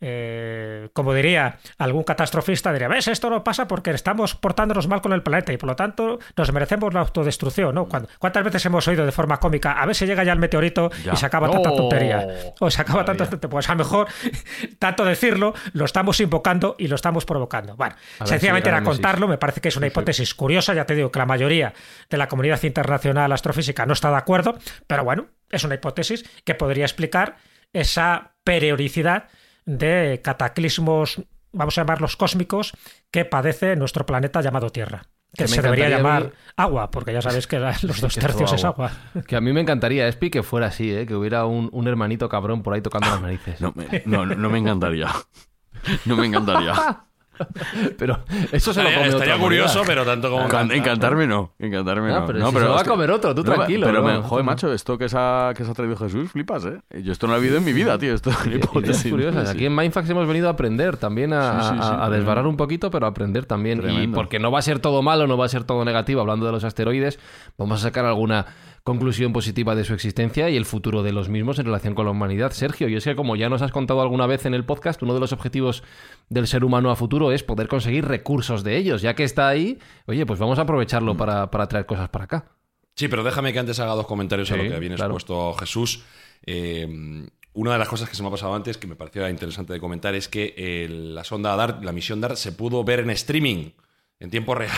eh, 0.04 0.88
como 0.92 1.14
diría 1.14 1.58
algún 1.78 2.02
catastrofista, 2.02 2.72
diría, 2.72 2.88
ves, 2.88 3.06
esto 3.06 3.30
no 3.30 3.44
pasa 3.44 3.68
porque 3.68 3.92
estamos 3.92 4.34
portándonos 4.34 4.88
mal 4.88 5.00
con 5.00 5.12
el 5.12 5.22
planeta 5.22 5.52
y 5.52 5.58
por 5.58 5.68
lo 5.68 5.76
tanto 5.76 6.18
nos 6.36 6.52
merecemos 6.52 6.92
la 6.92 7.00
autodestrucción, 7.00 7.72
¿no? 7.72 7.86
¿Cuántas 8.18 8.42
veces 8.42 8.66
hemos 8.66 8.88
oído 8.88 9.06
de 9.06 9.12
forma 9.12 9.38
cómica, 9.38 9.80
a 9.80 9.86
ver 9.86 9.94
si 9.94 10.04
llega 10.04 10.24
ya 10.24 10.32
el 10.32 10.40
meteorito 10.40 10.90
y 11.12 11.16
se 11.16 11.24
acaba 11.24 11.48
tanta 11.48 11.70
tontería? 11.70 12.26
O 12.58 12.68
se 12.68 12.82
acaba 12.82 13.04
tanta 13.04 13.26
tontería. 13.26 13.50
Pues 13.50 13.68
a 13.68 13.74
lo 13.74 13.78
mejor, 13.78 14.08
tanto 14.80 15.04
decirlo, 15.04 15.54
lo 15.72 15.84
estamos 15.84 16.18
invocando 16.18 16.74
y 16.80 16.88
lo 16.88 16.96
estamos 16.96 17.24
provocando. 17.24 17.76
Bueno, 17.76 17.94
sencillamente 18.24 18.70
era 18.70 18.82
contarlo, 18.82 19.28
me 19.28 19.38
parece 19.38 19.60
que 19.60 19.68
es 19.68 19.76
una 19.76 19.86
hipótesis 19.86 20.34
curiosa, 20.34 20.74
ya 20.74 20.84
te 20.84 20.96
digo 20.96 21.12
que 21.12 21.20
la 21.20 21.26
mayoría 21.26 21.74
de 22.10 22.16
la 22.16 22.26
comunidad 22.26 22.60
internacional 22.64 23.30
astrofísica 23.30 23.86
no 23.86 23.92
está 23.92 24.10
de 24.10 24.16
acuerdo, 24.16 24.58
pero 24.88 25.04
bueno, 25.04 25.28
es 25.48 25.62
una 25.62 25.76
hipótesis 25.76 26.24
que 26.44 26.56
podría 26.56 26.86
explicar 26.86 27.36
esa 27.72 28.32
periodicidad 28.42 29.28
de 29.64 30.20
cataclismos, 30.22 31.22
vamos 31.52 31.78
a 31.78 31.82
llamarlos 31.82 32.16
cósmicos, 32.16 32.72
que 33.10 33.24
padece 33.24 33.76
nuestro 33.76 34.06
planeta 34.06 34.40
llamado 34.40 34.70
Tierra. 34.70 35.06
Que, 35.34 35.48
se 35.48 35.62
debería 35.62 35.88
llamar 35.88 36.32
agua, 36.56 36.90
porque 36.90 37.12
ya 37.12 37.22
sabes 37.22 37.46
que 37.46 37.58
los 37.82 38.00
dos 38.00 38.14
tercios 38.14 38.52
es 38.52 38.64
agua. 38.64 38.92
Que 39.26 39.36
a 39.36 39.40
mí 39.40 39.52
me 39.52 39.62
encantaría, 39.62 40.06
Espi, 40.06 40.28
que 40.28 40.42
fuera 40.42 40.66
así, 40.66 40.92
¿eh? 40.92 41.06
que 41.06 41.14
hubiera 41.14 41.46
un, 41.46 41.88
hermanito 41.88 42.28
cabrón 42.28 42.62
por 42.62 42.74
ahí 42.74 42.82
tocando 42.82 43.08
las 43.08 43.22
narices. 43.22 43.60
no, 43.60 44.26
no 44.26 44.50
me 44.50 44.58
encantaría. 44.58 45.08
No 46.04 46.16
me 46.16 46.26
encantaría. 46.26 46.74
pero 47.98 48.20
eso 48.50 48.72
se 48.72 48.82
lo 48.82 48.90
come 48.92 49.08
Estaría 49.08 49.38
curioso, 49.38 49.82
pero 49.86 50.04
tanto 50.04 50.30
como. 50.30 50.44
encantarme 50.72 51.26
no. 51.26 51.52
Encantarme 51.58 52.10
no. 52.10 52.26
pero, 52.26 52.50
se 52.50 52.60
lo 52.60 52.74
va 52.74 52.80
a 52.80 52.84
comer 52.84 53.10
otro, 53.10 53.34
tú 53.34 53.42
tranquilo. 53.42 53.86
Pero, 53.86 54.22
joder, 54.22 54.44
macho, 54.44 54.72
esto 54.72 54.98
que 54.98 55.08
se, 55.08 55.16
ha, 55.18 55.52
que 55.56 55.64
se 55.64 55.70
ha 55.70 55.74
traído 55.74 55.96
Jesús, 55.96 56.30
flipas, 56.30 56.64
¿eh? 56.64 56.80
Yo 57.02 57.12
esto 57.12 57.26
no 57.26 57.34
lo 57.34 57.38
he 57.38 57.42
vivido 57.42 57.58
en 57.58 57.64
mi 57.64 57.72
vida, 57.72 57.98
tío. 57.98 58.14
Esto 58.14 58.30
es 58.30 58.36
curioso. 59.10 59.38
Aquí 59.40 59.66
en 59.66 59.74
Mindfax 59.74 60.08
hemos 60.10 60.26
venido 60.26 60.48
a 60.48 60.52
aprender 60.52 60.96
también 60.96 61.32
a, 61.32 62.08
desbarrar 62.10 62.46
un 62.46 62.56
poquito, 62.56 62.90
pero 62.90 63.06
a 63.06 63.10
aprender 63.10 63.46
también. 63.46 63.82
Y 63.88 64.08
porque 64.08 64.38
no 64.38 64.50
va 64.50 64.58
a 64.58 64.62
ser 64.62 64.78
todo 64.78 65.02
malo, 65.02 65.26
no 65.26 65.36
va 65.36 65.46
a 65.46 65.48
ser 65.48 65.64
todo 65.64 65.84
negativo. 65.84 66.20
Hablando 66.20 66.46
de 66.46 66.52
los 66.52 66.64
asteroides, 66.64 67.18
vamos 67.58 67.80
a 67.80 67.82
sacar 67.84 68.04
alguna 68.04 68.46
conclusión 68.84 69.32
positiva 69.32 69.74
de 69.74 69.84
su 69.84 69.94
existencia 69.94 70.50
y 70.50 70.56
el 70.56 70.64
futuro 70.64 71.02
de 71.02 71.12
los 71.12 71.28
mismos 71.28 71.58
en 71.58 71.66
relación 71.66 71.94
con 71.94 72.04
la 72.04 72.10
humanidad. 72.10 72.52
Sergio, 72.52 72.88
y 72.88 72.96
es 72.96 73.04
que 73.04 73.14
como 73.14 73.36
ya 73.36 73.48
nos 73.48 73.62
has 73.62 73.70
contado 73.70 74.02
alguna 74.02 74.26
vez 74.26 74.44
en 74.44 74.54
el 74.54 74.64
podcast, 74.64 75.02
uno 75.02 75.14
de 75.14 75.20
los 75.20 75.32
objetivos 75.32 75.84
del 76.28 76.46
ser 76.46 76.64
humano 76.64 76.90
a 76.90 76.96
futuro 76.96 77.30
es 77.32 77.42
poder 77.42 77.68
conseguir 77.68 78.06
recursos 78.06 78.64
de 78.64 78.76
ellos. 78.76 79.02
Ya 79.02 79.14
que 79.14 79.24
está 79.24 79.48
ahí, 79.48 79.78
oye, 80.06 80.26
pues 80.26 80.40
vamos 80.40 80.58
a 80.58 80.62
aprovecharlo 80.62 81.14
mm. 81.14 81.16
para, 81.16 81.68
traer 81.68 81.86
cosas 81.86 82.08
para 82.08 82.24
acá. 82.24 82.44
Sí, 82.94 83.08
pero 83.08 83.22
déjame 83.22 83.52
que 83.52 83.58
antes 83.58 83.78
haga 83.78 83.94
dos 83.94 84.06
comentarios 84.06 84.50
a 84.50 84.56
lo 84.56 84.64
que 84.64 84.78
viene 84.78 84.96
expuesto 84.96 85.54
Jesús. 85.54 86.04
Eh, 86.44 87.26
una 87.54 87.72
de 87.72 87.78
las 87.78 87.88
cosas 87.88 88.08
que 88.08 88.16
se 88.16 88.22
me 88.22 88.28
ha 88.28 88.30
pasado 88.30 88.54
antes, 88.54 88.78
que 88.78 88.86
me 88.86 88.96
pareció 88.96 89.28
interesante 89.28 89.72
de 89.72 89.80
comentar, 89.80 90.14
es 90.14 90.28
que 90.28 90.54
eh, 90.56 90.88
la 90.88 91.22
sonda 91.22 91.54
DART, 91.54 91.84
la 91.84 91.92
misión 91.92 92.20
DART, 92.20 92.36
se 92.36 92.52
pudo 92.52 92.82
ver 92.82 93.00
en 93.00 93.10
streaming, 93.10 93.70
en 94.18 94.30
tiempo 94.30 94.54
real 94.54 94.72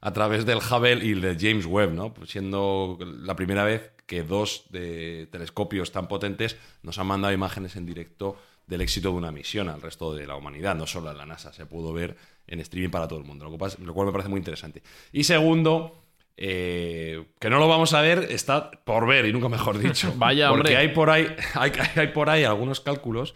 a 0.00 0.12
través 0.12 0.46
del 0.46 0.58
Hubble 0.58 1.04
y 1.04 1.14
de 1.14 1.36
James 1.38 1.66
Webb, 1.66 1.92
¿no? 1.92 2.14
Pues 2.14 2.30
siendo 2.30 2.98
la 3.00 3.36
primera 3.36 3.64
vez 3.64 3.92
que 4.06 4.22
dos 4.22 4.64
de 4.70 5.28
telescopios 5.30 5.92
tan 5.92 6.08
potentes 6.08 6.56
nos 6.82 6.98
han 6.98 7.06
mandado 7.06 7.32
imágenes 7.34 7.76
en 7.76 7.86
directo 7.86 8.36
del 8.66 8.80
éxito 8.80 9.10
de 9.10 9.16
una 9.16 9.32
misión 9.32 9.68
al 9.68 9.82
resto 9.82 10.14
de 10.14 10.26
la 10.26 10.36
humanidad, 10.36 10.74
no 10.74 10.86
solo 10.86 11.10
a 11.10 11.12
la 11.12 11.26
NASA, 11.26 11.52
se 11.52 11.66
pudo 11.66 11.92
ver 11.92 12.16
en 12.46 12.60
streaming 12.60 12.90
para 12.90 13.08
todo 13.08 13.18
el 13.18 13.24
mundo, 13.24 13.44
lo 13.44 13.58
cual 13.94 14.06
me 14.06 14.12
parece 14.12 14.28
muy 14.28 14.38
interesante. 14.38 14.82
Y 15.12 15.24
segundo, 15.24 16.02
eh, 16.36 17.26
que 17.38 17.50
no 17.50 17.58
lo 17.58 17.68
vamos 17.68 17.92
a 17.92 18.00
ver, 18.00 18.28
está 18.30 18.70
por 18.70 19.06
ver, 19.06 19.26
y 19.26 19.32
nunca 19.32 19.48
mejor 19.48 19.78
dicho. 19.78 20.12
Vaya, 20.16 20.48
Porque 20.48 20.76
hay 20.76 20.88
por 20.88 21.10
ahí, 21.10 21.26
hay, 21.54 21.72
hay 21.96 22.08
por 22.08 22.30
ahí 22.30 22.44
algunos 22.44 22.80
cálculos, 22.80 23.34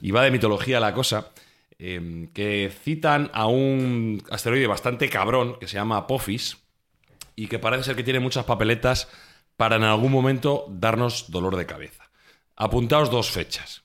y 0.00 0.10
va 0.10 0.22
de 0.24 0.30
mitología 0.30 0.80
la 0.80 0.94
cosa, 0.94 1.30
Em, 1.78 2.28
que 2.28 2.72
citan 2.72 3.30
a 3.34 3.46
un 3.46 4.22
asteroide 4.30 4.66
bastante 4.66 5.10
cabrón 5.10 5.58
que 5.60 5.68
se 5.68 5.74
llama 5.74 5.98
Apophis 5.98 6.56
y 7.34 7.48
que 7.48 7.58
parece 7.58 7.84
ser 7.84 7.96
que 7.96 8.02
tiene 8.02 8.18
muchas 8.18 8.46
papeletas 8.46 9.08
para 9.56 9.76
en 9.76 9.82
algún 9.82 10.10
momento 10.10 10.64
darnos 10.70 11.30
dolor 11.30 11.56
de 11.56 11.66
cabeza. 11.66 12.10
Apuntaos 12.56 13.10
dos 13.10 13.30
fechas. 13.30 13.84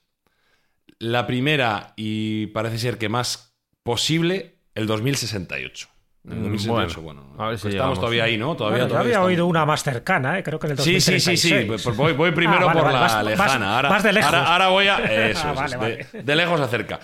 La 0.98 1.26
primera, 1.26 1.92
y 1.96 2.46
parece 2.48 2.78
ser 2.78 2.96
que 2.96 3.10
más 3.10 3.54
posible, 3.82 4.56
el 4.74 4.86
2068. 4.86 5.91
Mm, 6.24 6.56
bueno, 7.02 7.34
a 7.36 7.48
ver 7.48 7.58
si 7.58 7.62
pues 7.62 7.74
estamos 7.74 7.98
todavía 7.98 8.22
ahí, 8.22 8.38
¿no? 8.38 8.54
Todavía, 8.54 8.86
yo 8.86 8.96
había 8.96 9.22
oído 9.22 9.44
una 9.44 9.66
más 9.66 9.82
cercana, 9.82 10.38
¿eh? 10.38 10.44
creo 10.44 10.60
que 10.60 10.68
en 10.68 10.70
el 10.72 10.76
2036. 10.76 11.22
Sí, 11.24 11.36
sí, 11.36 11.48
sí, 11.48 11.62
sí. 11.62 11.64
Pues 11.66 11.96
voy, 11.96 12.12
voy 12.12 12.30
primero 12.30 12.68
ah, 12.68 12.72
por 12.72 12.92
la 12.92 13.22
lejana. 13.24 13.76
Ahora, 13.76 14.00
de 14.00 14.12
lejos. 14.12 14.32
Ahora, 14.32 14.68
voy 14.68 14.86
a. 14.86 14.98
Eso, 15.30 15.52
ah, 15.56 15.66
De, 16.12 16.36
lejos 16.36 16.60
a 16.60 16.68
cerca. 16.68 17.00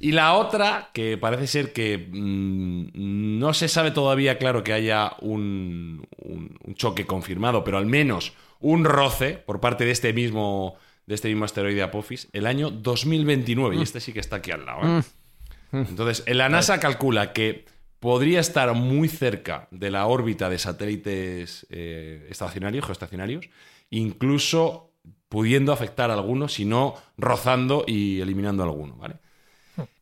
Y 0.00 0.12
la 0.12 0.32
otra, 0.32 0.88
que 0.94 1.18
parece 1.18 1.46
ser 1.48 1.74
que 1.74 2.08
mm, 2.10 3.38
no 3.38 3.52
se 3.52 3.68
sabe 3.68 3.90
todavía, 3.90 4.38
claro, 4.38 4.64
que 4.64 4.72
haya 4.72 5.12
un, 5.20 6.06
un, 6.16 6.74
choque 6.74 7.06
confirmado, 7.06 7.64
pero 7.64 7.76
al 7.76 7.84
menos 7.84 8.32
un 8.58 8.86
roce 8.86 9.34
por 9.34 9.60
parte 9.60 9.84
de 9.84 9.90
este 9.90 10.14
mismo, 10.14 10.76
de 11.04 11.14
este 11.14 11.28
mismo 11.28 11.44
asteroide 11.44 11.82
Apophis, 11.82 12.28
el 12.32 12.46
año 12.46 12.70
2029. 12.70 13.76
Y 13.76 13.78
mm. 13.80 13.82
este 13.82 14.00
sí 14.00 14.14
que 14.14 14.20
está 14.20 14.36
aquí 14.36 14.50
al 14.50 14.64
lado. 14.64 15.00
¿eh? 15.00 15.02
Entonces, 15.72 16.24
la 16.26 16.48
NASA 16.48 16.80
calcula 16.80 17.34
que 17.34 17.66
podría 18.02 18.40
estar 18.40 18.74
muy 18.74 19.06
cerca 19.06 19.68
de 19.70 19.88
la 19.88 20.06
órbita 20.06 20.50
de 20.50 20.58
satélites 20.58 21.68
eh, 21.70 22.26
estacionarios, 22.28 22.84
geoestacionarios, 22.84 23.48
incluso 23.90 24.90
pudiendo 25.28 25.72
afectar 25.72 26.10
a 26.10 26.14
algunos, 26.14 26.54
si 26.54 26.64
no 26.64 26.96
rozando 27.16 27.84
y 27.86 28.20
eliminando 28.20 28.64
a 28.64 28.66
alguno, 28.66 28.96
¿vale? 28.96 29.14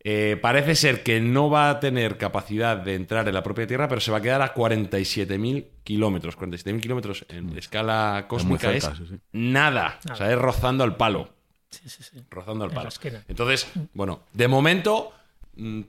Eh, 0.03 0.39
parece 0.41 0.77
ser 0.77 1.03
que 1.03 1.21
no 1.21 1.51
va 1.51 1.69
a 1.69 1.79
tener 1.79 2.17
capacidad 2.17 2.79
de 2.79 2.95
entrar 2.95 3.29
en 3.29 3.35
la 3.35 3.43
propia 3.43 3.67
Tierra, 3.67 3.87
pero 3.87 4.01
se 4.01 4.11
va 4.11 4.17
a 4.17 4.23
quedar 4.23 4.41
a 4.41 4.55
47.000 4.55 5.67
kilómetros. 5.85 6.39
47.000 6.39 6.81
kilómetros 6.81 7.27
en 7.29 7.53
mm. 7.53 7.59
escala 7.59 8.25
cósmica 8.29 8.73
es, 8.73 8.91
nada. 9.33 10.01
O 10.11 10.17
sea, 10.17 10.33
es 10.33 10.39
rozando 10.39 10.85
al 10.85 10.97
palo. 10.97 11.29
Sí, 11.69 11.87
sí, 11.87 12.03
sí. 12.03 12.25
Rozando 12.31 12.65
al 12.65 12.71
palo. 12.71 12.89
Entonces, 13.29 13.71
bueno, 13.93 14.23
de 14.33 14.49
momento 14.49 15.13
mm, 15.55 15.83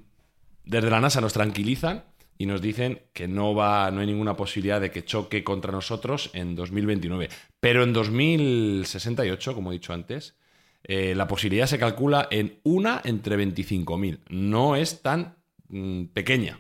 desde 0.64 0.90
la 0.90 1.02
NASA 1.02 1.22
nos 1.22 1.34
tranquilizan 1.34 2.06
y 2.38 2.46
nos 2.46 2.62
dicen 2.62 3.04
que 3.14 3.28
no 3.28 3.54
va, 3.54 3.92
no 3.92 4.02
hay 4.02 4.08
ninguna 4.08 4.36
posibilidad 4.36 4.82
de 4.82 4.90
que 4.90 5.06
choque 5.06 5.44
contra 5.44 5.72
nosotros 5.72 6.32
en 6.34 6.56
2029. 6.56 7.30
Pero 7.60 7.84
en 7.84 7.94
2068, 7.94 9.54
como 9.54 9.72
he 9.72 9.74
dicho 9.74 9.94
antes, 9.94 10.36
eh, 10.84 11.14
la 11.16 11.28
posibilidad 11.28 11.68
se 11.68 11.78
calcula 11.78 12.28
en 12.32 12.60
una 12.64 13.02
entre 13.04 13.38
25.000. 13.38 14.22
No 14.30 14.76
es 14.76 15.02
tan 15.02 15.36
mm, 15.70 16.06
pequeña. 16.06 16.60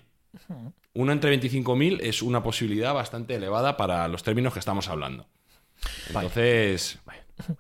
Una 0.93 1.13
entre 1.13 1.39
25.000 1.39 1.99
es 2.01 2.21
una 2.21 2.43
posibilidad 2.43 2.93
bastante 2.93 3.35
elevada 3.35 3.77
para 3.77 4.07
los 4.07 4.23
términos 4.23 4.53
que 4.53 4.59
estamos 4.59 4.87
hablando. 4.87 5.27
Entonces, 6.07 6.99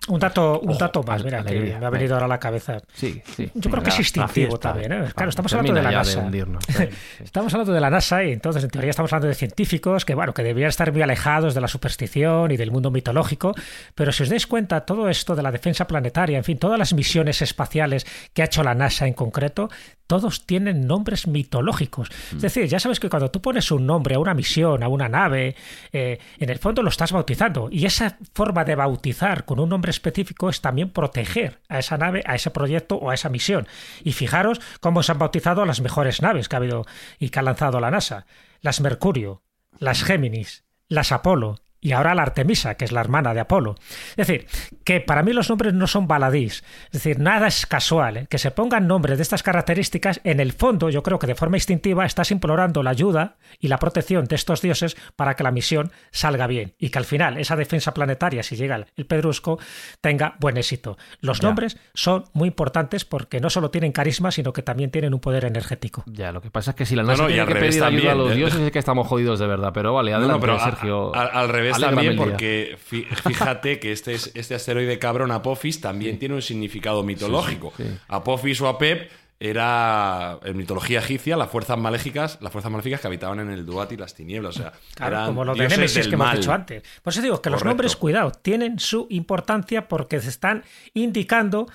un 0.07 0.19
dato, 0.19 0.59
un 0.59 0.77
dato 0.77 1.03
más, 1.03 1.23
mira, 1.23 1.43
que 1.43 1.77
me 1.79 1.85
ha 1.85 1.89
venido 1.89 2.13
ahora 2.13 2.25
a 2.25 2.29
la 2.29 2.39
cabeza. 2.39 2.79
Sí, 2.93 3.21
sí. 3.35 3.51
Yo 3.53 3.69
creo 3.69 3.83
que 3.83 3.89
es 3.89 3.99
instintivo 3.99 4.57
también. 4.57 4.91
¿eh? 4.91 5.11
Claro, 5.15 5.29
estamos 5.29 5.53
hablando 5.53 5.73
de 5.73 5.81
la 5.83 5.91
NASA. 5.91 6.29
estamos 7.23 7.53
hablando 7.53 7.73
de 7.73 7.81
la 7.81 7.89
NASA 7.89 8.23
y 8.23 8.31
entonces 8.31 8.63
en 8.63 8.69
teoría 8.69 8.89
estamos 8.89 9.11
hablando 9.13 9.27
de 9.27 9.35
científicos 9.35 10.05
que, 10.05 10.15
bueno, 10.15 10.33
que 10.33 10.43
deberían 10.43 10.69
estar 10.69 10.91
muy 10.91 11.01
alejados 11.01 11.53
de 11.53 11.61
la 11.61 11.67
superstición 11.67 12.51
y 12.51 12.57
del 12.57 12.71
mundo 12.71 12.91
mitológico. 12.91 13.53
Pero 13.95 14.11
si 14.11 14.23
os 14.23 14.29
dais 14.29 14.47
cuenta, 14.47 14.81
todo 14.81 15.09
esto 15.09 15.35
de 15.35 15.43
la 15.43 15.51
defensa 15.51 15.87
planetaria, 15.87 16.37
en 16.37 16.43
fin, 16.43 16.57
todas 16.57 16.79
las 16.79 16.93
misiones 16.93 17.41
espaciales 17.41 18.05
que 18.33 18.41
ha 18.41 18.45
hecho 18.45 18.63
la 18.63 18.75
NASA 18.75 19.07
en 19.07 19.13
concreto, 19.13 19.69
todos 20.11 20.45
tienen 20.45 20.87
nombres 20.87 21.25
mitológicos. 21.25 22.09
Es 22.09 22.33
mm. 22.33 22.39
decir, 22.39 22.65
ya 22.65 22.81
sabes 22.81 22.99
que 22.99 23.09
cuando 23.09 23.31
tú 23.31 23.41
pones 23.41 23.71
un 23.71 23.85
nombre 23.85 24.15
a 24.15 24.19
una 24.19 24.33
misión, 24.33 24.83
a 24.83 24.89
una 24.89 25.07
nave, 25.07 25.55
eh, 25.93 26.19
en 26.37 26.49
el 26.49 26.59
fondo 26.59 26.83
lo 26.83 26.89
estás 26.89 27.13
bautizando. 27.13 27.69
Y 27.71 27.85
esa 27.85 28.17
forma 28.33 28.65
de 28.65 28.75
bautizar 28.75 29.45
con 29.45 29.61
un 29.61 29.69
nombre 29.71 29.89
específico 29.89 30.49
es 30.49 30.61
también 30.61 30.91
proteger 30.91 31.59
a 31.67 31.79
esa 31.79 31.97
nave, 31.97 32.23
a 32.27 32.35
ese 32.35 32.51
proyecto 32.51 32.97
o 32.97 33.09
a 33.09 33.15
esa 33.15 33.29
misión. 33.29 33.67
Y 34.03 34.13
fijaros 34.13 34.61
cómo 34.79 35.01
se 35.01 35.11
han 35.11 35.19
bautizado 35.19 35.65
las 35.65 35.81
mejores 35.81 36.21
naves 36.21 36.47
que 36.47 36.55
ha 36.55 36.59
habido 36.59 36.85
y 37.17 37.29
que 37.29 37.39
ha 37.39 37.43
lanzado 37.43 37.79
la 37.79 37.89
NASA. 37.89 38.27
Las 38.61 38.81
Mercurio, 38.81 39.41
las 39.79 40.03
Géminis, 40.03 40.63
las 40.87 41.11
Apolo 41.11 41.61
y 41.81 41.93
ahora 41.93 42.13
la 42.13 42.21
Artemisa, 42.21 42.75
que 42.75 42.85
es 42.85 42.91
la 42.91 43.01
hermana 43.01 43.33
de 43.33 43.39
Apolo. 43.39 43.75
Es 44.11 44.27
decir, 44.27 44.47
que 44.83 45.01
para 45.01 45.23
mí 45.23 45.33
los 45.33 45.49
nombres 45.49 45.73
no 45.73 45.87
son 45.87 46.07
baladís, 46.07 46.63
es 46.85 46.91
decir, 46.91 47.19
nada 47.19 47.47
es 47.47 47.65
casual. 47.65 48.17
¿eh? 48.17 48.27
Que 48.29 48.37
se 48.37 48.51
pongan 48.51 48.87
nombres 48.87 49.17
de 49.17 49.23
estas 49.23 49.41
características, 49.41 50.21
en 50.23 50.39
el 50.39 50.53
fondo 50.53 50.89
yo 50.91 51.01
creo 51.01 51.17
que 51.17 51.27
de 51.27 51.35
forma 51.35 51.57
instintiva 51.57 52.05
estás 52.05 52.29
implorando 52.29 52.83
la 52.83 52.91
ayuda 52.91 53.37
y 53.59 53.67
la 53.67 53.79
protección 53.79 54.25
de 54.25 54.35
estos 54.35 54.61
dioses 54.61 54.95
para 55.15 55.35
que 55.35 55.43
la 55.43 55.51
misión 55.51 55.91
salga 56.11 56.45
bien 56.45 56.75
y 56.77 56.89
que 56.89 56.99
al 56.99 57.05
final 57.05 57.37
esa 57.37 57.55
defensa 57.55 57.93
planetaria, 57.93 58.43
si 58.43 58.55
llega 58.55 58.85
el 58.95 59.05
pedrusco, 59.07 59.59
tenga 60.01 60.35
buen 60.39 60.57
éxito. 60.57 60.97
Los 61.19 61.41
nombres 61.41 61.77
son 61.95 62.25
muy 62.33 62.49
importantes 62.49 63.05
porque 63.05 63.39
no 63.39 63.49
solo 63.49 63.71
tienen 63.71 63.91
carisma, 63.91 64.29
sino 64.29 64.53
que 64.53 64.61
también 64.61 64.91
tienen 64.91 65.15
un 65.15 65.19
poder 65.19 65.45
energético. 65.45 66.03
Ya, 66.05 66.31
lo 66.31 66.41
que 66.41 66.51
pasa 66.51 66.71
es 66.71 66.77
que 66.77 66.85
si 66.85 66.95
la 66.95 67.03
NASA 67.03 67.25
tiene 67.25 67.45
que 67.47 67.55
pedir 67.55 67.83
ayuda 67.83 68.11
a 68.11 68.15
los 68.15 68.35
dioses 68.35 68.59
es 68.59 68.71
que 68.71 68.79
estamos 68.79 69.07
jodidos 69.07 69.39
de 69.39 69.47
verdad, 69.47 69.71
pero 69.73 69.93
vale, 69.93 70.13
adelante, 70.13 70.41
pero 70.41 70.59
Sergio. 70.59 71.15
al 71.15 71.49
revés 71.49 71.70
también 71.79 72.15
porque 72.15 72.77
fíjate 73.23 73.79
que 73.79 73.91
este, 73.91 74.13
este 74.13 74.55
asteroide 74.55 74.99
cabrón 74.99 75.31
Apophis 75.31 75.81
también 75.81 76.19
tiene 76.19 76.35
un 76.35 76.41
significado 76.41 77.03
mitológico. 77.03 77.73
Apophis 78.07 78.61
o 78.61 78.67
Apep 78.67 79.09
era 79.43 80.37
en 80.43 80.55
mitología 80.55 80.99
egipcia 80.99 81.35
las 81.35 81.49
fuerzas 81.49 81.75
maléficas, 81.75 82.37
las 82.41 82.51
fuerzas 82.51 82.71
maléficas 82.71 83.01
que 83.01 83.07
habitaban 83.07 83.39
en 83.39 83.49
el 83.49 83.65
Duat 83.65 83.91
y 83.91 83.97
las 83.97 84.13
tinieblas, 84.13 84.55
o 84.57 84.61
sea, 84.61 84.73
Claro, 84.93 85.15
eran 85.15 85.25
como 85.25 85.43
lo 85.45 85.55
de 85.55 85.67
del 85.67 85.89
que 85.89 85.99
hemos 85.99 86.17
mal. 86.17 86.37
dicho 86.37 86.53
antes. 86.53 86.83
Por 87.01 87.11
eso 87.11 87.23
digo 87.23 87.41
que 87.41 87.49
los 87.49 87.65
nombres, 87.65 87.95
cuidado, 87.95 88.31
tienen 88.31 88.77
su 88.77 89.07
importancia 89.09 89.87
porque 89.87 90.21
se 90.21 90.29
están 90.29 90.63
indicando. 90.93 91.67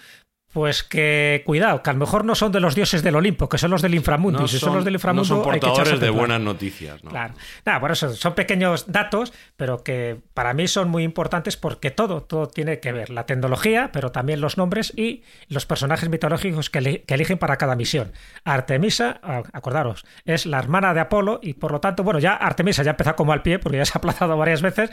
Pues 0.57 0.83
que, 0.83 1.43
cuidado, 1.45 1.83
que 1.83 1.91
a 1.91 1.93
lo 1.93 1.99
mejor 1.99 2.25
no 2.25 2.35
son 2.35 2.51
de 2.51 2.61
los 2.61 2.75
dioses 2.75 3.03
del 3.03 3.15
Olimpo, 3.15 3.47
que 3.47 3.59
son 3.59 3.71
los 3.71 3.83
del 3.83 3.95
inframundo. 3.95 4.39
No 4.39 4.47
y 4.47 4.49
si 4.49 4.59
son, 4.59 4.75
los 4.75 4.87
del 4.87 4.95
no 4.95 4.97
inframundo, 4.97 5.27
son 5.27 5.53
hay 5.53 5.61
que 5.61 5.67
echarse 5.67 5.91
portadores 5.91 6.01
de 6.01 6.09
buenas 6.09 6.41
noticias, 6.41 7.05
¿no? 7.05 7.11
Claro. 7.11 7.35
Nada, 7.67 7.79
por 7.79 7.93
eso 7.93 8.15
son 8.15 8.35
pequeños 8.35 8.91
datos, 8.91 9.35
pero 9.59 9.85
que 9.85 10.19
para 10.33 10.55
mí 10.55 10.67
son 10.67 10.89
muy 10.89 11.03
importantes 11.03 11.59
porque 11.59 11.91
todo, 11.91 12.23
todo 12.23 12.49
tiene 12.49 12.81
que 12.81 12.91
ver. 12.93 13.11
La 13.11 13.27
tecnología, 13.27 13.91
pero 13.93 14.13
también 14.13 14.41
los 14.41 14.57
nombres 14.57 14.95
y 14.97 15.25
los 15.49 15.67
personajes 15.67 16.09
mitológicos 16.09 16.71
que, 16.71 17.03
que 17.03 17.15
eligen 17.15 17.37
para 17.37 17.59
cada 17.59 17.77
misión. 17.77 18.13
Artemisa, 18.45 19.21
ah, 19.23 19.43
acordaros, 19.53 20.07
es 20.25 20.47
la 20.47 20.59
hermana 20.59 20.95
de 20.95 21.01
Apolo 21.01 21.39
y 21.43 21.53
por 21.53 21.71
lo 21.71 21.83
tanto, 21.83 22.03
bueno, 22.03 22.19
ya 22.19 22.33
Artemisa 22.33 22.83
ya 22.83 22.93
empezó 22.93 23.15
como 23.15 23.35
al 23.35 23.43
pie 23.43 23.59
porque 23.59 23.77
ya 23.77 23.85
se 23.85 23.93
ha 23.95 23.99
aplazado 23.99 24.39
varias 24.39 24.63
veces, 24.63 24.89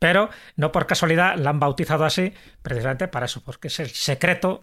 pero 0.00 0.30
no 0.56 0.72
por 0.72 0.88
casualidad 0.88 1.36
la 1.36 1.50
han 1.50 1.60
bautizado 1.60 2.04
así 2.04 2.34
precisamente 2.60 3.06
para 3.06 3.26
eso, 3.26 3.40
porque 3.44 3.68
es 3.68 3.78
el 3.78 3.90
secreto 3.90 4.62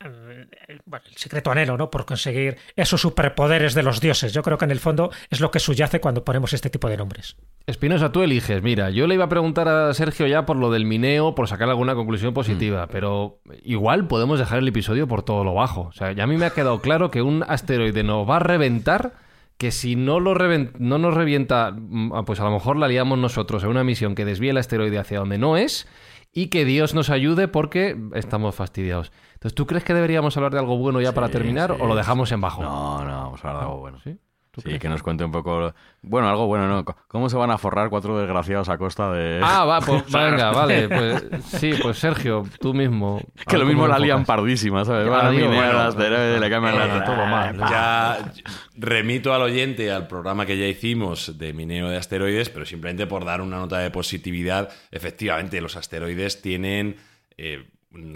bueno, 0.00 1.04
el 1.08 1.16
secreto 1.16 1.50
anhelo, 1.50 1.76
¿no? 1.76 1.90
Por 1.90 2.04
conseguir 2.04 2.58
esos 2.76 3.00
superpoderes 3.00 3.74
de 3.74 3.82
los 3.82 4.00
dioses. 4.00 4.32
Yo 4.32 4.42
creo 4.42 4.58
que 4.58 4.66
en 4.66 4.70
el 4.70 4.80
fondo 4.80 5.10
es 5.30 5.40
lo 5.40 5.50
que 5.50 5.58
subyace 5.58 6.00
cuando 6.00 6.24
ponemos 6.24 6.52
este 6.52 6.68
tipo 6.68 6.88
de 6.88 6.98
nombres. 6.98 7.36
Espinosa, 7.66 8.12
tú 8.12 8.22
eliges. 8.22 8.62
Mira, 8.62 8.90
yo 8.90 9.06
le 9.06 9.14
iba 9.14 9.24
a 9.24 9.28
preguntar 9.28 9.68
a 9.68 9.92
Sergio 9.94 10.26
ya 10.26 10.44
por 10.44 10.56
lo 10.56 10.70
del 10.70 10.84
mineo, 10.84 11.34
por 11.34 11.48
sacar 11.48 11.68
alguna 11.68 11.94
conclusión 11.94 12.34
positiva, 12.34 12.88
pero 12.88 13.40
igual 13.62 14.06
podemos 14.06 14.38
dejar 14.38 14.58
el 14.58 14.68
episodio 14.68 15.08
por 15.08 15.22
todo 15.22 15.44
lo 15.44 15.54
bajo. 15.54 15.82
O 15.82 15.92
sea, 15.92 16.12
ya 16.12 16.24
a 16.24 16.26
mí 16.26 16.36
me 16.36 16.46
ha 16.46 16.50
quedado 16.50 16.80
claro 16.80 17.10
que 17.10 17.22
un 17.22 17.42
asteroide 17.48 18.02
nos 18.02 18.28
va 18.28 18.36
a 18.36 18.40
reventar, 18.40 19.14
que 19.56 19.70
si 19.70 19.96
no, 19.96 20.20
lo 20.20 20.34
no 20.78 20.98
nos 20.98 21.14
revienta, 21.14 21.72
mm, 21.72 22.24
pues 22.26 22.40
a 22.40 22.44
lo 22.44 22.50
mejor 22.50 22.76
la 22.76 22.88
liamos 22.88 23.18
nosotros 23.18 23.64
en 23.64 23.70
una 23.70 23.84
misión 23.84 24.14
que 24.14 24.26
desvíe 24.26 24.50
el 24.50 24.58
asteroide 24.58 24.98
hacia 24.98 25.20
donde 25.20 25.38
no 25.38 25.56
es 25.56 25.88
y 26.36 26.48
que 26.48 26.66
Dios 26.66 26.92
nos 26.92 27.08
ayude 27.08 27.48
porque 27.48 27.96
estamos 28.14 28.54
fastidiados. 28.54 29.10
Entonces, 29.46 29.54
¿tú 29.54 29.66
crees 29.68 29.84
que 29.84 29.94
deberíamos 29.94 30.36
hablar 30.36 30.52
de 30.52 30.58
algo 30.58 30.76
bueno 30.76 31.00
ya 31.00 31.12
para 31.12 31.28
terminar 31.28 31.70
sí. 31.70 31.80
o 31.80 31.86
lo 31.86 31.94
dejamos 31.94 32.32
en 32.32 32.40
bajo? 32.40 32.64
No, 32.64 33.04
no, 33.04 33.10
vamos 33.26 33.44
a 33.44 33.48
hablar 33.48 33.62
de 33.62 33.68
algo 33.68 33.78
bueno. 33.80 34.00
¿Sí? 34.02 34.18
¿Tú 34.50 34.60
Sí, 34.60 34.64
crees? 34.64 34.80
que 34.80 34.88
nos 34.88 35.04
cuente 35.04 35.22
un 35.22 35.30
poco. 35.30 35.72
Bueno, 36.02 36.28
algo 36.28 36.48
bueno, 36.48 36.66
¿no? 36.66 36.84
¿Cómo 37.06 37.28
se 37.28 37.36
van 37.36 37.52
a 37.52 37.58
forrar 37.58 37.88
cuatro 37.88 38.18
desgraciados 38.18 38.68
a 38.68 38.76
costa 38.76 39.12
de.? 39.12 39.38
Ah, 39.44 39.64
va, 39.64 39.80
pues 39.80 40.02
venga, 40.10 40.50
vale. 40.50 40.88
Pues, 40.88 41.24
sí, 41.44 41.74
pues 41.80 41.96
Sergio, 41.96 42.42
tú 42.58 42.74
mismo. 42.74 43.20
que 43.46 43.56
lo 43.56 43.60
¿Cómo 43.60 43.68
mismo 43.72 43.86
la 43.86 44.00
lían 44.00 44.24
pardísima, 44.24 44.84
¿sabes? 44.84 45.04
Ya, 45.04 45.12
Van 45.12 45.26
a 45.26 45.30
le 45.30 46.50
cambian 46.50 46.76
la 46.76 47.04
todo 47.04 47.26
mal. 47.26 47.56
Ya 47.56 48.32
remito 48.74 49.32
al 49.32 49.42
oyente 49.42 49.92
al 49.92 50.08
programa 50.08 50.44
que 50.44 50.58
ya 50.58 50.66
hicimos 50.66 51.38
de 51.38 51.52
mineo 51.52 51.88
de 51.88 51.98
asteroides, 51.98 52.50
pero 52.50 52.66
simplemente 52.66 53.06
por 53.06 53.24
dar 53.24 53.40
una 53.42 53.58
nota 53.58 53.78
de 53.78 53.92
positividad, 53.92 54.70
efectivamente 54.90 55.60
los 55.60 55.76
asteroides 55.76 56.42
tienen 56.42 56.96
eh, 57.36 57.68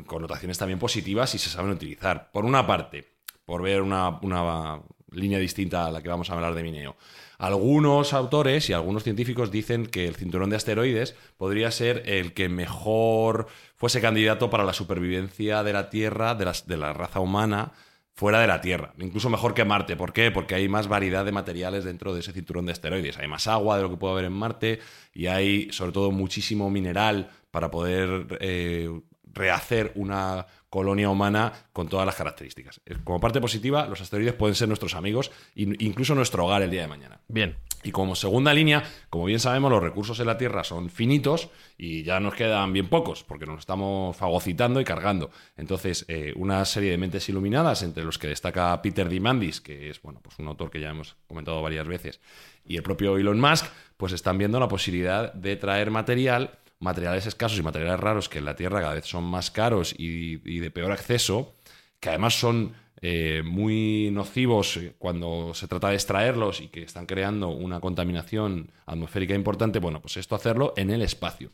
connotaciones 0.07 0.59
también 0.59 0.79
positivas 0.79 1.35
y 1.35 1.39
se 1.39 1.51
saben 1.51 1.71
utilizar. 1.71 2.31
Por 2.33 2.45
una 2.45 2.67
parte, 2.67 3.07
por 3.45 3.63
ver 3.63 3.83
una, 3.83 4.21
una 4.23 4.81
línea 5.13 5.39
distinta 5.39 5.87
a 5.87 5.91
la 5.91 6.03
que 6.03 6.09
vamos 6.09 6.31
a 6.31 6.35
hablar 6.35 6.55
de 6.55 6.63
mineo. 6.63 6.97
Algunos 7.39 8.13
autores 8.13 8.69
y 8.69 8.75
algunos 8.75 9.03
científicos 9.03 9.51
dicen 9.51 9.87
que 9.87 10.07
el 10.07 10.15
cinturón 10.15 10.51
de 10.51 10.57
asteroides 10.57 11.17
podría 11.37 11.71
ser 11.71 12.03
el 12.07 12.35
que 12.35 12.49
mejor 12.49 13.47
fuese 13.77 14.01
candidato 14.01 14.51
para 14.51 14.65
la 14.65 14.75
supervivencia 14.75 15.63
de 15.63 15.73
la 15.73 15.89
Tierra, 15.89 16.35
de, 16.35 16.53
de 16.67 16.77
la 16.77 16.93
raza 16.93 17.21
humana, 17.21 17.73
fuera 18.13 18.41
de 18.41 18.47
la 18.47 18.61
Tierra. 18.61 18.93
Incluso 18.99 19.31
mejor 19.31 19.55
que 19.55 19.65
Marte. 19.65 19.97
¿Por 19.97 20.13
qué? 20.13 20.31
Porque 20.31 20.55
hay 20.55 20.69
más 20.69 20.89
variedad 20.89 21.25
de 21.25 21.33
materiales 21.33 21.85
dentro 21.85 22.13
de 22.13 22.21
ese 22.21 22.33
cinturón 22.33 22.67
de 22.67 22.73
asteroides. 22.73 23.17
Hay 23.17 23.29
más 23.29 23.47
agua 23.47 23.79
de 23.79 23.85
lo 23.85 23.91
que 23.91 23.97
puede 23.97 24.13
haber 24.13 24.25
en 24.27 24.33
Marte 24.35 24.81
y 25.15 25.27
hay 25.27 25.73
sobre 25.73 25.93
todo 25.93 26.11
muchísimo 26.11 26.69
mineral 26.69 27.31
para 27.51 27.71
poder 27.71 28.39
eh, 28.41 28.91
rehacer 29.33 29.93
una 29.95 30.47
colonia 30.71 31.11
humana 31.11 31.53
con 31.73 31.89
todas 31.89 32.07
las 32.07 32.15
características. 32.15 32.81
Como 33.05 33.21
parte 33.21 33.41
positiva, 33.41 33.87
los 33.87 34.01
asteroides 34.01 34.35
pueden 34.35 34.55
ser 34.55 34.69
nuestros 34.69 34.95
amigos 34.95 35.31
e 35.57 35.63
incluso 35.81 36.15
nuestro 36.15 36.47
hogar 36.47 36.63
el 36.63 36.71
día 36.71 36.83
de 36.83 36.89
mañana. 36.89 37.21
Bien. 37.29 37.57
Y 37.83 37.93
como 37.93 38.15
segunda 38.15 38.53
línea, 38.53 38.85
como 39.09 39.25
bien 39.25 39.41
sabemos, 39.41 39.71
los 39.71 39.83
recursos 39.83 40.21
en 40.21 40.27
la 40.27 40.37
Tierra 40.37 40.65
son 40.65 40.91
finitos 40.91 41.49
y 41.79 42.03
ya 42.03 42.21
nos 42.21 42.35
quedan 42.35 42.75
bien 42.75 42.89
pocos, 42.89 43.25
porque 43.25 43.47
nos 43.47 43.61
estamos 43.61 44.15
fagocitando 44.17 44.83
y 44.83 44.85
cargando. 44.85 45.31
Entonces, 45.57 46.05
eh, 46.09 46.35
una 46.37 46.63
serie 46.67 46.91
de 46.91 46.99
mentes 46.99 47.27
iluminadas, 47.31 47.83
entre 47.83 48.05
los 48.05 48.19
que 48.19 48.29
destaca 48.29 48.81
Peter 48.83 49.09
Dimandis, 49.09 49.63
que 49.63 49.89
es 49.89 50.03
bueno, 50.03 50.21
pues 50.23 50.39
un 50.39 50.49
autor 50.49 50.71
que 50.71 50.79
ya 50.79 50.91
hemos 50.91 51.17
comentado 51.27 51.63
varias 51.63 51.87
veces, 51.87 52.21
y 52.67 52.77
el 52.77 52.83
propio 52.83 53.17
Elon 53.17 53.41
Musk, 53.41 53.65
pues 53.97 54.13
están 54.13 54.37
viendo 54.37 54.61
la 54.61 54.69
posibilidad 54.69 55.33
de 55.33 55.57
traer 55.57 55.91
material, 55.91 56.59
materiales 56.81 57.27
escasos 57.27 57.59
y 57.59 57.63
materiales 57.63 58.01
raros 58.01 58.29
que 58.29 58.39
en 58.39 58.45
la 58.47 58.57
Tierra 58.57 58.81
cada 58.81 58.95
vez 58.95 59.07
son 59.07 59.25
más 59.25 59.51
caros 59.51 59.95
y, 59.97 60.41
y 60.45 60.59
de 60.59 60.71
peor 60.71 60.93
acceso, 60.93 61.55
que 62.01 62.09
además 62.09 62.35
son 62.39 62.75
eh, 63.03 63.43
muy 63.45 64.11
nocivos 64.13 64.79
cuando 64.99 65.53
se 65.55 65.67
trata 65.69 65.89
de 65.89 65.95
extraerlos 65.95 66.61
y 66.61 66.69
que 66.69 66.83
están 66.83 67.07
creando 67.07 67.49
una 67.49 67.81
contaminación 67.81 68.73
atmosférica 68.85 69.35
importante, 69.35 69.79
bueno, 69.79 70.03
pues 70.03 70.19
esto 70.19 70.35
hacerlo 70.35 70.75
en 70.77 70.91
el 70.91 71.01
espacio 71.01 71.51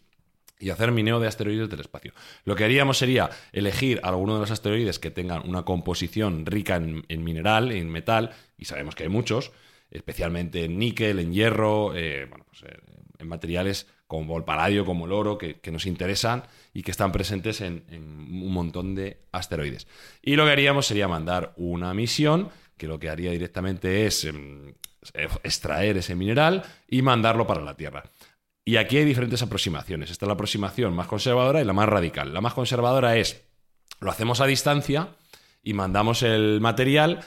y 0.59 0.70
hacer 0.70 0.91
mineo 0.91 1.20
de 1.20 1.29
asteroides 1.29 1.68
del 1.68 1.81
espacio. 1.81 2.14
Lo 2.45 2.57
que 2.57 2.64
haríamos 2.64 2.99
sería 2.99 3.31
elegir 3.53 4.01
alguno 4.03 4.35
de 4.35 4.41
los 4.41 4.51
asteroides 4.51 4.99
que 4.99 5.11
tengan 5.11 5.49
una 5.49 5.64
composición 5.64 6.47
rica 6.47 6.77
en, 6.77 7.05
en 7.09 7.22
mineral, 7.22 7.70
en 7.70 7.91
metal, 7.91 8.31
y 8.59 8.64
sabemos 8.64 8.95
que 8.95 9.05
hay 9.05 9.09
muchos, 9.09 9.53
especialmente 9.91 10.64
en 10.64 10.79
níquel, 10.79 11.20
en 11.20 11.33
hierro, 11.33 11.95
eh, 11.95 12.27
bueno, 12.29 12.47
pues, 12.49 12.62
eh, 12.62 12.81
en 13.18 13.29
materiales 13.29 13.87
como 14.07 14.36
el 14.38 14.44
paladio, 14.44 14.84
como 14.84 15.07
el 15.07 15.12
oro, 15.12 15.38
que, 15.38 15.61
nos 15.70 15.86
interesan 15.86 16.44
y 16.72 16.82
que 16.82 16.90
están 16.90 17.12
presentes 17.12 17.61
en, 17.61 17.84
un 17.90 18.52
montón 18.52 18.94
de 18.94 19.22
asteroides. 19.32 19.86
Y 20.22 20.36
lo 20.36 20.44
que 20.44 20.52
haríamos 20.52 20.86
sería 20.86 21.09
mandar 21.09 21.52
una 21.57 21.92
misión 21.94 22.50
que 22.76 22.86
lo 22.86 22.98
que 22.98 23.09
haría 23.09 23.30
directamente 23.30 24.07
es 24.07 24.24
em, 24.24 24.74
extraer 25.42 25.96
ese 25.96 26.14
mineral 26.14 26.64
y 26.88 27.02
mandarlo 27.02 27.46
para 27.46 27.62
la 27.62 27.76
Tierra. 27.76 28.04
Y 28.64 28.76
aquí 28.76 28.98
hay 28.98 29.04
diferentes 29.04 29.42
aproximaciones. 29.42 30.11
Esta 30.11 30.26
es 30.26 30.28
la 30.28 30.34
aproximación 30.34 30.94
más 30.94 31.07
conservadora 31.07 31.61
y 31.61 31.64
la 31.64 31.72
más 31.72 31.88
radical. 31.88 32.34
La 32.34 32.40
más 32.40 32.54
conservadora 32.54 33.16
es, 33.16 33.44
lo 34.00 34.11
hacemos 34.11 34.40
a 34.40 34.46
distancia 34.46 35.11
y 35.62 35.72
mandamos 35.72 36.22
el 36.22 36.61
material 36.61 37.24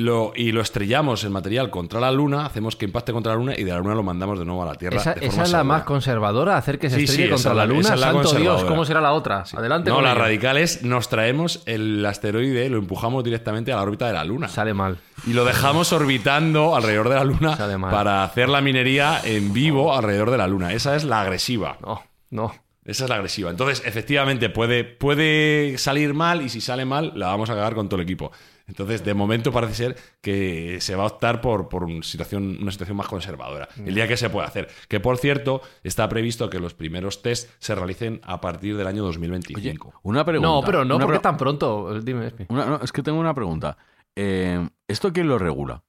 lo, 0.00 0.32
y 0.34 0.52
lo 0.52 0.60
estrellamos 0.60 1.24
el 1.24 1.30
material 1.30 1.70
contra 1.70 2.00
la 2.00 2.10
Luna, 2.12 2.44
hacemos 2.46 2.76
que 2.76 2.84
impacte 2.84 3.12
contra 3.12 3.32
la 3.32 3.38
Luna 3.38 3.54
y 3.56 3.64
de 3.64 3.70
la 3.72 3.78
Luna 3.78 3.94
lo 3.94 4.02
mandamos 4.02 4.38
de 4.38 4.44
nuevo 4.44 4.62
a 4.62 4.66
la 4.66 4.74
Tierra. 4.74 4.96
Esa, 4.98 5.14
de 5.14 5.20
esa 5.26 5.30
forma 5.30 5.44
es 5.44 5.52
la 5.52 5.64
más 5.64 5.82
conservadora, 5.84 6.56
hacer 6.56 6.78
que 6.78 6.90
se 6.90 6.96
Sí, 6.96 7.04
estrelle 7.04 7.24
sí, 7.24 7.30
contra 7.32 7.54
la 7.54 7.66
la- 7.66 7.66
luna. 7.66 7.94
es 7.94 8.00
la 8.00 8.12
Santo 8.12 8.32
Dios. 8.34 8.64
¿cómo 8.64 8.84
será 8.84 9.00
la 9.00 9.12
otra? 9.12 9.44
Adelante 9.56 9.90
No, 9.90 9.96
con 9.96 10.04
la 10.04 10.14
radical 10.14 10.56
es 10.58 10.82
nos 10.82 11.08
traemos 11.08 11.62
el 11.66 12.04
asteroide, 12.04 12.68
lo 12.68 12.78
empujamos 12.78 13.22
directamente 13.24 13.72
a 13.72 13.76
la 13.76 13.82
órbita 13.82 14.06
de 14.06 14.12
la 14.14 14.24
Luna. 14.24 14.48
Sale 14.48 14.74
mal. 14.74 14.98
Y 15.26 15.32
lo 15.32 15.44
dejamos 15.44 15.92
orbitando 15.92 16.74
alrededor 16.74 17.08
de 17.08 17.14
la 17.16 17.24
Luna 17.24 17.56
para 17.90 18.24
hacer 18.24 18.48
la 18.48 18.60
minería 18.60 19.20
en 19.24 19.52
vivo 19.52 19.94
alrededor 19.94 20.30
de 20.30 20.38
la 20.38 20.46
Luna. 20.46 20.72
Esa 20.72 20.96
es 20.96 21.04
la 21.04 21.20
agresiva. 21.20 21.76
No, 21.82 22.02
no. 22.30 22.52
Esa 22.84 23.04
es 23.04 23.10
la 23.10 23.16
agresiva. 23.16 23.50
Entonces, 23.50 23.82
efectivamente, 23.86 24.48
puede, 24.48 24.84
puede 24.84 25.76
salir 25.78 26.14
mal 26.14 26.40
y 26.42 26.48
si 26.48 26.60
sale 26.60 26.84
mal, 26.84 27.12
la 27.14 27.26
vamos 27.26 27.50
a 27.50 27.54
cagar 27.54 27.74
con 27.74 27.88
todo 27.88 28.00
el 28.00 28.04
equipo. 28.04 28.32
Entonces, 28.66 29.04
de 29.04 29.14
momento 29.14 29.52
parece 29.52 29.74
ser 29.74 29.96
que 30.20 30.80
se 30.80 30.94
va 30.94 31.02
a 31.02 31.06
optar 31.08 31.40
por, 31.40 31.68
por 31.68 31.84
una, 31.84 32.02
situación, 32.02 32.56
una 32.62 32.70
situación 32.70 32.96
más 32.96 33.08
conservadora. 33.08 33.68
El 33.84 33.94
día 33.94 34.06
que 34.08 34.16
se 34.16 34.30
puede 34.30 34.46
hacer. 34.46 34.68
Que, 34.88 35.00
por 35.00 35.18
cierto, 35.18 35.60
está 35.82 36.08
previsto 36.08 36.48
que 36.48 36.58
los 36.60 36.72
primeros 36.72 37.20
test 37.20 37.50
se 37.58 37.74
realicen 37.74 38.20
a 38.22 38.40
partir 38.40 38.76
del 38.76 38.86
año 38.86 39.02
2025. 39.02 40.00
Una 40.04 40.24
pregunta. 40.24 40.48
No, 40.48 40.62
pero 40.64 40.84
no, 40.84 40.98
porque 41.00 41.18
tan 41.18 41.36
pronto? 41.36 42.00
Dime, 42.00 42.32
una- 42.48 42.64
no, 42.66 42.80
es 42.82 42.92
que 42.92 43.02
tengo 43.02 43.18
una 43.18 43.34
pregunta. 43.34 43.76
Eh, 44.16 44.68
¿Esto 44.88 45.12
quién 45.12 45.28
lo 45.28 45.36
regula? 45.38 45.82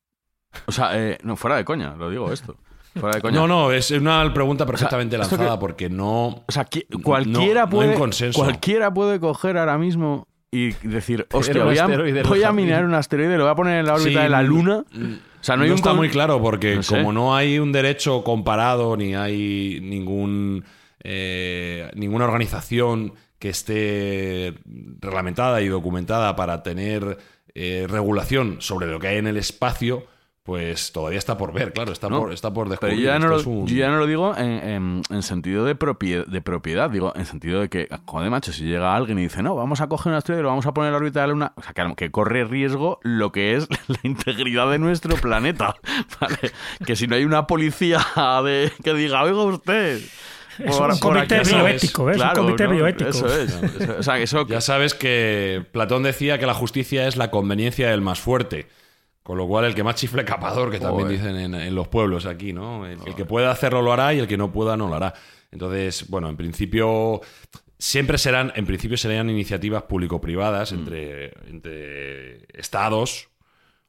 O 0.66 0.72
sea, 0.72 0.98
eh, 1.00 1.18
no, 1.24 1.36
fuera 1.38 1.56
de 1.56 1.64
coña, 1.64 1.96
lo 1.96 2.10
digo 2.10 2.32
esto. 2.34 2.58
Fuera 3.00 3.16
de 3.16 3.22
coña. 3.22 3.36
No, 3.36 3.48
no, 3.48 3.72
es 3.72 3.92
una 3.92 4.34
pregunta 4.34 4.66
perfectamente 4.66 5.16
¿esto 5.16 5.38
lanzada 5.38 5.60
porque 5.60 5.89
no... 5.89 6.44
O 6.48 6.52
sea, 6.52 6.68
cualquiera 7.04 7.64
no 7.64 7.70
puede. 7.70 7.96
Cualquiera 8.34 8.94
puede 8.94 9.20
coger 9.20 9.58
ahora 9.58 9.78
mismo 9.78 10.28
y 10.52 10.72
decir, 10.86 11.26
hostia, 11.32 11.64
voy 11.64 11.78
a, 11.78 11.88
voy 11.88 11.96
minar 12.54 12.76
jardín. 12.76 12.86
un 12.86 12.94
asteroide, 12.96 13.38
lo 13.38 13.44
voy 13.46 13.52
a 13.52 13.56
poner 13.56 13.80
en 13.80 13.86
la 13.86 13.94
órbita 13.94 14.20
Sí, 14.20 14.24
de 14.24 14.30
la 14.30 14.44
Luna. 14.44 14.84
O 14.89 15.44
sea, 15.44 15.56
no 15.56 15.64
hay 15.64 15.70
un 15.70 15.76
está 15.78 15.94
muy 15.94 16.10
claro 16.10 16.42
porque 16.42 16.76
No 16.76 16.84
sé. 16.84 16.98
como 16.98 17.14
no 17.14 17.36
hay 17.36 17.58
un 17.58 17.72
derecho 17.72 18.24
comparado 18.24 18.98
ni 18.98 19.16
hay 19.16 19.80
ningún 19.82 20.66
eh, 21.04 21.89
ninguna 21.96 22.26
organización 22.26 23.14
que 23.39 23.50
esté 23.50 24.54
reglamentada 25.00 25.62
y 25.62 25.68
documentada 25.68 26.36
para 26.36 26.62
tener 26.62 27.18
eh, 27.56 27.88
regulación 27.89 28.58
sobre 28.60 28.86
lo 28.88 29.00
que 29.00 29.08
hay 29.08 29.18
en 29.18 29.28
el 29.28 29.38
espacio, 29.38 30.06
pues 30.44 30.92
todavía 30.92 31.20
está 31.20 31.38
por 31.38 31.54
ver, 31.54 31.72
claro, 31.72 31.92
está, 31.92 32.10
No, 32.10 32.20
por, 32.22 32.34
está 32.34 32.52
por 32.52 32.66
Pero 32.68 32.72
descubrir. 32.72 32.98
yo 33.00 33.06
ya, 33.14 33.20
no 33.20 33.28
lo, 33.28 33.38
es 33.39 33.46
un- 33.46 33.68
yo 33.68 33.76
ya 33.76 33.89
no 33.89 33.98
lo 34.00 34.08
digo 34.08 34.36
en, 34.36 34.50
en- 34.50 35.02
en 35.10 35.22
sentido 35.22 35.66
de 35.66 35.76
propiedad, 35.76 36.26
de 36.26 36.42
propiedad, 36.42 36.89
digo 36.89 37.14
en 37.16 37.26
sentido 37.28 37.62
de 37.62 37.70
que, 37.70 37.88
joder, 38.08 38.32
macho, 38.32 38.52
si 38.52 38.64
llega 38.64 38.96
alguien 38.96 39.20
y 39.20 39.24
dice, 39.24 39.44
no, 39.44 39.56
vamos 39.56 39.82
a 39.82 39.88
coger 39.88 40.10
una 40.12 40.18
estrella 40.18 40.39
y 40.39 40.44
lo 40.44 40.50
vamos 40.50 40.66
a 40.66 40.74
poner 40.74 40.88
en 40.88 40.94
la 40.94 40.98
órbita 40.98 41.22
de 41.22 41.28
la 41.28 41.34
Luna, 41.34 41.54
o 41.56 41.62
sea, 41.62 41.74
que, 41.74 41.96
que 41.96 42.10
corre 42.10 42.44
riesgo 42.46 43.00
lo 43.04 43.32
que 43.32 43.56
es 43.56 43.68
la 43.88 44.00
integridad 44.02 44.72
de 44.72 44.80
nuestro 44.80 45.16
planeta, 45.16 45.76
¿vale? 46.20 46.38
Que 46.86 46.96
si 46.96 47.06
no 47.06 47.16
hay 47.16 47.24
una 47.26 47.46
policía 47.46 48.00
de, 48.44 48.72
que 48.84 48.94
diga, 48.96 49.22
oiga 49.24 49.44
usted... 49.44 50.02
Es 50.60 50.78
un 50.78 51.00
comité 51.00 51.38
aquí, 51.38 51.54
bioético, 51.56 52.10
¿eh? 52.10 52.16
Es 52.16 52.22
un 52.22 52.30
comité 52.34 52.66
¿no? 52.66 52.72
bioético. 52.72 53.10
Eso 53.10 53.28
es. 53.36 53.52
Eso- 53.54 53.96
o 54.00 54.04
sea, 54.04 54.18
que 54.18 54.24
eso... 54.24 54.46
Ya 54.48 54.60
sabes 54.62 54.94
que 54.94 55.64
Platón 55.72 56.04
decía 56.04 56.38
que 56.39 56.46
la 56.46 56.54
justicia 56.54 57.08
es 57.08 57.16
la 57.16 57.32
conveniencia 57.32 57.89
del 57.89 58.02
más 58.02 58.20
fuerte. 58.20 58.68
Con 59.24 59.38
lo 59.38 59.48
cual, 59.48 59.66
el 59.66 59.76
que 59.76 59.84
más 59.84 59.96
chifle 59.96 60.26
capador, 60.26 60.72
que 60.72 60.80
también 60.80 61.08
dicen 61.08 61.36
en, 61.36 61.54
en 61.54 61.76
los 61.76 61.88
pueblos 61.88 62.26
aquí, 62.26 62.54
¿no? 62.54 62.88
El, 62.88 62.98
el 63.06 63.14
que 63.14 63.26
pueda 63.26 63.52
hacerlo 63.52 63.82
lo 63.82 63.94
hará 63.94 64.14
y 64.14 64.20
el 64.20 64.28
que 64.28 64.38
no 64.38 64.52
pueda 64.52 64.76
no 64.76 64.88
lo 64.88 64.96
hará. 64.96 65.14
Entonces, 65.52 66.10
bueno, 66.10 66.28
en 66.30 66.38
principio, 66.38 67.22
siempre 67.78 68.18
serán, 68.18 68.52
en 68.56 68.66
principio 68.66 68.98
serían 68.98 69.30
iniciativas 69.30 69.84
público-privadas 69.84 70.72
entre, 70.72 71.34
entre 71.48 72.46
estados 72.60 73.30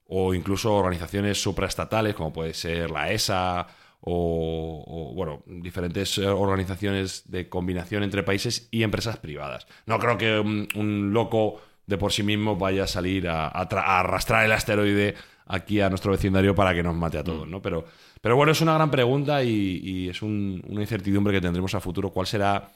o 0.07 0.35
incluso 0.35 0.75
organizaciones 0.75 1.41
supraestatales, 1.41 2.15
como 2.15 2.33
puede 2.33 2.53
ser 2.53 2.91
la 2.91 3.13
ESA 3.13 3.67
o, 4.01 4.85
o, 4.87 5.15
bueno, 5.15 5.43
diferentes 5.47 6.19
eh, 6.19 6.27
organizaciones 6.27 7.31
de 7.31 7.49
combinación 7.49 8.03
entre 8.03 8.23
países 8.23 8.69
y 8.71 8.83
empresas 8.83 9.19
privadas. 9.19 9.67
No 9.87 9.99
creo 9.99 10.19
que 10.19 10.39
un, 10.39 10.69
un 10.75 11.13
loco 11.13 11.61
de 11.87 11.99
por 11.99 12.13
sí 12.13 12.23
mismo 12.23 12.57
vaya 12.57 12.85
a 12.85 12.87
salir 12.87 13.29
a, 13.29 13.49
a 13.49 13.69
tra- 13.69 13.83
a 13.85 14.01
arrastrar 14.01 14.45
el 14.45 14.53
asteroide 14.53 15.15
aquí 15.47 15.81
a 15.81 15.89
nuestro 15.91 16.13
vecindario 16.13 16.55
para 16.55 16.73
que 16.75 16.83
nos 16.83 16.95
mate 16.95 17.19
a 17.19 17.25
todos, 17.25 17.47
¿no? 17.49 17.61
Pero, 17.61 17.85
pero 18.21 18.37
bueno, 18.37 18.53
es 18.53 18.61
una 18.61 18.75
gran 18.75 18.91
pregunta 18.91 19.43
y, 19.43 20.09
es 20.09 20.23
un- 20.23 20.63
una 20.69 20.81
incertidumbre 20.83 21.33
que 21.35 21.41
tendremos 21.41 21.75
a 21.75 21.81
futuro. 21.81 22.11
¿Cuál 22.11 22.27
será 22.27 22.71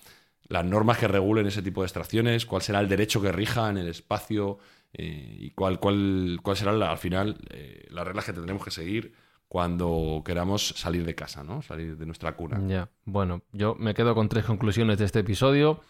las 0.49 0.65
normas 0.65 0.99
que 0.99 1.09
regulen 1.09 1.47
ese 1.47 1.63
tipo 1.63 1.83
de 1.83 1.87
extracciones? 1.87 2.45
¿Cuál 2.47 2.63
será 2.63 2.81
el 2.81 2.89
derecho 2.89 3.23
que 3.23 3.33
rija 3.33 3.71
en 3.71 3.79
el 3.79 3.89
espacio? 3.89 4.59
Eh, 4.93 5.37
¿Y 5.39 5.51
cuál, 5.51 5.79
cuál, 5.79 6.39
cuál 6.43 6.57
serán 6.57 6.83
al 6.83 6.99
final 6.99 7.37
eh, 7.51 7.87
las 7.91 8.07
reglas 8.07 8.25
que 8.25 8.33
tendremos 8.33 8.65
que 8.65 8.71
seguir 8.71 9.13
cuando 9.49 10.23
queramos 10.25 10.69
salir 10.77 11.05
de 11.05 11.15
casa, 11.15 11.45
¿no? 11.45 11.63
Salir 11.63 11.97
de 11.97 12.05
nuestra 12.07 12.35
cuna. 12.35 12.61
Ya, 12.67 12.89
bueno, 13.05 13.43
yo 13.53 13.77
me 13.79 13.95
quedo 13.95 14.15
con 14.15 14.29
tres 14.29 14.45
conclusiones 14.45 14.99
de 14.99 15.05
este 15.05 15.21
episodio. 15.21 15.81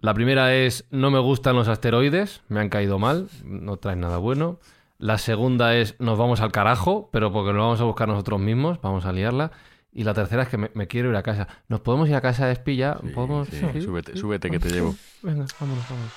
La 0.00 0.14
primera 0.14 0.54
es, 0.54 0.84
no 0.90 1.10
me 1.10 1.18
gustan 1.18 1.56
los 1.56 1.66
asteroides, 1.66 2.42
me 2.48 2.60
han 2.60 2.68
caído 2.68 2.98
mal, 3.00 3.28
no 3.44 3.76
traen 3.78 4.00
nada 4.00 4.18
bueno. 4.18 4.60
La 4.98 5.18
segunda 5.18 5.74
es, 5.76 5.96
nos 5.98 6.16
vamos 6.18 6.40
al 6.40 6.52
carajo, 6.52 7.08
pero 7.12 7.32
porque 7.32 7.52
lo 7.52 7.60
vamos 7.62 7.80
a 7.80 7.84
buscar 7.84 8.06
nosotros 8.08 8.38
mismos, 8.40 8.80
vamos 8.80 9.04
a 9.06 9.12
liarla. 9.12 9.50
Y 9.92 10.04
la 10.04 10.14
tercera 10.14 10.42
es 10.44 10.48
que 10.48 10.56
me, 10.58 10.70
me 10.74 10.86
quiero 10.86 11.10
ir 11.10 11.16
a 11.16 11.22
casa. 11.24 11.48
¿Nos 11.68 11.80
podemos 11.80 12.08
ir 12.08 12.14
a 12.14 12.20
casa 12.20 12.46
de 12.46 12.52
espilla? 12.52 12.94
¿Podemos? 13.14 13.48
Sí, 13.48 13.60
Sí. 13.72 13.80
súbete, 13.82 14.16
súbete 14.16 14.50
que 14.50 14.60
te 14.60 14.68
llevo. 14.70 14.94
Venga, 15.22 15.46
vámonos, 15.58 15.84
vámonos. 15.88 16.12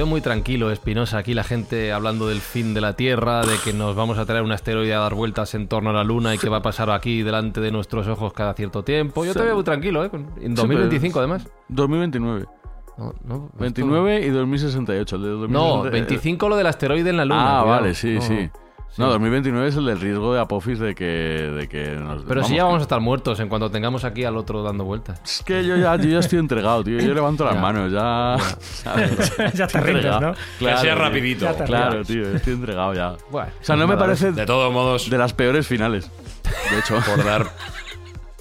Veo 0.00 0.06
muy 0.06 0.22
tranquilo, 0.22 0.70
Espinosa, 0.70 1.18
aquí 1.18 1.34
la 1.34 1.44
gente 1.44 1.92
hablando 1.92 2.26
del 2.26 2.40
fin 2.40 2.72
de 2.72 2.80
la 2.80 2.94
Tierra, 2.94 3.42
de 3.42 3.58
que 3.62 3.74
nos 3.74 3.94
vamos 3.94 4.16
a 4.16 4.24
traer 4.24 4.42
un 4.42 4.50
asteroide 4.50 4.94
a 4.94 4.98
dar 5.00 5.12
vueltas 5.14 5.54
en 5.54 5.68
torno 5.68 5.90
a 5.90 5.92
la 5.92 6.04
Luna 6.04 6.34
y 6.34 6.38
que 6.38 6.48
va 6.48 6.56
a 6.56 6.62
pasar 6.62 6.88
aquí 6.90 7.22
delante 7.22 7.60
de 7.60 7.70
nuestros 7.70 8.08
ojos 8.08 8.32
cada 8.32 8.54
cierto 8.54 8.82
tiempo. 8.82 9.26
Yo 9.26 9.34
te 9.34 9.40
Sí. 9.40 9.44
veo 9.44 9.56
muy 9.56 9.64
tranquilo, 9.64 10.02
¿eh? 10.02 10.10
En 10.40 10.54
2025, 10.54 11.18
además. 11.18 11.46
2029. 11.68 12.46
No, 12.96 13.12
no, 13.26 13.34
esto- 13.44 13.58
29 13.58 14.20
y 14.24 14.30
2068. 14.30 15.16
El 15.16 15.22
de 15.22 15.28
2060 15.28 15.84
No, 15.84 15.90
25 15.90 16.48
lo 16.48 16.56
del 16.56 16.66
asteroide 16.66 17.10
en 17.10 17.16
la 17.18 17.26
Luna. 17.26 17.42
Ah, 17.58 17.62
cuidado. 17.62 17.80
vale, 17.82 17.94
sí, 17.94 18.14
No, 18.14 18.20
sí. 18.22 18.50
Sí. 18.92 19.00
No, 19.02 19.08
2029 19.10 19.68
es 19.68 19.76
el 19.76 19.86
del 19.86 20.00
riesgo 20.00 20.34
de 20.34 20.40
Apophis 20.40 20.78
de 20.78 20.94
que, 20.94 21.04
de 21.04 21.68
que 21.68 21.90
nos... 21.96 22.22
Pero 22.24 22.44
si 22.44 22.56
ya 22.56 22.64
vamos 22.64 22.80
a 22.80 22.82
estar 22.82 23.00
muertos 23.00 23.40
en 23.40 23.48
cuanto 23.48 23.70
tengamos 23.70 24.04
aquí 24.04 24.24
al 24.24 24.36
otro 24.36 24.62
dando 24.62 24.84
vueltas. 24.84 25.20
Es 25.24 25.42
que 25.44 25.64
yo 25.64 25.76
ya, 25.76 25.96
yo 25.96 26.08
ya 26.08 26.18
estoy 26.18 26.38
entregado, 26.38 26.82
tío. 26.84 26.98
Yo 27.00 27.14
levanto 27.14 27.44
las 27.44 27.54
Ya. 27.54 27.60
manos, 27.60 27.92
ya... 27.92 28.36
¿sabes? 28.60 29.32
Ya 29.54 29.66
te 29.66 29.80
rindes. 29.80 30.04
¿no? 30.04 30.18
Claro, 30.20 30.34
que 30.58 30.66
sea 30.66 30.80
tío. 30.82 30.94
rapidito. 30.96 31.44
Ya 31.46 31.56
te 31.56 31.64
Claro, 31.64 32.04
tío, 32.04 32.22
estoy 32.36 32.52
entregado 32.54 32.94
ya. 32.94 33.14
Bueno, 33.30 33.50
O 33.60 33.64
sea, 33.64 33.76
no 33.76 33.86
me 33.86 33.96
parece 33.96 34.32
De 34.32 34.46
todos 34.46 34.72
modos, 34.72 35.08
de 35.10 35.18
las 35.18 35.32
peores 35.32 35.66
finales. 35.66 36.10
De 36.70 36.78
hecho, 36.78 36.96
por 37.06 37.24
dar, 37.24 37.46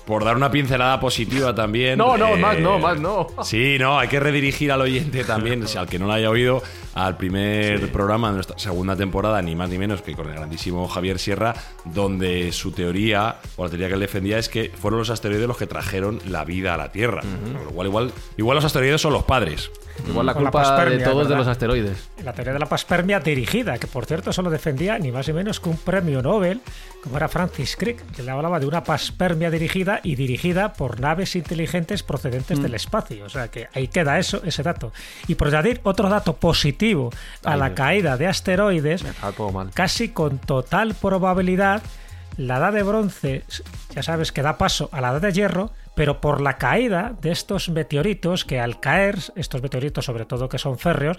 por 0.10 0.26
dar 0.26 0.36
una 0.36 0.49
pincelada 0.49 0.99
positiva 0.99 1.53
también. 1.53 1.99
No, 1.99 2.18
no, 2.18 2.30
eh, 2.30 2.38
más 2.38 2.57
no, 2.57 2.80
más 2.80 2.99
no. 2.99 3.28
Sí, 3.43 3.78
no, 3.80 3.99
hay 3.99 4.07
que 4.07 4.20
redirigir 4.20 4.72
al 4.72 4.82
oyente 4.82 5.24
también, 5.24 5.68
si 5.68 5.78
al 5.78 5.88
que 5.88 5.99
no 5.99 6.07
lo 6.07 6.14
haya 6.14 6.32
oído, 6.32 6.64
al 6.95 7.16
primer 7.16 7.91
programa 7.91 8.30
de 8.30 8.34
nuestra 8.34 8.57
segunda 8.57 8.95
temporada, 8.95 9.39
ni 9.43 9.55
más 9.55 9.70
ni 9.70 9.78
menos 9.78 10.01
que 10.01 10.16
con 10.16 10.28
el 10.28 10.34
grandísimo 10.34 10.88
Javier 10.88 11.20
Sierra, 11.20 11.53
donde 11.86 12.51
su 12.53 12.72
teoría, 12.72 13.36
o 13.55 13.66
la 13.66 13.70
teoría 13.70 13.88
que 13.88 13.93
él 13.93 13.99
defendía, 13.99 14.39
es 14.39 14.49
que 14.49 14.72
fueron 14.76 14.97
los 14.97 15.12
asteroides 15.12 15.47
los 15.47 15.57
que 15.57 15.68
trajeron 15.68 16.20
la 16.26 16.43
vida 16.43 16.74
a 16.74 16.78
la 16.78 16.91
Tierra. 16.91 17.22
Con 17.22 17.66
lo 17.66 17.70
cual, 17.70 17.88
igual, 17.88 18.12
igual 18.36 18.55
los 18.55 18.66
asteroides 18.66 18.99
son 18.99 19.14
los 19.14 19.26
padres. 19.26 19.70
Igual 20.07 20.25
la 20.25 20.33
culpa 20.33 20.85
de 20.85 20.99
todos 20.99 21.29
los 21.29 21.47
asteroides. 21.47 22.09
La 22.23 22.33
teoría 22.33 22.53
de 22.53 22.59
la 22.59 22.65
paspermia 22.67 23.19
dirigida, 23.19 23.77
que 23.77 23.87
por 23.87 24.05
cierto 24.05 24.33
solo 24.33 24.49
defendía 24.49 24.97
ni 24.97 25.11
más 25.11 25.27
ni 25.27 25.33
menos 25.33 25.59
que 25.59 25.69
un 25.69 25.77
premio 25.77 26.21
Nobel, 26.21 26.61
como 27.03 27.17
era 27.17 27.27
Francis 27.27 27.75
Crick, 27.77 28.03
que 28.11 28.23
le 28.23 28.31
hablaba 28.31 28.59
de 28.59 28.65
una 28.65 28.83
paspermia 28.83 29.49
dirigida 29.51 29.99
y 30.03 30.15
dirigida 30.15 30.73
por 30.73 30.99
naves 30.99 31.35
inteligentes 31.35 32.03
procedentes 32.03 32.61
del 32.61 32.73
espacio. 32.73 33.25
O 33.25 33.29
sea 33.29 33.49
que 33.49 33.67
ahí 33.73 33.87
queda 33.87 34.19
eso, 34.19 34.41
ese 34.43 34.63
dato. 34.63 34.91
Y 35.27 35.35
por 35.35 35.47
añadir 35.49 35.81
otro 35.83 36.09
dato 36.09 36.33
positivo 36.35 37.11
a 37.43 37.53
Ay, 37.53 37.59
la 37.59 37.65
Dios. 37.67 37.77
caída 37.77 38.17
de 38.17 38.27
asteroides, 38.27 39.05
casi 39.73 40.09
con 40.09 40.39
total 40.39 40.95
probabilidad, 40.95 41.81
la 42.37 42.57
edad 42.57 42.73
de 42.73 42.83
bronce, 42.83 43.43
ya 43.93 44.03
sabes 44.03 44.31
que 44.31 44.41
da 44.41 44.57
paso 44.57 44.89
a 44.91 45.01
la 45.01 45.09
edad 45.09 45.21
de 45.21 45.33
hierro, 45.33 45.71
pero 45.99 46.21
por 46.21 46.39
la 46.39 46.57
caída 46.57 47.13
de 47.21 47.29
estos 47.29 47.67
meteoritos, 47.67 48.45
que 48.45 48.57
al 48.57 48.79
caer, 48.79 49.17
estos 49.35 49.61
meteoritos 49.61 50.05
sobre 50.05 50.23
todo 50.23 50.47
que 50.47 50.57
son 50.57 50.79
férreos, 50.79 51.17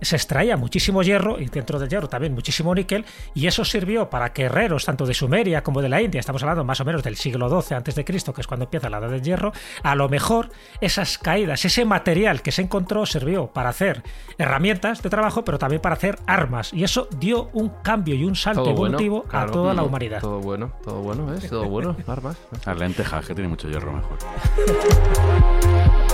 se 0.00 0.16
extraía 0.16 0.56
muchísimo 0.56 1.02
hierro 1.02 1.38
y 1.40 1.46
dentro 1.46 1.78
del 1.78 1.88
hierro 1.88 2.08
también 2.08 2.32
muchísimo 2.34 2.74
níquel 2.74 3.04
y 3.34 3.46
eso 3.46 3.64
sirvió 3.64 4.08
para 4.10 4.32
que 4.32 4.44
herreros 4.44 4.84
tanto 4.84 5.06
de 5.06 5.14
Sumeria 5.14 5.62
como 5.62 5.82
de 5.82 5.88
la 5.88 6.00
India, 6.02 6.20
estamos 6.20 6.42
hablando 6.42 6.64
más 6.64 6.80
o 6.80 6.84
menos 6.84 7.02
del 7.02 7.16
siglo 7.16 7.48
XII 7.62 7.76
antes 7.76 7.94
de 7.94 8.04
Cristo, 8.04 8.32
que 8.32 8.40
es 8.40 8.46
cuando 8.46 8.64
empieza 8.64 8.88
la 8.90 8.98
edad 8.98 9.10
del 9.10 9.22
hierro, 9.22 9.52
a 9.82 9.94
lo 9.94 10.08
mejor 10.08 10.50
esas 10.80 11.18
caídas, 11.18 11.64
ese 11.64 11.84
material 11.84 12.42
que 12.42 12.52
se 12.52 12.62
encontró 12.62 13.06
sirvió 13.06 13.48
para 13.48 13.70
hacer 13.70 14.02
herramientas 14.38 15.02
de 15.02 15.10
trabajo, 15.10 15.44
pero 15.44 15.58
también 15.58 15.82
para 15.82 15.94
hacer 15.94 16.18
armas 16.26 16.72
y 16.72 16.84
eso 16.84 17.08
dio 17.18 17.50
un 17.52 17.68
cambio 17.82 18.14
y 18.14 18.24
un 18.24 18.34
salto 18.36 18.62
Todo 18.64 18.74
bueno, 18.74 18.96
evolutivo 18.98 19.22
claro. 19.24 19.48
a 19.48 19.52
toda 19.52 19.74
la 19.74 19.82
Mm, 19.82 19.86
humanidad. 19.86 20.20
Todo 20.20 20.40
bueno, 20.40 20.72
todo 20.84 21.00
bueno, 21.00 21.26
¿ves? 21.26 21.48
Todo 21.48 21.64
bueno, 21.68 21.96
armas. 22.06 22.36
las 22.64 22.78
lentejas, 22.78 23.26
que 23.26 23.34
tiene 23.34 23.48
mucho 23.48 23.68
hierro 23.68 23.92
mejor. 23.92 24.18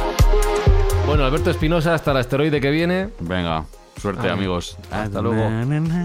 Bueno, 1.08 1.24
Alberto 1.24 1.48
Espinosa, 1.50 1.94
hasta 1.94 2.10
el 2.10 2.18
asteroide 2.18 2.60
que 2.60 2.70
viene. 2.70 3.08
Venga, 3.20 3.64
suerte, 3.98 4.28
Ah, 4.28 4.32
amigos. 4.32 4.76
hasta 4.90 5.20
luego. 5.20 5.48
Na, 5.48 5.64
na, 5.64 5.80
na, 5.80 6.04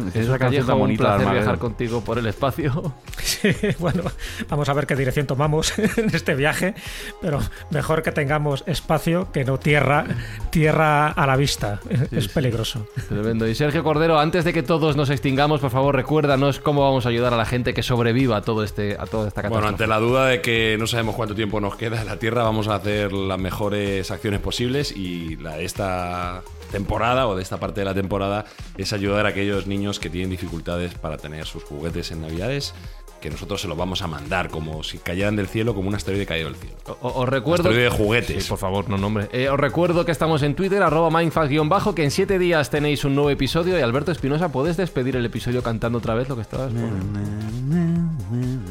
na. 0.00 0.08
Es 0.08 0.16
esa 0.16 0.38
canción 0.38 0.66
tan 0.66 0.74
un 0.76 0.80
bonita 0.82 1.12
de 1.12 1.24
placer 1.24 1.34
viajar 1.34 1.58
contigo 1.58 2.00
por 2.02 2.18
el 2.18 2.26
espacio. 2.26 2.94
Sí, 3.22 3.50
bueno, 3.78 4.02
vamos 4.48 4.68
a 4.68 4.72
ver 4.72 4.86
qué 4.86 4.94
dirección 4.96 5.26
tomamos 5.26 5.76
en 5.96 6.14
este 6.14 6.34
viaje, 6.34 6.74
pero 7.20 7.40
mejor 7.70 8.02
que 8.02 8.12
tengamos 8.12 8.62
espacio 8.66 9.30
que 9.32 9.44
no 9.44 9.58
tierra, 9.58 10.04
tierra 10.50 11.08
a 11.08 11.26
la 11.26 11.36
vista. 11.36 11.80
es 12.10 12.28
peligroso. 12.28 12.86
Tremendo. 13.08 13.46
Y 13.48 13.54
Sergio 13.54 13.82
Cordero, 13.84 14.18
antes 14.18 14.44
de 14.44 14.52
que 14.52 14.62
todos 14.62 14.96
nos 14.96 15.10
extingamos, 15.10 15.60
por 15.60 15.70
favor, 15.70 15.94
recuérdanos 15.96 16.60
cómo 16.60 16.82
vamos 16.82 17.06
a 17.06 17.08
ayudar 17.08 17.32
a 17.34 17.36
la 17.36 17.44
gente 17.46 17.74
que 17.74 17.82
sobreviva 17.82 18.36
a 18.38 18.42
todo 18.42 18.62
este, 18.64 18.96
a 18.98 19.06
toda 19.06 19.28
esta 19.28 19.40
Bueno, 19.42 19.56
catástrofe. 19.56 19.68
ante 19.84 19.86
la 19.88 19.98
duda 19.98 20.26
de 20.26 20.40
que 20.40 20.76
no 20.78 20.86
sabemos 20.86 21.14
cuánto 21.16 21.34
tiempo 21.34 21.60
nos 21.60 21.76
queda 21.76 22.00
en 22.00 22.06
la 22.06 22.18
Tierra, 22.18 22.42
vamos 22.44 22.68
a 22.68 22.76
hacer 22.76 23.12
las 23.12 23.38
mejores 23.38 24.10
acciones 24.10 24.40
posibles 24.40 24.92
y 24.96 25.36
la 25.36 25.56
de 25.56 25.64
esta 25.64 26.42
temporada 26.70 27.26
o 27.32 27.36
de 27.36 27.42
esta 27.42 27.58
parte 27.58 27.80
de 27.80 27.84
la 27.86 27.94
temporada 27.94 28.44
es 28.78 28.92
ayudar 28.92 29.26
a 29.26 29.30
aquellos 29.30 29.66
niños 29.66 29.98
que 29.98 30.08
tienen 30.10 30.30
dificultades 30.30 30.94
para 30.94 31.16
tener 31.16 31.46
sus 31.46 31.62
juguetes 31.64 32.10
en 32.12 32.22
Navidades, 32.22 32.74
que 33.20 33.30
nosotros 33.30 33.60
se 33.60 33.68
los 33.68 33.76
vamos 33.78 34.02
a 34.02 34.08
mandar 34.08 34.48
como 34.48 34.82
si 34.82 34.98
cayeran 34.98 35.36
del 35.36 35.46
cielo, 35.46 35.74
como 35.76 35.88
un 35.88 35.94
asteroide 35.94 36.26
caído 36.26 36.48
del 36.48 36.56
cielo. 36.56 36.74
O- 37.02 37.20
Os 37.22 37.28
recuerdo. 37.28 37.62
Asteroide 37.68 37.84
de 37.84 37.96
juguetes. 37.96 38.42
Sí, 38.42 38.48
por 38.48 38.58
favor, 38.58 38.88
no 38.90 38.98
nombre. 38.98 39.28
Eh, 39.32 39.48
os 39.48 39.60
recuerdo 39.60 40.04
que 40.04 40.10
estamos 40.10 40.42
en 40.42 40.56
Twitter, 40.56 40.82
arroba 40.82 41.08
mindfact-bajo, 41.20 41.94
que 41.94 42.02
en 42.02 42.10
siete 42.10 42.40
días 42.40 42.68
tenéis 42.70 43.04
un 43.04 43.14
nuevo 43.14 43.30
episodio. 43.30 43.78
Y 43.78 43.82
Alberto 43.82 44.10
Espinosa, 44.10 44.50
¿puedes 44.50 44.76
despedir 44.76 45.14
el 45.14 45.24
episodio 45.24 45.62
cantando 45.62 45.98
otra 45.98 46.14
vez 46.14 46.28
lo 46.28 46.34
que 46.34 46.42
estabas 46.42 46.72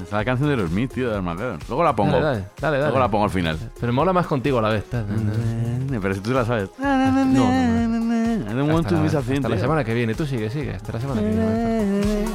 Es 0.04 0.12
la 0.12 0.26
canción 0.26 0.50
de 0.50 0.58
los 0.58 0.70
Smith, 0.70 0.92
tío, 0.94 1.10
de 1.10 1.16
Armageddon. 1.16 1.60
Luego 1.70 1.84
la 1.86 1.96
pongo. 1.96 2.20
Dale, 2.20 2.24
dale, 2.26 2.44
dale, 2.60 2.78
dale. 2.78 2.84
Luego 2.88 3.00
la 3.00 3.10
pongo 3.12 3.24
al 3.24 3.30
final. 3.30 3.58
Pero 3.80 3.94
mola 3.94 4.12
más 4.12 4.28
contigo 4.28 4.60
a 4.60 4.62
la 4.62 4.70
vez. 4.70 4.84
Pero 6.02 6.14
si 6.14 6.20
tú 6.20 6.32
la 6.32 6.44
sabes. 6.46 6.70
no, 6.78 8.01
I 8.40 8.54
don't 8.54 8.72
want 8.72 8.86
Hasta, 8.86 8.90
to 8.90 8.96
la, 8.96 9.02
miss 9.04 9.14
a 9.14 9.20
hasta 9.20 9.32
thing, 9.34 9.42
la 9.44 9.50
tío. 9.50 9.60
semana 9.60 9.84
que 9.84 9.94
viene. 9.94 10.16
Tú 10.16 10.26
sigue, 10.26 10.50
sigue. 10.50 10.76
Hasta 10.76 10.94
la 10.94 11.02
semana 11.02 11.22
que 11.22 11.28
viene. 11.28 12.26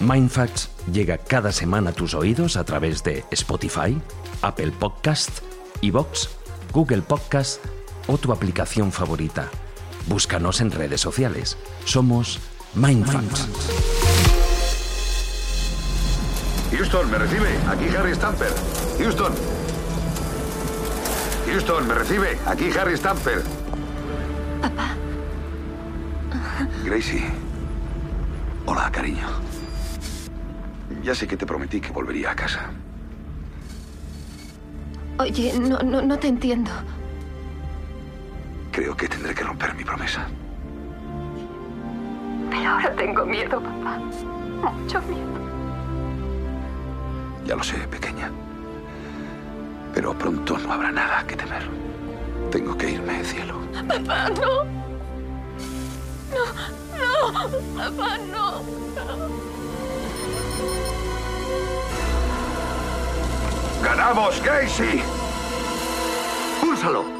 Mindfacts 0.00 0.70
llega 0.92 1.18
cada 1.18 1.52
semana 1.52 1.90
a 1.90 1.92
tus 1.92 2.14
oídos 2.14 2.56
a 2.56 2.64
través 2.64 3.02
de 3.04 3.24
Spotify, 3.32 4.00
Apple 4.42 4.72
Podcast, 4.78 5.40
Evox, 5.82 6.30
Google 6.72 7.02
Podcast 7.02 7.62
o 8.06 8.16
tu 8.16 8.32
aplicación 8.32 8.90
favorita. 8.92 9.48
Búscanos 10.08 10.60
en 10.62 10.70
redes 10.70 11.00
sociales. 11.02 11.58
Somos 11.84 12.38
Mindfacts. 12.74 13.46
Houston, 16.72 17.10
¿me 17.10 17.18
recibe? 17.18 17.48
Aquí 17.68 17.84
Harry 17.96 18.14
Stamper. 18.14 18.52
Houston. 18.98 19.32
Houston, 21.46 21.88
¿me 21.88 21.94
recibe? 21.94 22.38
Aquí 22.46 22.70
Harry 22.78 22.96
Stamper. 22.96 23.42
Papá. 24.60 24.94
Gracie. 26.84 27.24
Hola, 28.66 28.90
cariño. 28.90 29.26
Ya 31.02 31.14
sé 31.14 31.26
que 31.26 31.36
te 31.36 31.46
prometí 31.46 31.80
que 31.80 31.90
volvería 31.90 32.32
a 32.32 32.34
casa. 32.34 32.70
Oye, 35.18 35.58
no, 35.58 35.78
no, 35.78 36.02
no 36.02 36.18
te 36.18 36.28
entiendo. 36.28 36.70
Creo 38.72 38.96
que 38.96 39.08
tendré 39.08 39.34
que 39.34 39.42
romper 39.42 39.74
mi 39.74 39.84
promesa. 39.84 40.26
Pero 42.50 42.70
ahora 42.70 42.94
tengo 42.96 43.24
miedo, 43.24 43.60
papá. 43.62 43.98
Mucho 43.98 45.00
miedo. 45.02 45.40
Ya 47.46 47.56
lo 47.56 47.62
sé, 47.62 47.78
pequeña. 47.88 48.30
Pero 49.94 50.16
pronto 50.16 50.58
no 50.58 50.72
habrá 50.72 50.92
nada 50.92 51.24
que 51.26 51.36
temer. 51.36 51.89
Tengo 52.50 52.76
que 52.76 52.90
irme, 52.90 53.24
cielo. 53.24 53.60
Papá, 53.86 54.28
no. 54.30 54.64
No, 56.34 56.44
no. 56.98 57.16
Papá, 57.76 58.18
no. 58.18 58.62
¡Ganamos, 63.82 64.42
Gracie! 64.42 65.02
¡Púlsalo! 66.60 67.19